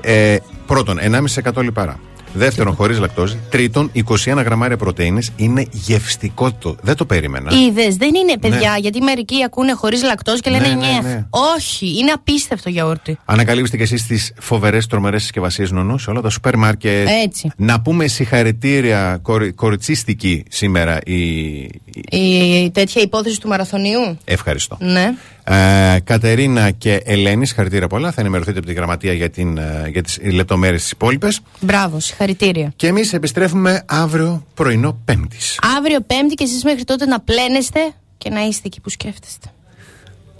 ε, 0.02 0.36
πρώτον 0.66 0.98
1,5% 1.44 1.62
λιπαρά. 1.62 1.98
Δεύτερον, 2.34 2.74
χωρίς 2.74 2.98
λακτόζη. 2.98 3.38
Τρίτον, 3.50 3.90
21 3.94 4.42
γραμμάρια 4.44 4.76
πρωτενε. 4.76 5.22
Είναι 5.36 5.66
γευστικό 5.70 6.52
το. 6.52 6.76
Δεν 6.82 6.94
το 6.96 7.04
περίμενα. 7.04 7.50
Είδες, 7.66 7.96
δεν 7.96 8.14
είναι 8.14 8.38
παιδιά, 8.38 8.70
Ναι. 8.70 8.78
γιατί 8.78 9.00
μερικοί 9.00 9.42
ακούνε 9.44 9.72
χωρίς 9.72 10.02
λακτό 10.02 10.36
και 10.38 10.50
λένε 10.50 10.66
Ναι, 10.68 10.74
ναι, 10.74 10.86
νιέφ. 10.86 11.04
ναι. 11.04 11.26
Όχι, 11.56 11.98
είναι 11.98 12.10
απίστευτο 12.10 12.68
γιαούρτι. 12.68 13.18
Ανακαλύψτε 13.24 13.76
και 13.76 13.82
εσείς 13.82 14.06
τις 14.06 14.32
φοβερές, 14.40 14.86
τρομερές 14.86 15.22
συσκευασίες 15.22 15.70
νονού 15.70 15.98
σε 15.98 16.10
όλα 16.10 16.20
τα 16.20 16.30
σούπερ 16.30 16.56
μάρκετ. 16.56 17.08
Έτσι. 17.24 17.50
Να 17.56 17.80
πούμε 17.80 18.06
συγχαρητήρια 18.06 19.18
κορι, 19.22 19.52
κοριτσίστικη 19.52 20.44
σήμερα 20.48 20.98
η. 21.04 21.18
Η 22.10 22.70
τέτοια 22.72 23.02
υπόθεση 23.02 23.40
του 23.40 23.48
μαραθωνίου. 23.48 24.18
Ευχαριστώ. 24.24 24.76
Ναι. 24.80 25.14
Ε, 25.44 25.98
Κατερίνα 26.04 26.70
και 26.70 27.02
Ελένη, 27.04 27.46
συγχαρητήρια 27.46 27.86
πολλά. 27.86 28.12
Θα 28.12 28.20
ενημερωθείτε 28.20 28.58
από 28.58 28.66
την 28.66 28.76
γραμματεία 28.76 29.12
για, 29.12 29.30
την, 29.30 29.58
ε, 29.58 29.88
για 29.92 30.02
τις 30.02 30.18
λεπτομέρειες 30.32 30.82
της 30.82 30.90
υπόλοιπε. 30.90 31.28
Μπράβο, 31.60 32.00
συγχαρητήρια. 32.00 32.72
Και 32.76 32.86
εμείς 32.86 33.12
επιστρέφουμε 33.12 33.82
αύριο 33.86 34.46
πρωινό 34.54 34.98
Πέμπτης. 35.04 35.58
Αύριο 35.78 36.00
Πέμπτη 36.00 36.34
και 36.34 36.44
εσείς 36.44 36.64
μέχρι 36.64 36.84
τότε 36.84 37.06
να 37.06 37.20
πλένεστε 37.20 37.80
και 38.18 38.30
να 38.30 38.40
είστε 38.46 38.62
εκεί 38.64 38.80
που 38.80 38.90
σκέφτεστε. 38.90 39.46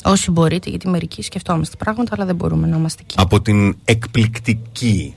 Όσοι 0.04 0.30
μπορείτε, 0.30 0.70
γιατί 0.70 0.88
μερικοί 0.88 1.22
σκεφτόμαστε 1.22 1.76
πράγματα, 1.76 2.10
αλλά 2.16 2.24
δεν 2.24 2.34
μπορούμε 2.34 2.66
να 2.66 2.76
είμαστε 2.76 3.02
εκεί. 3.02 3.14
Από 3.18 3.40
την 3.40 3.76
εκπληκτική 3.84 5.14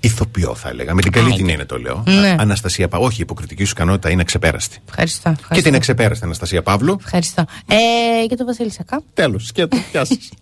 ηθοποιό, 0.00 0.54
θα 0.54 0.68
έλεγα. 0.68 0.94
Με 0.94 1.02
την 1.02 1.12
καλή 1.12 1.32
την 1.32 1.48
έννοια 1.48 1.66
το 1.66 1.78
λέω. 1.78 2.02
Ναι. 2.06 2.36
Αναστασία 2.38 2.88
Παύλου. 2.88 3.06
Όχι, 3.06 3.16
η 3.18 3.22
υποκριτική 3.22 3.64
σου 3.64 3.72
ικανότητα 3.76 4.10
είναι 4.10 4.24
ξεπέραστη 4.24 4.78
Ευχαριστώ. 4.88 5.34
Και 5.50 5.62
την 5.62 5.74
εξεπέραστη, 5.74 6.24
Αναστασία 6.24 6.62
Παύλου. 6.62 6.96
Ευχαριστώ. 7.00 7.44
Ε, 7.66 8.26
και 8.26 8.34
το 8.34 8.44
Βασίλη 8.44 8.70
Σακά. 8.70 9.02
Τέλος, 9.14 9.46
σκέτο, 9.46 9.76
γεια 9.92 10.04
σας. 10.04 10.28